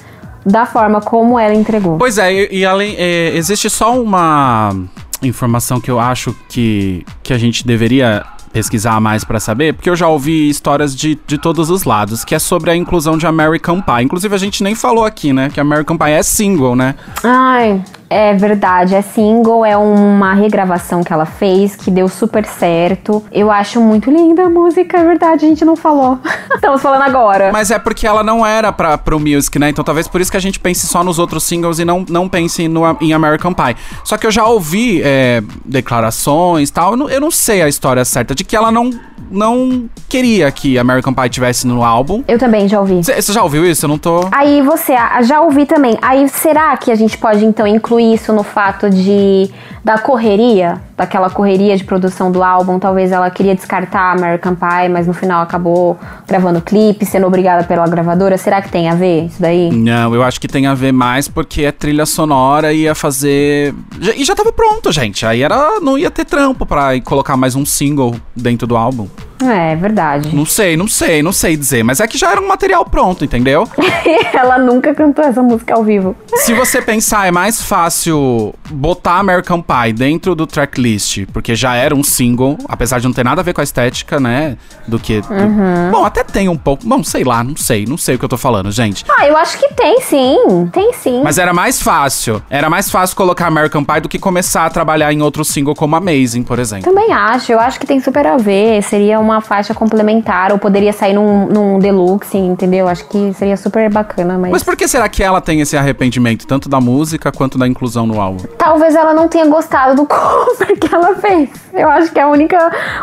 da 0.46 0.66
forma 0.66 1.02
como 1.02 1.40
ela 1.40 1.54
entregou. 1.54 1.98
Pois 1.98 2.18
é, 2.18 2.34
e, 2.34 2.60
e 2.60 2.66
além. 2.66 2.96
é, 2.98 3.36
existe 3.36 3.70
só 3.70 4.00
uma 4.00 4.76
informação 5.22 5.80
que 5.80 5.90
eu 5.90 6.00
acho 6.00 6.36
que, 6.50 7.06
que 7.22 7.34
a 7.34 7.38
gente 7.38 7.66
deveria 7.66 8.26
pesquisar 8.52 9.02
mais 9.02 9.24
pra 9.24 9.40
saber, 9.40 9.74
porque 9.74 9.90
eu 9.90 9.96
já 9.96 10.08
ouvi 10.08 10.48
histórias 10.48 10.96
de, 10.96 11.18
de 11.26 11.40
todos 11.40 11.72
os 11.72 11.84
lados, 11.86 12.24
que 12.24 12.36
é 12.36 12.40
sobre 12.40 12.70
a 12.70 12.76
inclusão 12.76 13.18
de 13.18 13.26
American 13.26 13.82
Pie. 13.82 14.04
Inclusive, 14.04 14.36
a 14.36 14.38
gente 14.38 14.64
nem 14.64 14.76
falou 14.76 15.04
aqui, 15.04 15.34
né? 15.34 15.50
Que 15.52 15.60
American 15.60 15.98
Pie 15.98 16.12
é 16.12 16.22
single, 16.22 16.76
né? 16.76 16.94
Ai, 17.24 17.82
É 18.14 18.36
verdade, 18.36 18.94
é 18.94 19.02
single, 19.02 19.66
é 19.66 19.76
uma 19.76 20.36
regravação 20.36 21.04
que 21.04 21.12
ela 21.12 21.26
fez, 21.26 21.76
que 21.76 21.90
deu 21.90 22.08
super 22.08 22.46
certo. 22.46 23.24
Eu 23.32 23.50
acho 23.50 23.82
muito 23.82 24.12
linda 24.12 24.46
a 24.46 24.50
música, 24.50 25.00
é 25.00 25.04
verdade, 25.04 25.46
a 25.46 25.50
gente 25.50 25.66
não 25.66 25.76
falou. 25.76 26.20
Estamos 26.54 26.80
falando 26.80 27.02
agora. 27.02 27.52
Mas 27.52 27.72
é 27.72 27.80
porque 27.80 28.06
ela 28.06 28.22
não 28.22 28.46
era 28.46 28.72
pra, 28.72 29.00
pro 29.00 29.20
music, 29.20 29.58
né? 29.58 29.70
Então 29.70 29.84
talvez 29.84 30.08
por 30.08 30.22
isso 30.22 30.30
que 30.30 30.38
a 30.38 30.40
gente 30.40 30.60
pense 30.60 30.86
só 30.86 31.04
nos 31.04 31.18
outros 31.18 31.44
singles 31.44 31.80
e 31.80 31.86
não, 31.86 32.06
não 32.08 32.30
pense 32.30 32.68
no, 32.68 32.84
em 33.02 33.14
American 33.14 33.52
Pie. 33.52 33.76
Só 34.04 34.16
que 34.16 34.28
eu 34.28 34.32
já 34.32 34.46
ouvi 34.46 35.02
é, 35.04 35.42
declarações 35.66 36.70
e 36.70 36.74
tal, 36.74 36.92
eu 36.92 36.98
não, 36.98 37.10
eu 37.10 37.20
não 37.20 37.32
sei 37.32 37.64
a 37.64 37.68
história 37.68 38.06
certa 38.06 38.36
de 38.36 38.44
que 38.44 38.56
ela 38.56 38.72
não, 38.72 38.92
não 39.32 39.90
queria 40.08 40.52
que 40.52 40.78
American 40.78 41.16
Pie 41.16 41.30
tivesse 41.30 41.66
no 41.66 41.84
álbum. 41.84 42.24
Eu 42.28 42.38
também 42.38 42.68
já 42.68 42.80
ouvi. 42.80 43.02
Você 43.04 43.34
já 43.34 43.42
ouviu 43.42 43.66
isso? 43.66 43.86
Eu 43.86 43.90
não 43.90 43.98
tô. 43.98 44.30
Aí 44.32 44.62
você, 44.62 44.94
já 45.24 45.42
ouvi 45.42 45.66
também. 45.66 45.98
Aí 46.00 46.30
será 46.30 46.78
que 46.78 46.92
a 46.92 46.96
gente 46.96 47.18
pode 47.18 47.44
então 47.44 47.66
incluir 47.66 48.03
isso 48.12 48.34
no 48.34 48.44
fato 48.44 48.90
de 48.90 49.50
da 49.84 49.98
correria, 49.98 50.82
daquela 50.96 51.30
correria 51.30 51.76
de 51.76 51.84
produção 51.84 52.32
do 52.32 52.42
álbum? 52.42 52.80
Talvez 52.80 53.12
ela 53.12 53.30
queria 53.30 53.54
descartar 53.54 54.16
American 54.16 54.56
Pie, 54.56 54.90
mas 54.90 55.06
no 55.06 55.14
final 55.14 55.42
acabou 55.42 56.00
gravando 56.26 56.62
clipe, 56.62 57.06
sendo 57.06 57.28
obrigada 57.28 57.64
pela 57.66 57.86
gravadora. 57.88 58.38
Será 58.38 58.62
que 58.62 58.70
tem 58.70 58.90
a 58.90 58.96
ver 58.96 59.26
isso 59.26 59.42
daí? 59.42 59.72
Não, 59.72 60.16
eu 60.16 60.24
acho 60.24 60.40
que 60.40 60.48
tem 60.48 60.68
a 60.68 60.74
ver 60.74 60.94
mais 60.94 61.28
porque 61.28 61.64
é 61.64 61.72
trilha 61.72 62.06
sonora 62.06 62.72
e 62.72 62.84
ia 62.84 62.96
fazer. 62.96 63.74
E 64.16 64.24
já 64.24 64.34
tava 64.36 64.54
pronto, 64.54 64.92
gente. 64.92 65.26
Aí 65.26 65.42
era. 65.42 65.80
não 65.82 65.98
ia 65.98 66.10
ter 66.10 66.26
trampo 66.26 66.66
pra 66.66 67.00
colocar 67.02 67.36
mais 67.36 67.56
um 67.56 67.66
single 67.66 68.16
dentro 68.36 68.66
do 68.66 68.78
álbum. 68.78 69.08
É, 69.44 69.76
verdade. 69.76 70.34
Não 70.34 70.46
sei, 70.46 70.78
não 70.78 70.88
sei, 70.88 71.22
não 71.22 71.34
sei 71.34 71.58
dizer. 71.58 71.84
Mas 71.84 72.00
é 72.00 72.08
que 72.08 72.18
já 72.18 72.32
era 72.32 72.40
um 72.40 72.48
material 72.48 72.86
pronto, 72.86 73.26
entendeu? 73.26 73.68
ela 74.34 74.58
nunca 74.58 74.94
cantou 74.94 75.26
essa 75.26 75.42
música 75.42 75.74
ao 75.74 75.84
vivo. 75.84 76.16
Se 76.36 76.54
você 76.54 76.82
pensar, 76.82 77.28
é 77.28 77.32
mais 77.32 77.62
fácil 77.62 78.54
botar 78.70 79.18
American 79.18 79.62
Pie 79.62 79.73
dentro 79.92 80.36
do 80.36 80.46
tracklist, 80.46 81.26
porque 81.34 81.56
já 81.56 81.76
era 81.76 81.96
um 81.96 82.04
single, 82.04 82.58
apesar 82.68 83.00
de 83.00 83.06
não 83.06 83.14
ter 83.14 83.24
nada 83.24 83.42
a 83.42 83.44
ver 83.44 83.54
com 83.54 83.62
a 83.62 83.64
estética, 83.64 84.20
né? 84.20 84.56
Do 84.88 85.00
que. 85.00 85.20
Do... 85.22 85.34
Uhum. 85.34 85.92
Bom, 85.92 86.06
até 86.06 86.24
tem 86.24 86.48
um 86.48 86.56
pouco. 86.56 86.86
Bom, 86.86 87.04
sei 87.04 87.24
lá, 87.24 87.44
não 87.44 87.56
sei, 87.56 87.86
não 87.86 87.98
sei 87.98 88.16
o 88.16 88.20
que 88.20 88.26
eu 88.26 88.30
tô 88.30 88.38
falando, 88.38 88.72
gente. 88.72 89.04
Ah, 89.10 89.28
eu 89.28 89.36
acho 89.36 89.58
que 89.58 89.74
tem 89.74 90.00
sim. 90.02 90.70
Tem 90.72 90.94
sim. 90.94 91.22
Mas 91.24 91.40
era 91.40 91.54
mais 91.54 91.82
fácil. 91.82 92.42
Era 92.50 92.70
mais 92.70 92.90
fácil 92.92 93.16
colocar 93.18 93.48
American 93.48 93.84
Pie 93.84 94.02
do 94.02 94.10
que 94.10 94.20
começar 94.20 94.66
a 94.66 94.70
trabalhar 94.70 95.12
em 95.12 95.22
outro 95.22 95.44
single 95.44 95.74
como 95.74 95.96
Amazing, 95.96 96.44
por 96.44 96.60
exemplo. 96.60 96.84
Também 96.84 97.12
acho. 97.12 97.52
Eu 97.52 97.60
acho 97.60 97.80
que 97.80 97.88
tem 97.88 98.00
super 98.00 98.28
a 98.28 98.38
ver. 98.38 98.82
Seria 98.84 99.20
uma 99.20 99.42
faixa 99.42 99.74
complementar, 99.74 100.52
ou 100.52 100.60
poderia 100.60 100.94
sair 100.94 101.14
num, 101.14 101.48
num 101.48 101.80
deluxe, 101.80 102.38
entendeu? 102.38 102.88
Acho 102.88 103.08
que 103.08 103.34
seria 103.34 103.58
super 103.58 103.92
bacana, 103.92 104.38
mas. 104.38 104.52
Mas 104.52 104.64
por 104.64 104.76
que 104.76 104.88
será 104.88 105.10
que 105.10 105.24
ela 105.24 105.42
tem 105.42 105.62
esse 105.62 105.76
arrependimento, 105.76 106.46
tanto 106.46 106.70
da 106.70 106.80
música 106.80 107.32
quanto 107.32 107.58
da 107.58 107.68
inclusão 107.68 108.06
no 108.06 108.22
álbum? 108.22 108.44
Talvez 108.58 108.96
ela 108.96 109.14
não 109.14 109.28
tenha 109.28 109.46
gostado 109.48 109.63
do 109.96 110.06
cover 110.08 110.78
que 110.80 110.94
ela 110.94 111.16
fez. 111.16 111.50
Eu 111.74 111.90
acho 111.90 112.12
que 112.12 112.20
é 112.20 112.24
a 112.24 112.28
única, 112.28 112.58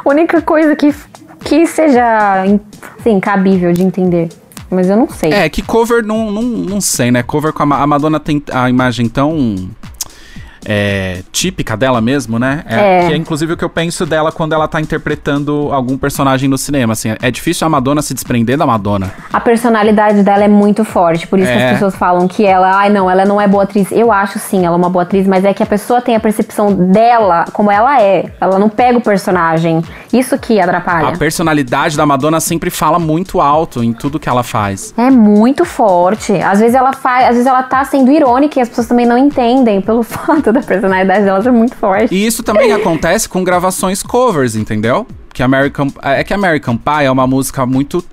única 0.05 0.41
coisa 0.43 0.75
que, 0.77 0.95
que 1.45 1.67
seja, 1.67 2.45
assim, 2.99 3.21
cabível 3.21 3.73
de 3.73 3.83
entender. 3.83 4.29
Mas 4.71 4.89
eu 4.89 4.97
não 4.97 5.09
sei. 5.09 5.33
É, 5.33 5.49
que 5.49 5.63
cover 5.63 6.05
não, 6.05 6.31
não, 6.31 6.43
não 6.43 6.81
sei, 6.81 7.11
né? 7.11 7.23
Cover 7.23 7.53
com 7.53 7.63
a, 7.65 7.83
a 7.83 7.87
Madonna 7.87 8.21
tem 8.21 8.43
a 8.53 8.71
imagem 8.71 9.09
tão 9.09 9.69
é, 10.65 11.23
típica 11.33 11.77
dela 11.77 12.01
mesmo, 12.01 12.39
né? 12.39 12.63
É, 12.67 12.81
É. 12.81 13.07
Que 13.09 13.13
é 13.13 13.17
inclusive 13.17 13.53
o 13.53 13.57
que 13.57 13.65
eu 13.65 13.69
penso 13.71 14.05
dela 14.05 14.31
quando 14.33 14.53
ela 14.53 14.67
tá 14.69 14.81
interpretando 14.81 15.69
algum 15.73 15.97
personagem 15.97 16.49
no 16.49 16.59
cinema. 16.59 16.93
Assim, 16.93 17.15
é 17.21 17.31
difícil 17.31 17.67
a 17.67 17.71
Madonna 17.71 18.03
se 18.03 18.13
desprender 18.15 18.57
da 18.57 18.67
Madonna. 18.67 19.11
A 19.33 19.41
personalidade 19.41 20.23
dela 20.23 20.45
é 20.45 20.49
muito 20.49 20.85
forte, 20.85 21.27
por 21.27 21.39
isso 21.39 21.51
que 21.51 21.57
É. 21.59 21.67
as 21.69 21.73
pessoas 21.75 21.95
falam 21.97 22.27
que 22.29 22.45
ela, 22.45 22.77
ai 22.77 22.91
não, 22.91 23.11
ela 23.11 23.25
não 23.25 23.41
é 23.41 23.47
boa 23.47 23.63
atriz. 23.65 23.91
Eu 23.93 24.11
acho 24.13 24.39
sim, 24.39 24.65
ela 24.65 24.75
é 24.77 24.79
uma 24.79 24.91
boa 24.91 25.03
atriz, 25.03 25.27
mas 25.27 25.45
é 25.45 25.53
que 25.55 25.63
a 25.63 25.67
pessoa 25.67 26.01
tem 26.01 26.15
a 26.17 26.21
percepção 26.21 26.73
dela 26.73 27.45
como 27.53 27.71
ela 27.71 28.01
é. 28.01 28.27
Ela 28.41 28.59
não 28.59 28.69
pega 28.69 28.99
o 28.99 29.01
personagem. 29.01 29.83
Isso 30.13 30.39
que 30.39 30.61
atrapalha. 30.61 31.09
A 31.09 31.17
personalidade 31.19 31.97
da 31.97 32.05
Madonna 32.05 32.41
sempre 32.41 32.71
fala 32.71 32.99
muito 32.99 33.41
alto 33.41 33.83
em 33.83 33.93
tudo 33.93 34.19
que 34.19 34.29
ela 34.29 34.43
faz. 34.43 34.93
É 34.97 35.11
muito 35.11 35.65
forte. 35.65 36.33
Às 36.41 36.61
vezes 36.61 36.75
ela 36.75 36.93
faz, 36.93 37.25
às 37.27 37.31
vezes 37.33 37.47
ela 37.47 37.63
tá 37.63 37.85
sendo 37.85 38.11
irônica 38.11 38.59
e 38.59 38.63
as 38.63 38.69
pessoas 38.69 38.87
também 38.89 39.07
não 39.07 39.17
entendem 39.19 39.81
pelo 39.81 40.03
fato 40.05 40.50
da 40.53 40.61
personalidade 40.63 41.25
dela 41.25 41.43
ser 41.43 41.53
muito 41.53 41.75
forte. 41.77 42.15
E 42.15 42.27
isso 42.27 42.43
também 42.43 42.73
acontece 42.75 43.29
com 43.29 43.43
gravações 43.45 44.03
covers, 44.03 44.55
entendeu? 44.57 45.07
Que 45.33 45.43
American, 45.43 45.89
é 46.03 46.25
que 46.25 46.35
American 46.35 46.77
Pie 46.77 47.05
é 47.05 47.11
uma 47.11 47.27
música 47.27 47.65
muito 47.67 48.05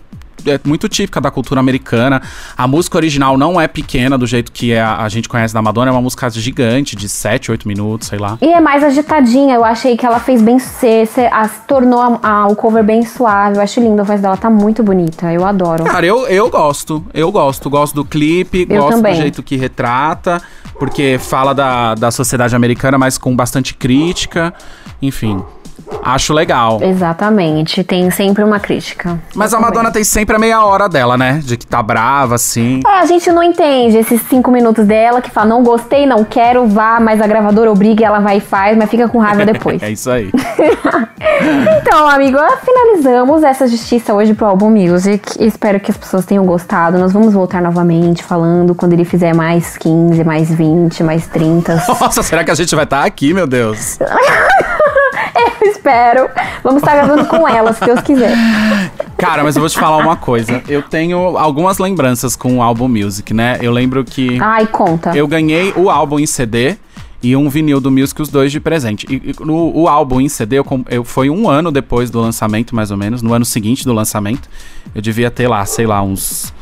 é 0.46 0.58
muito 0.64 0.88
típica 0.88 1.20
da 1.20 1.30
cultura 1.30 1.60
americana. 1.60 2.22
A 2.56 2.66
música 2.68 2.96
original 2.96 3.38
não 3.38 3.60
é 3.60 3.68
pequena 3.68 4.18
do 4.18 4.26
jeito 4.26 4.50
que 4.50 4.72
é 4.72 4.80
a, 4.80 4.98
a 5.04 5.10
gente 5.10 5.28
conhece 5.28 5.54
da 5.54 5.62
Madonna, 5.62 5.90
é 5.90 5.92
uma 5.92 6.00
música 6.02 6.30
gigante, 6.30 6.96
de 6.96 7.10
7, 7.10 7.52
8 7.52 7.68
minutos, 7.68 8.08
sei 8.08 8.18
lá. 8.18 8.38
E 8.42 8.54
é 8.54 8.62
mais 8.62 8.82
agitadinha, 8.82 9.56
eu 9.56 9.66
achei 9.66 9.98
que 9.98 10.06
ela 10.06 10.20
fez 10.22 10.42
bem, 10.42 10.58
se, 10.58 11.04
tornou 11.68 12.00
a- 12.00 12.20
a- 12.24 12.48
o 12.48 12.56
cover 12.56 12.82
bem 12.84 13.04
suave, 13.04 13.58
eu 13.58 13.62
acho 13.62 13.82
lindo, 13.82 14.00
a 14.00 14.06
voz 14.06 14.22
dela 14.22 14.38
tá 14.38 14.50
muito 14.50 14.82
bonita, 14.84 15.34
eu 15.34 15.44
adoro. 15.46 15.84
Cara, 15.84 16.06
eu, 16.06 16.26
eu 16.28 16.50
gosto, 16.50 17.04
eu 17.14 17.30
gosto. 17.30 17.70
Gosto 17.70 17.96
do 17.96 18.06
clipe, 18.06 18.66
Eu 18.70 18.84
gosto 18.84 18.96
também. 18.98 19.16
do 19.16 19.22
jeito 19.22 19.44
que 19.44 19.58
retrata, 19.58 20.42
porque 20.80 21.18
fala 21.20 21.54
da, 21.54 21.96
da 21.96 22.12
sociedade 22.12 22.56
americana, 22.56 22.98
mas 22.98 23.18
com 23.18 23.36
bastante 23.36 23.74
crítica. 23.74 24.54
Enfim, 25.02 25.44
acho 26.04 26.34
legal. 26.34 26.80
Exatamente, 26.82 27.84
tem 27.84 28.10
sempre 28.12 28.44
uma 28.44 28.60
crítica. 28.60 29.20
Mas 29.36 29.54
a 29.54 29.60
Madonna 29.60 29.92
tem 29.92 30.04
sempre 30.04 30.36
a 30.36 30.40
meia 30.40 30.64
hora 30.64 30.88
dela, 30.88 31.18
né? 31.18 31.42
De 31.44 31.58
que 31.58 31.66
tá 31.66 31.82
brava, 31.82 32.36
assim. 32.36 32.82
É, 32.86 33.00
a 33.00 33.06
gente 33.06 33.32
não 33.32 33.44
entende 33.44 33.98
esses 33.98 34.22
cinco 34.24 34.52
minutos 34.52 34.86
dela 34.86 35.22
que 35.22 35.30
fala, 35.30 35.48
não 35.48 35.64
gostei, 35.64 36.06
não 36.06 36.24
quero, 36.24 36.68
vá, 36.68 37.00
mas 37.00 37.22
a 37.22 37.28
gravadora 37.28 37.72
obriga 37.72 38.04
e 38.04 38.06
ela 38.06 38.20
vai 38.20 38.38
e 38.38 38.42
faz, 38.42 38.78
mas 38.78 38.90
fica 38.90 39.08
com 39.08 39.18
raiva 39.20 39.46
depois. 39.46 39.82
É 39.88 39.92
isso 39.92 40.10
aí. 40.10 40.32
Então, 41.82 42.08
amigo, 42.08 42.38
finalizamos 42.64 43.44
essa 43.44 43.68
justiça 43.68 44.14
hoje 44.14 44.34
pro 44.34 44.46
álbum 44.46 44.70
Music. 44.70 45.36
Espero 45.40 45.80
que 45.80 45.92
as 45.92 45.98
pessoas 45.98 46.26
tenham 46.26 46.46
gostado. 46.46 46.98
Nós 46.98 47.14
vamos 47.14 47.34
voltar 47.34 47.62
novamente 47.62 48.24
falando 48.24 48.76
quando 48.76 48.94
ele 48.94 49.06
fizer 49.06 49.34
mais 49.34 49.78
15, 49.78 50.24
mais 50.24 50.52
20, 50.52 51.04
mais 51.04 51.28
30. 51.28 51.76
Nossa, 51.88 52.24
será 52.24 52.44
que 52.44 52.52
a 52.52 52.56
gente 52.56 52.76
vai 52.76 52.84
estar 52.84 53.04
aqui, 53.06 53.34
meu 53.34 53.48
Deus? 53.48 53.98
Eu 55.62 55.68
espero. 55.72 56.30
Vamos 56.64 56.82
estar 56.82 56.96
gravando 56.96 57.26
com 57.26 57.48
ela, 57.48 57.74
se 57.74 57.84
Deus 57.86 58.02
quiser. 58.02 58.36
Cara, 59.18 59.44
mas 59.44 59.56
eu 59.56 59.62
vou 59.62 59.70
te 59.70 59.78
falar 59.80 59.98
uma 59.98 60.16
coisa. 60.16 60.62
Eu 60.68 60.82
tenho 60.84 61.38
algumas 61.38 61.78
lembranças 61.78 62.36
com 62.36 62.58
o 62.58 62.62
álbum 62.62 62.88
Music, 62.88 63.34
né? 63.34 63.58
Eu 63.62 63.72
lembro 63.72 64.04
que 64.04 64.38
Ai, 64.42 64.68
conta. 64.68 65.16
eu 65.16 65.28
ganhei 65.28 65.74
o 65.76 65.90
álbum 65.90 66.20
em 66.20 66.26
CD 66.26 66.76
e 67.22 67.36
um 67.36 67.50
vinil 67.50 67.80
do 67.82 67.90
Music, 67.90 68.22
os 68.22 68.30
dois 68.30 68.52
de 68.52 68.60
presente. 68.60 69.06
E, 69.10 69.32
e 69.32 69.36
no, 69.44 69.76
o 69.76 69.88
álbum 69.88 70.22
em 70.22 70.30
CD 70.30 70.60
eu, 70.60 70.66
eu 70.90 71.04
foi 71.04 71.30
um 71.30 71.50
ano 71.50 71.72
depois 71.72 72.10
do 72.10 72.20
lançamento, 72.20 72.76
mais 72.76 72.92
ou 72.92 72.98
menos. 72.98 73.22
No 73.22 73.34
ano 73.34 73.46
seguinte 73.46 73.84
do 73.86 73.94
lançamento. 73.94 74.48
Eu 74.94 75.02
devia 75.02 75.32
ter 75.32 75.48
lá, 75.48 75.66
sei 75.66 75.88
lá, 75.88 76.02
uns. 76.02 76.54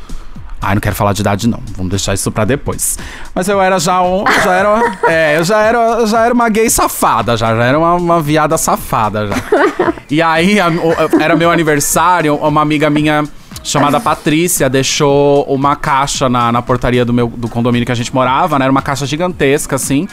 Ai, 0.60 0.74
não 0.74 0.80
quero 0.80 0.96
falar 0.96 1.12
de 1.12 1.20
idade, 1.20 1.46
não. 1.48 1.60
Vamos 1.76 1.90
deixar 1.90 2.14
isso 2.14 2.30
pra 2.32 2.44
depois. 2.44 2.98
Mas 3.34 3.46
eu 3.48 3.60
era 3.60 3.78
já 3.78 4.02
um. 4.02 4.24
Já 4.44 4.52
era. 4.52 4.96
É, 5.08 5.38
eu 5.38 5.44
já 5.44 5.60
era, 5.62 6.04
já 6.06 6.24
era 6.24 6.34
uma 6.34 6.48
gay 6.48 6.68
safada, 6.68 7.36
já. 7.36 7.54
Já 7.54 7.64
era 7.64 7.78
uma, 7.78 7.94
uma 7.94 8.20
viada 8.20 8.56
safada, 8.58 9.28
já. 9.28 9.34
E 10.10 10.22
aí, 10.22 10.58
a- 10.60 10.68
o- 10.68 11.20
era 11.20 11.34
meu 11.36 11.50
aniversário, 11.50 12.34
uma 12.36 12.62
amiga 12.62 12.88
minha 12.88 13.24
chamada 13.64 13.98
Patrícia 13.98 14.68
deixou 14.70 15.42
uma 15.44 15.74
caixa 15.74 16.28
na, 16.28 16.52
na 16.52 16.62
portaria 16.62 17.04
do 17.04 17.12
meu 17.12 17.26
do 17.28 17.48
condomínio 17.48 17.84
que 17.84 17.90
a 17.90 17.94
gente 17.96 18.14
morava, 18.14 18.56
né? 18.58 18.64
Era 18.66 18.70
uma 18.72 18.82
caixa 18.82 19.04
gigantesca, 19.04 19.74
assim. 19.76 20.06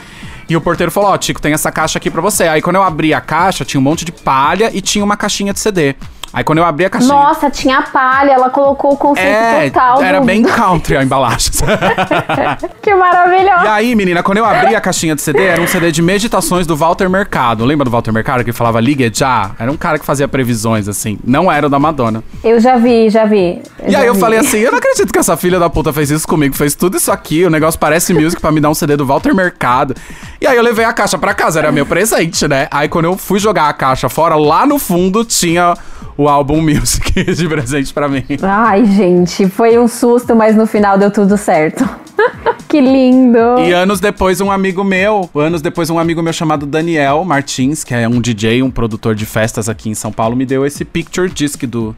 E 0.49 0.57
o 0.57 0.61
porteiro 0.61 0.91
falou: 0.91 1.11
Ó, 1.11 1.17
Tico, 1.17 1.39
tem 1.41 1.53
essa 1.53 1.71
caixa 1.71 1.97
aqui 1.99 2.09
pra 2.09 2.21
você. 2.21 2.43
Aí 2.47 2.61
quando 2.61 2.75
eu 2.77 2.83
abri 2.83 3.13
a 3.13 3.21
caixa, 3.21 3.63
tinha 3.63 3.79
um 3.79 3.83
monte 3.83 4.03
de 4.03 4.11
palha 4.11 4.71
e 4.73 4.81
tinha 4.81 5.05
uma 5.05 5.15
caixinha 5.15 5.53
de 5.53 5.59
CD. 5.59 5.95
Aí 6.33 6.43
quando 6.43 6.57
eu 6.57 6.65
abri 6.65 6.85
a 6.85 6.89
caixinha. 6.89 7.13
Nossa, 7.13 7.49
tinha 7.51 7.81
palha, 7.83 8.31
ela 8.31 8.49
colocou 8.49 8.93
o 8.93 8.97
conceito 8.97 9.27
É, 9.29 9.69
total. 9.69 10.01
era 10.01 10.19
do- 10.19 10.25
bem 10.25 10.41
country 10.41 10.97
a 10.97 11.03
embalagem. 11.03 11.51
Que 12.81 12.93
maravilhoso. 12.93 13.63
E 13.63 13.67
aí, 13.67 13.95
menina, 13.95 14.21
quando 14.23 14.39
eu 14.39 14.45
abri 14.45 14.75
a 14.75 14.81
caixinha 14.81 15.15
de 15.15 15.21
CD, 15.21 15.43
era 15.43 15.61
um 15.61 15.67
CD 15.67 15.91
de 15.91 16.01
meditações 16.01 16.67
do 16.67 16.75
Walter 16.75 17.09
Mercado. 17.09 17.63
Lembra 17.65 17.85
do 17.85 17.91
Walter 17.91 18.11
Mercado 18.11 18.43
que 18.43 18.51
falava 18.51 18.79
ligue 18.81 19.09
já? 19.13 19.51
Era 19.57 19.71
um 19.71 19.77
cara 19.77 19.97
que 19.99 20.05
fazia 20.05 20.27
previsões, 20.27 20.87
assim. 20.87 21.17
Não 21.23 21.51
era 21.51 21.67
o 21.67 21.69
da 21.69 21.79
Madonna. 21.79 22.23
Eu 22.43 22.59
já 22.59 22.77
vi, 22.77 23.09
já 23.09 23.25
vi. 23.25 23.61
E 23.85 23.91
já 23.91 23.99
aí 23.99 24.07
eu 24.07 24.13
vi. 24.13 24.19
falei 24.19 24.39
assim, 24.39 24.57
eu 24.59 24.71
não 24.71 24.79
acredito 24.83 25.11
que 25.13 25.19
essa 25.19 25.37
filha 25.37 25.59
da 25.59 25.69
puta 25.69 25.93
fez 25.93 26.09
isso 26.11 26.27
comigo, 26.27 26.55
fez 26.55 26.75
tudo 26.75 26.97
isso 26.97 27.11
aqui, 27.11 27.45
o 27.45 27.49
negócio 27.49 27.79
parece 27.79 28.13
music 28.13 28.41
pra 28.41 28.51
me 28.51 28.59
dar 28.59 28.69
um 28.69 28.73
CD 28.73 28.97
do 28.97 29.05
Walter 29.05 29.33
Mercado. 29.33 29.95
E 30.41 30.47
aí 30.47 30.57
eu 30.57 30.63
levei 30.63 30.83
a 30.85 30.91
caixa 30.93 31.17
pra 31.17 31.33
casa, 31.33 31.59
era 31.59 31.71
meu 31.71 31.85
presente, 31.85 32.47
né? 32.47 32.67
Aí 32.71 32.89
quando 32.89 33.05
eu 33.05 33.17
fui 33.17 33.39
jogar 33.39 33.69
a 33.69 33.73
caixa 33.73 34.09
fora, 34.09 34.35
lá 34.35 34.65
no 34.65 34.77
fundo 34.77 35.23
tinha 35.23 35.73
o 36.17 36.22
álbum 36.27 36.61
Music 36.61 37.23
de 37.33 37.47
presente 37.47 37.93
pra 37.93 38.07
mim. 38.07 38.23
Ai, 38.41 38.85
gente, 38.85 39.47
foi 39.47 39.77
um 39.77 39.87
susto, 39.87 40.35
mas 40.35 40.55
no 40.55 40.65
final 40.65 40.97
deu 40.97 41.11
tudo 41.11 41.37
certo. 41.37 41.87
que 42.67 42.81
lindo. 42.81 43.59
E 43.59 43.71
anos 43.71 43.99
depois, 43.99 44.41
um 44.41 44.51
amigo 44.51 44.83
meu, 44.83 45.29
anos 45.35 45.61
depois, 45.61 45.89
um 45.89 45.99
amigo 45.99 46.21
meu 46.21 46.33
chamado 46.33 46.65
Daniel 46.65 47.23
Martins, 47.23 47.83
que 47.83 47.93
é 47.93 48.07
um 48.07 48.19
DJ, 48.19 48.63
um 48.63 48.71
produtor 48.71 49.15
de 49.15 49.25
festas 49.25 49.69
aqui 49.69 49.89
em 49.89 49.93
São 49.93 50.11
Paulo, 50.11 50.35
me 50.35 50.45
deu 50.45 50.65
esse 50.65 50.83
picture 50.83 51.29
disc 51.29 51.63
do, 51.65 51.95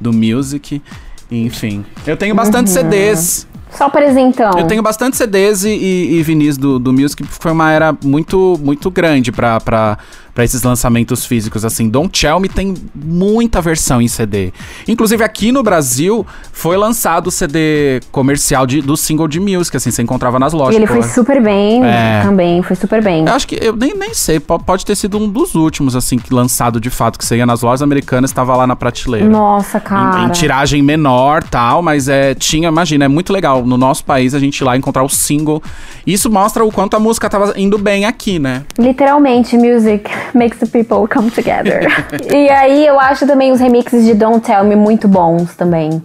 do 0.00 0.12
Music. 0.12 0.82
Enfim, 1.30 1.84
eu 2.06 2.16
tenho 2.16 2.34
bastante 2.34 2.70
CDs. 2.70 3.46
Só 3.70 3.90
presentão. 3.90 4.52
Eu 4.58 4.66
tenho 4.66 4.82
bastante 4.82 5.16
CDs 5.16 5.64
e, 5.64 5.70
e, 5.70 6.18
e 6.18 6.22
vinis 6.22 6.56
do, 6.56 6.78
do 6.78 6.92
Music, 6.92 7.22
porque 7.22 7.42
foi 7.42 7.52
uma 7.52 7.70
era 7.70 7.94
muito, 8.02 8.58
muito 8.62 8.90
grande 8.90 9.30
pra, 9.30 9.60
pra, 9.60 9.98
pra 10.36 10.44
esses 10.44 10.62
lançamentos 10.62 11.24
físicos, 11.24 11.64
assim. 11.64 11.88
Don't 11.88 12.20
Tell 12.20 12.38
Me 12.38 12.46
tem 12.46 12.74
muita 12.94 13.62
versão 13.62 14.02
em 14.02 14.06
CD. 14.06 14.52
Inclusive, 14.86 15.24
aqui 15.24 15.50
no 15.50 15.62
Brasil, 15.62 16.26
foi 16.52 16.76
lançado 16.76 17.28
o 17.28 17.30
CD 17.30 18.00
comercial 18.12 18.66
de, 18.66 18.82
do 18.82 18.98
single 18.98 19.26
de 19.26 19.40
Music, 19.40 19.74
assim, 19.74 19.90
você 19.90 20.02
encontrava 20.02 20.38
nas 20.38 20.52
lojas. 20.52 20.74
E 20.74 20.76
ele 20.76 20.86
foi 20.86 21.02
super 21.02 21.42
bem 21.42 21.82
É. 21.82 22.20
também, 22.22 22.62
foi 22.62 22.76
super 22.76 23.02
bem. 23.02 23.26
Eu 23.26 23.32
acho 23.32 23.48
que, 23.48 23.58
eu 23.62 23.74
nem, 23.74 23.94
nem 23.96 24.12
sei, 24.12 24.38
po- 24.38 24.58
pode 24.58 24.84
ter 24.84 24.94
sido 24.94 25.16
um 25.18 25.26
dos 25.26 25.54
últimos, 25.54 25.96
assim, 25.96 26.18
que 26.18 26.34
lançado 26.34 26.78
de 26.78 26.90
fato, 26.90 27.18
que 27.18 27.24
você 27.24 27.36
ia 27.38 27.46
nas 27.46 27.62
lojas 27.62 27.80
americanas, 27.80 28.28
estava 28.30 28.54
lá 28.54 28.66
na 28.66 28.76
prateleira. 28.76 29.26
Nossa, 29.26 29.78
Em, 29.78 29.80
cara. 29.80 30.24
em 30.24 30.28
tiragem 30.32 30.82
menor 30.82 31.42
tal, 31.44 31.80
mas 31.80 32.08
é, 32.08 32.34
tinha, 32.34 32.68
imagina, 32.68 33.06
é 33.06 33.08
muito 33.08 33.32
legal. 33.32 33.64
No 33.64 33.78
nosso 33.78 34.04
país, 34.04 34.34
a 34.34 34.38
gente 34.38 34.58
ir 34.58 34.64
lá 34.64 34.76
encontrar 34.76 35.02
o 35.02 35.08
single. 35.08 35.62
Isso 36.06 36.30
mostra 36.30 36.62
o 36.62 36.70
quanto 36.70 36.94
a 36.94 37.00
música 37.00 37.30
tava 37.30 37.54
indo 37.56 37.78
bem 37.78 38.04
aqui, 38.04 38.38
né? 38.38 38.64
Literalmente, 38.78 39.56
music 39.56 40.10
makes 40.34 40.58
the 40.58 40.66
people 40.66 41.06
come 41.08 41.30
together. 41.30 41.86
e 42.34 42.48
aí 42.48 42.86
eu 42.86 42.98
acho 43.00 43.26
também 43.26 43.52
os 43.52 43.60
remixes 43.60 44.04
de 44.04 44.14
Don't 44.14 44.40
Tell 44.40 44.64
Me 44.64 44.76
muito 44.76 45.06
bons 45.08 45.54
também. 45.54 46.02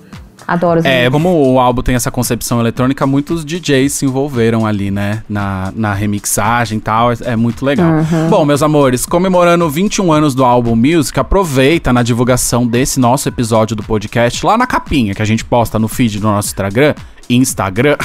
Adoro 0.48 0.80
os 0.80 0.86
É, 0.86 1.04
remixes. 1.04 1.12
como 1.14 1.54
o 1.54 1.60
álbum 1.60 1.82
tem 1.82 1.96
essa 1.96 2.10
concepção 2.12 2.60
eletrônica, 2.60 3.06
muitos 3.08 3.46
DJs 3.46 3.94
se 3.94 4.06
envolveram 4.06 4.66
ali, 4.66 4.90
né? 4.92 5.24
Na, 5.30 5.72
na 5.76 5.94
remixagem 5.94 6.80
e 6.80 6.82
tal. 6.82 7.12
É, 7.12 7.16
é 7.24 7.36
muito 7.36 7.64
legal. 7.64 7.90
Uhum. 7.92 8.30
Bom, 8.30 8.44
meus 8.44 8.62
amores, 8.64 9.06
comemorando 9.06 9.70
21 9.70 10.12
anos 10.12 10.36
do 10.36 10.44
álbum 10.44 10.76
Music, 10.76 11.18
aproveita 11.20 11.94
na 11.94 12.04
divulgação 12.04 12.66
desse 12.68 13.00
nosso 13.00 13.30
episódio 13.30 13.76
do 13.76 13.84
podcast 13.84 14.46
lá 14.46 14.58
na 14.58 14.66
capinha 14.68 15.14
que 15.14 15.22
a 15.22 15.26
gente 15.26 15.46
posta 15.46 15.78
no 15.80 15.88
feed 15.88 16.20
do 16.20 16.28
nosso 16.28 16.50
Instagram. 16.50 16.96
Instagram. 17.36 17.98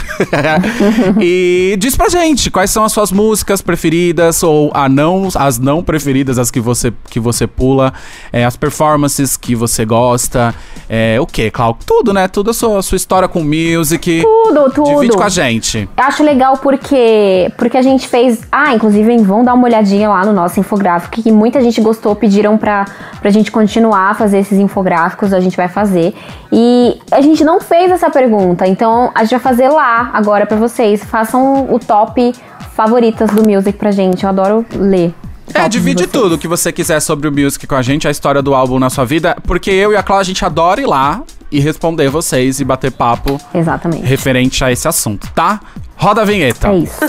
e 1.21 1.77
diz 1.79 1.97
pra 1.97 2.09
gente 2.09 2.51
quais 2.51 2.71
são 2.71 2.85
as 2.85 2.93
suas 2.93 3.13
músicas 3.13 3.61
preferidas 3.61 4.43
ou 4.43 4.71
a 4.75 4.89
não, 4.89 5.29
as 5.35 5.59
não 5.59 5.83
preferidas, 5.83 6.39
as 6.39 6.51
que 6.51 6.61
você, 6.61 6.93
que 7.11 7.21
você 7.21 7.47
pula, 7.47 7.93
é, 8.33 8.45
as 8.45 8.57
performances 8.57 9.37
que 9.37 9.55
você 9.55 9.85
gosta, 9.85 10.55
é, 10.89 11.19
o 11.21 11.27
que, 11.27 11.51
Clau? 11.51 11.77
Tudo, 11.85 12.13
né? 12.13 12.29
Tudo 12.29 12.51
a 12.51 12.55
sua, 12.55 12.79
a 12.79 12.83
sua 12.83 12.97
história 12.97 13.29
com 13.29 13.43
music. 13.43 14.23
Tudo, 14.23 14.71
tudo. 14.71 15.01
Divide 15.01 15.17
com 15.17 15.23
a 15.23 15.29
gente. 15.29 15.89
Eu 15.97 16.05
acho 16.05 16.23
legal 16.23 16.57
porque 16.59 17.51
porque 17.57 17.77
a 17.77 17.83
gente 17.83 18.09
fez. 18.09 18.41
Ah, 18.51 18.75
inclusive 18.75 19.17
vão 19.19 19.45
dar 19.45 19.55
uma 19.55 19.65
olhadinha 19.65 20.09
lá 20.09 20.25
no 20.25 20.33
nosso 20.33 20.61
infográfico 20.61 21.21
que 21.21 21.33
muita 21.33 21.61
gente 21.61 21.81
gostou, 21.81 22.15
pediram 22.15 22.57
pra, 22.57 22.85
pra 23.21 23.31
gente 23.31 23.51
continuar 23.51 24.11
a 24.11 24.15
fazer 24.15 24.39
esses 24.39 24.59
infográficos, 24.59 25.33
a 25.33 25.41
gente 25.41 25.57
vai 25.57 25.69
fazer. 25.69 26.15
E 26.53 26.99
a 27.11 27.21
gente 27.21 27.45
não 27.45 27.61
fez 27.61 27.91
essa 27.91 28.09
pergunta, 28.11 28.67
então 28.67 29.11
a 29.17 29.23
gente 29.23 29.31
vai 29.31 29.41
fazer 29.41 29.69
lá 29.69 30.11
agora 30.13 30.47
pra 30.47 30.57
vocês. 30.57 31.03
Façam 31.05 31.73
o 31.73 31.79
top 31.79 32.35
favoritas 32.75 33.31
do 33.31 33.43
music 33.43 33.79
pra 33.79 33.91
gente. 33.91 34.25
Eu 34.25 34.29
adoro 34.29 34.65
ler. 34.75 35.15
É, 35.55 35.69
divide 35.69 36.03
vocês. 36.03 36.13
tudo 36.13 36.39
que 36.39 36.47
você 36.47 36.71
quiser 36.73 37.01
sobre 37.01 37.29
o 37.29 37.33
music 37.33 37.67
com 37.67 37.75
a 37.75 37.83
gente, 37.83 38.07
a 38.07 38.11
história 38.11 38.43
do 38.43 38.55
álbum 38.55 38.79
na 38.79 38.91
sua 38.91 39.05
vida, 39.05 39.37
porque 39.45 39.71
eu 39.71 39.93
e 39.93 39.97
a 39.97 40.03
Clau, 40.03 40.19
a 40.19 40.23
gente 40.23 40.45
adora 40.45 40.81
ir 40.81 40.87
lá 40.87 41.23
e 41.51 41.61
responder 41.61 42.09
vocês 42.11 42.61
e 42.61 42.65
bater 42.65 42.91
papo 42.91 43.41
Exatamente. 43.55 44.05
referente 44.05 44.63
a 44.65 44.73
esse 44.73 44.87
assunto, 44.89 45.31
tá? 45.33 45.61
Roda 45.97 46.23
a 46.23 46.25
vinheta. 46.25 46.69
É 46.69 46.79
isso. 46.79 46.99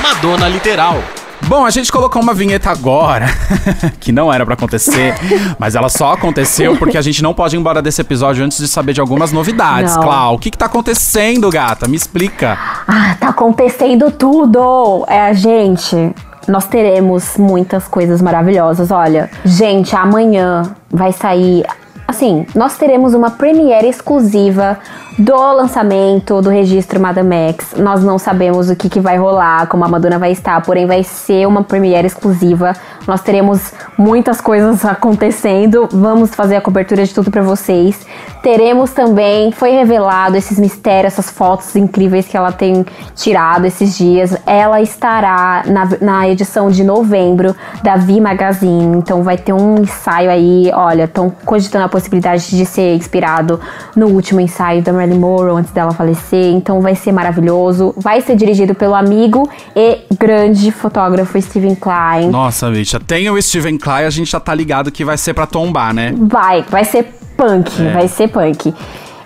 Madonna 0.00 0.48
Literal. 0.48 1.02
Bom, 1.46 1.64
a 1.64 1.70
gente 1.70 1.92
colocou 1.92 2.22
uma 2.22 2.32
vinheta 2.32 2.70
agora, 2.70 3.26
que 4.00 4.10
não 4.10 4.32
era 4.32 4.44
pra 4.44 4.54
acontecer, 4.54 5.14
mas 5.58 5.74
ela 5.74 5.88
só 5.88 6.12
aconteceu 6.12 6.76
porque 6.76 6.96
a 6.96 7.02
gente 7.02 7.22
não 7.22 7.34
pode 7.34 7.56
ir 7.56 7.58
embora 7.58 7.82
desse 7.82 8.00
episódio 8.00 8.44
antes 8.44 8.58
de 8.58 8.68
saber 8.68 8.92
de 8.92 9.00
algumas 9.00 9.32
novidades. 9.32 9.94
Não. 9.94 10.02
Clau, 10.02 10.34
o 10.34 10.38
que 10.38 10.50
que 10.50 10.58
tá 10.58 10.66
acontecendo, 10.66 11.50
gata? 11.50 11.86
Me 11.86 11.96
explica. 11.96 12.58
Ah, 12.88 13.16
tá 13.18 13.28
acontecendo 13.28 14.10
tudo! 14.10 15.04
É, 15.08 15.34
gente, 15.34 16.14
nós 16.48 16.66
teremos 16.66 17.36
muitas 17.36 17.86
coisas 17.88 18.22
maravilhosas. 18.22 18.90
Olha, 18.90 19.30
gente, 19.44 19.94
amanhã 19.94 20.74
vai 20.90 21.12
sair. 21.12 21.64
Assim, 22.06 22.46
nós 22.54 22.76
teremos 22.76 23.14
uma 23.14 23.30
premiere 23.30 23.88
exclusiva 23.88 24.78
do 25.18 25.36
lançamento 25.52 26.42
do 26.42 26.50
registro 26.50 27.00
Madame 27.00 27.34
X. 27.50 27.74
Nós 27.76 28.02
não 28.02 28.18
sabemos 28.18 28.68
o 28.68 28.74
que, 28.74 28.88
que 28.88 28.98
vai 28.98 29.16
rolar, 29.16 29.66
como 29.68 29.84
a 29.84 29.88
Madonna 29.88 30.18
vai 30.18 30.32
estar, 30.32 30.60
porém 30.62 30.86
vai 30.86 31.04
ser 31.04 31.46
uma 31.46 31.62
premiere 31.62 32.06
exclusiva. 32.06 32.72
Nós 33.06 33.20
teremos 33.20 33.72
muitas 33.96 34.40
coisas 34.40 34.84
acontecendo. 34.86 35.88
Vamos 35.92 36.34
fazer 36.34 36.56
a 36.56 36.60
cobertura 36.60 37.04
de 37.04 37.14
tudo 37.14 37.30
pra 37.30 37.42
vocês. 37.42 38.04
Teremos 38.42 38.90
também, 38.90 39.52
foi 39.52 39.70
revelado 39.70 40.36
esses 40.36 40.58
mistérios, 40.58 41.14
essas 41.14 41.30
fotos 41.30 41.74
incríveis 41.76 42.26
que 42.26 42.36
ela 42.36 42.52
tem 42.52 42.84
tirado 43.14 43.64
esses 43.66 43.96
dias. 43.96 44.36
Ela 44.46 44.82
estará 44.82 45.62
na, 45.66 45.88
na 46.00 46.28
edição 46.28 46.70
de 46.70 46.82
novembro 46.82 47.54
da 47.82 47.96
V 47.96 48.20
Magazine. 48.20 48.98
Então 48.98 49.22
vai 49.22 49.38
ter 49.38 49.52
um 49.52 49.80
ensaio 49.80 50.30
aí. 50.30 50.70
Olha, 50.74 51.04
estão 51.04 51.30
cogitando 51.44 51.84
a 51.84 51.88
possibilidade 51.88 52.50
de 52.50 52.66
ser 52.66 52.96
inspirado 52.96 53.60
no 53.94 54.08
último 54.08 54.40
ensaio 54.40 54.82
da 54.82 54.92
Marilyn 55.04 55.18
Monroe 55.20 55.58
antes 55.60 55.70
dela 55.72 55.92
falecer. 55.92 56.52
Então 56.52 56.80
vai 56.80 56.94
ser 56.94 57.12
maravilhoso. 57.12 57.94
Vai 57.96 58.20
ser 58.20 58.36
dirigido 58.36 58.74
pelo 58.74 58.94
amigo 58.94 59.48
e 59.76 59.98
grande 60.18 60.70
fotógrafo 60.72 61.40
Steven 61.40 61.74
Klein. 61.74 62.30
Nossa, 62.30 62.70
bicha, 62.70 62.98
tem 62.98 63.28
o 63.30 63.40
Steven 63.40 63.76
Klein, 63.78 64.04
a 64.06 64.10
gente 64.10 64.30
já 64.30 64.40
tá 64.40 64.54
ligado 64.54 64.90
que 64.90 65.04
vai 65.04 65.16
ser 65.18 65.34
pra 65.34 65.46
tombar, 65.46 65.92
né? 65.94 66.14
Vai, 66.16 66.62
vai 66.68 66.84
ser 66.84 67.14
punk, 67.36 67.70
É. 67.82 67.92
vai 67.92 68.08
ser 68.08 68.28
punk. 68.28 68.74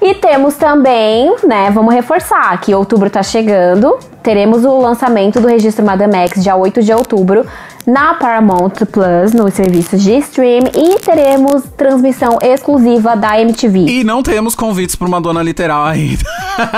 E 0.00 0.14
temos 0.14 0.54
também, 0.54 1.34
né, 1.44 1.70
vamos 1.72 1.92
reforçar 1.92 2.60
que 2.60 2.72
outubro 2.72 3.10
tá 3.10 3.20
chegando. 3.22 3.98
Teremos 4.22 4.64
o 4.64 4.78
lançamento 4.78 5.40
do 5.40 5.48
registro 5.48 5.84
Madame 5.84 6.14
X 6.18 6.42
dia 6.42 6.54
8 6.54 6.82
de 6.82 6.92
outubro 6.92 7.44
na 7.88 8.12
Paramount 8.14 8.74
Plus, 8.92 9.32
no 9.32 9.50
serviço 9.50 9.96
de 9.96 10.18
stream. 10.18 10.64
E 10.76 11.00
teremos 11.00 11.62
transmissão 11.74 12.38
exclusiva 12.42 13.16
da 13.16 13.40
MTV. 13.40 13.86
E 13.88 14.04
não 14.04 14.22
temos 14.22 14.54
convites 14.54 14.94
pra 14.94 15.08
uma 15.08 15.18
dona 15.20 15.42
literal 15.42 15.86
ainda. 15.86 16.22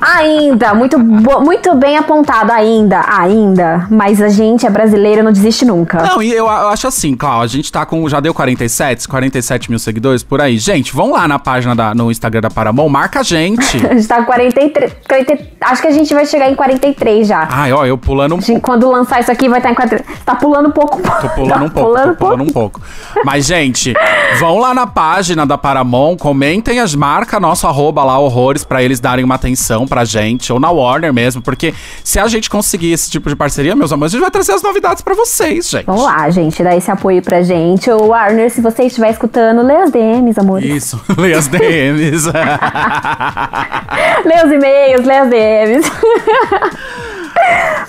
Ainda, 0.00 0.74
muito, 0.74 0.98
muito 0.98 1.74
bem 1.74 1.98
apontado, 1.98 2.50
ainda, 2.50 3.04
ainda. 3.06 3.86
Mas 3.90 4.22
a 4.22 4.30
gente 4.30 4.66
é 4.66 4.70
brasileira, 4.70 5.22
não 5.22 5.30
desiste 5.30 5.66
nunca. 5.66 6.02
Não, 6.02 6.22
e 6.22 6.30
eu, 6.30 6.46
eu 6.46 6.68
acho 6.68 6.88
assim, 6.88 7.14
Clau, 7.14 7.42
a 7.42 7.46
gente 7.46 7.70
tá 7.70 7.84
com. 7.84 8.08
Já 8.08 8.20
deu 8.20 8.32
47, 8.32 9.06
47 9.06 9.70
mil 9.70 9.78
seguidores 9.78 10.22
por 10.22 10.40
aí. 10.40 10.56
Gente, 10.56 10.94
vão 10.94 11.12
lá 11.12 11.28
na 11.28 11.38
página 11.38 11.76
da, 11.76 11.94
no 11.94 12.10
Instagram 12.10 12.40
da 12.40 12.50
Paramount, 12.50 12.88
marca 12.88 13.20
a 13.20 13.22
gente. 13.22 13.76
A 13.88 13.94
gente 13.94 14.08
tá 14.08 14.16
com 14.18 14.26
43, 14.26 14.92
40 15.06 15.38
acho 15.60 15.82
que 15.82 15.88
a 15.88 15.90
gente 15.90 16.12
vai 16.14 16.24
chegar 16.24 16.50
em 16.50 16.54
43 16.54 17.26
já. 17.26 17.48
Ai, 17.50 17.72
ó, 17.72 17.84
eu 17.84 17.98
pulando 17.98 18.40
Gente, 18.40 18.60
Quando 18.60 18.90
lançar 18.90 19.20
isso 19.20 19.30
aqui, 19.30 19.48
vai 19.48 19.58
estar 19.58 19.70
em 19.70 19.74
40. 19.74 20.04
Tá 20.24 20.34
pulando 20.34 20.47
um 20.48 20.70
pouco. 20.70 21.00
Tô 21.02 21.28
pulando 21.30 21.64
um 21.64 21.68
Tá 21.68 21.74
pouco, 21.74 21.90
pulando 21.90 22.16
tô 22.16 22.24
pulando 22.24 22.42
um 22.42 22.48
pouco. 22.48 22.80
Mas, 23.24 23.46
gente, 23.46 23.92
vão 24.38 24.58
lá 24.58 24.72
na 24.72 24.86
página 24.86 25.44
da 25.46 25.58
Paramount, 25.58 26.16
comentem 26.16 26.80
as 26.80 26.94
marcas, 26.94 27.40
nosso 27.40 27.66
arroba 27.66 28.02
lá, 28.04 28.18
horrores, 28.18 28.64
pra 28.64 28.82
eles 28.82 29.00
darem 29.00 29.24
uma 29.24 29.34
atenção 29.34 29.86
pra 29.86 30.04
gente, 30.04 30.52
ou 30.52 30.58
na 30.58 30.70
Warner 30.70 31.12
mesmo, 31.12 31.42
porque 31.42 31.74
se 32.02 32.18
a 32.18 32.26
gente 32.28 32.48
conseguir 32.48 32.92
esse 32.92 33.10
tipo 33.10 33.28
de 33.28 33.36
parceria, 33.36 33.74
meus 33.76 33.92
amores, 33.92 34.12
a 34.12 34.16
gente 34.16 34.22
vai 34.22 34.30
trazer 34.30 34.52
as 34.52 34.62
novidades 34.62 35.02
pra 35.02 35.14
vocês, 35.14 35.68
gente. 35.68 35.86
Vamos 35.86 36.04
lá, 36.04 36.28
gente, 36.30 36.62
dá 36.62 36.74
esse 36.76 36.90
apoio 36.90 37.22
pra 37.22 37.42
gente. 37.42 37.90
O 37.90 38.06
Warner, 38.08 38.50
se 38.50 38.60
você 38.60 38.84
estiver 38.84 39.10
escutando, 39.10 39.62
lê 39.62 39.76
as 39.76 39.90
DMs, 39.90 40.38
amores. 40.38 40.70
Isso, 40.70 41.00
lê 41.16 41.34
as 41.34 41.48
DMs. 41.48 42.26
lê 44.24 44.44
os 44.44 44.52
e-mails, 44.52 45.04
lê 45.06 45.16
as 45.16 45.28
DMs. 45.28 45.90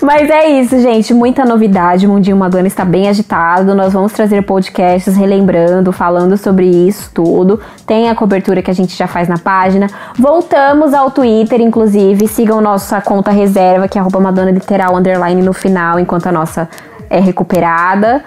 Mas 0.00 0.30
é 0.30 0.48
isso, 0.48 0.80
gente. 0.80 1.12
Muita 1.12 1.44
novidade. 1.44 2.06
O 2.06 2.10
Mundinho 2.10 2.36
Madonna 2.36 2.66
está 2.66 2.84
bem 2.84 3.08
agitado. 3.08 3.74
Nós 3.74 3.92
vamos 3.92 4.12
trazer 4.12 4.42
podcasts 4.42 5.16
relembrando, 5.16 5.92
falando 5.92 6.36
sobre 6.36 6.66
isso 6.66 7.10
tudo. 7.12 7.60
Tem 7.86 8.08
a 8.08 8.14
cobertura 8.14 8.62
que 8.62 8.70
a 8.70 8.74
gente 8.74 8.96
já 8.96 9.06
faz 9.06 9.28
na 9.28 9.38
página. 9.38 9.88
Voltamos 10.18 10.94
ao 10.94 11.10
Twitter, 11.10 11.60
inclusive. 11.60 12.26
Sigam 12.26 12.60
nossa 12.60 13.00
conta 13.00 13.30
reserva, 13.30 13.88
que 13.88 13.98
é 13.98 14.02
Madonna 14.02 14.50
Literal 14.50 14.96
Underline 14.96 15.42
no 15.42 15.52
final, 15.52 15.98
enquanto 15.98 16.26
a 16.26 16.32
nossa 16.32 16.68
é 17.08 17.18
recuperada. 17.18 18.22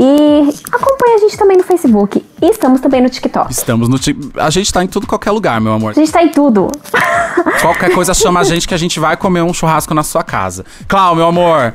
E 0.00 0.48
acompanha 0.70 1.16
a 1.16 1.18
gente 1.18 1.36
também 1.36 1.56
no 1.56 1.64
Facebook. 1.64 2.24
E 2.40 2.46
estamos 2.46 2.80
também 2.80 3.00
no 3.02 3.08
TikTok. 3.10 3.50
Estamos 3.50 3.88
no. 3.88 3.98
ti- 3.98 4.16
A 4.36 4.48
gente 4.48 4.72
tá 4.72 4.84
em 4.84 4.86
tudo 4.86 5.08
qualquer 5.08 5.32
lugar, 5.32 5.60
meu 5.60 5.72
amor. 5.72 5.90
A 5.90 5.94
gente 5.94 6.12
tá 6.12 6.22
em 6.22 6.28
tudo. 6.28 6.68
Qualquer 7.60 7.92
coisa 7.92 8.14
chama 8.14 8.38
a 8.40 8.44
gente 8.44 8.68
que 8.68 8.74
a 8.74 8.76
gente 8.78 9.00
vai 9.00 9.16
comer 9.16 9.42
um 9.42 9.52
churrasco 9.52 9.92
na 9.94 10.02
sua 10.04 10.22
casa. 10.22 10.64
Clau, 10.86 11.14
meu 11.16 11.26
amor. 11.26 11.72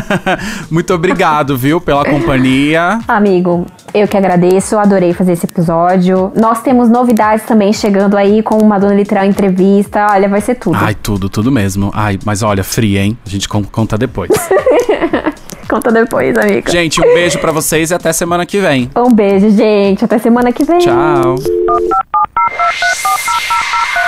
Muito 0.70 0.94
obrigado, 0.94 1.56
viu, 1.56 1.80
pela 1.80 2.04
companhia. 2.04 2.98
Amigo, 3.06 3.66
eu 3.92 4.08
que 4.08 4.16
agradeço, 4.16 4.78
adorei 4.78 5.12
fazer 5.12 5.32
esse 5.32 5.44
episódio. 5.46 6.32
Nós 6.34 6.62
temos 6.62 6.88
novidades 6.88 7.44
também 7.46 7.72
chegando 7.72 8.16
aí 8.16 8.42
com 8.42 8.56
uma 8.58 8.78
Dona 8.78 8.94
Literal 8.94 9.24
entrevista. 9.26 10.06
Olha, 10.10 10.28
vai 10.28 10.40
ser 10.40 10.54
tudo. 10.54 10.76
Ai, 10.80 10.94
tudo, 10.94 11.28
tudo 11.28 11.50
mesmo. 11.52 11.90
Ai, 11.94 12.18
mas 12.24 12.42
olha, 12.42 12.64
fria, 12.64 13.02
hein? 13.02 13.18
A 13.26 13.28
gente 13.28 13.48
con- 13.48 13.64
conta 13.64 13.98
depois. 13.98 14.30
Conta 15.68 15.90
depois, 15.90 16.36
amigo. 16.36 16.70
gente, 16.70 17.00
um 17.00 17.14
beijo 17.14 17.38
pra 17.38 17.50
vocês 17.52 17.90
e 17.90 17.94
até 17.94 18.12
semana 18.12 18.44
que 18.46 18.60
vem. 18.60 18.90
Um 18.96 19.12
beijo, 19.12 19.50
gente. 19.50 20.04
Até 20.04 20.18
semana 20.18 20.52
que 20.52 20.64
vem. 20.64 20.78
Tchau. 20.78 21.36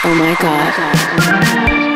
Oh 0.05 0.09
my 0.09 0.37
god. 0.41 1.87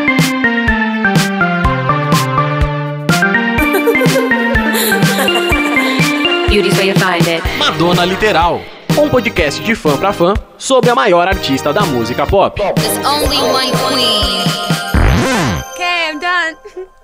Beauty's 6.48 6.74
where 6.76 6.86
you 6.86 6.94
find 6.94 7.26
it. 7.28 7.42
Madonna 7.58 8.04
Literal. 8.04 8.60
Um 8.98 9.08
podcast 9.08 9.62
de 9.62 9.74
fã 9.74 9.96
pra 9.96 10.12
fã 10.12 10.34
sobre 10.58 10.90
a 10.90 10.94
maior 10.94 11.26
artista 11.28 11.72
da 11.72 11.82
música 11.82 12.26
pop. 12.26 12.60
There's 12.60 12.98
only 13.06 13.38
one 13.38 13.70
queen. 13.70 14.44
Okay, 15.74 16.10
I'm 16.10 16.18
done. 16.18 16.86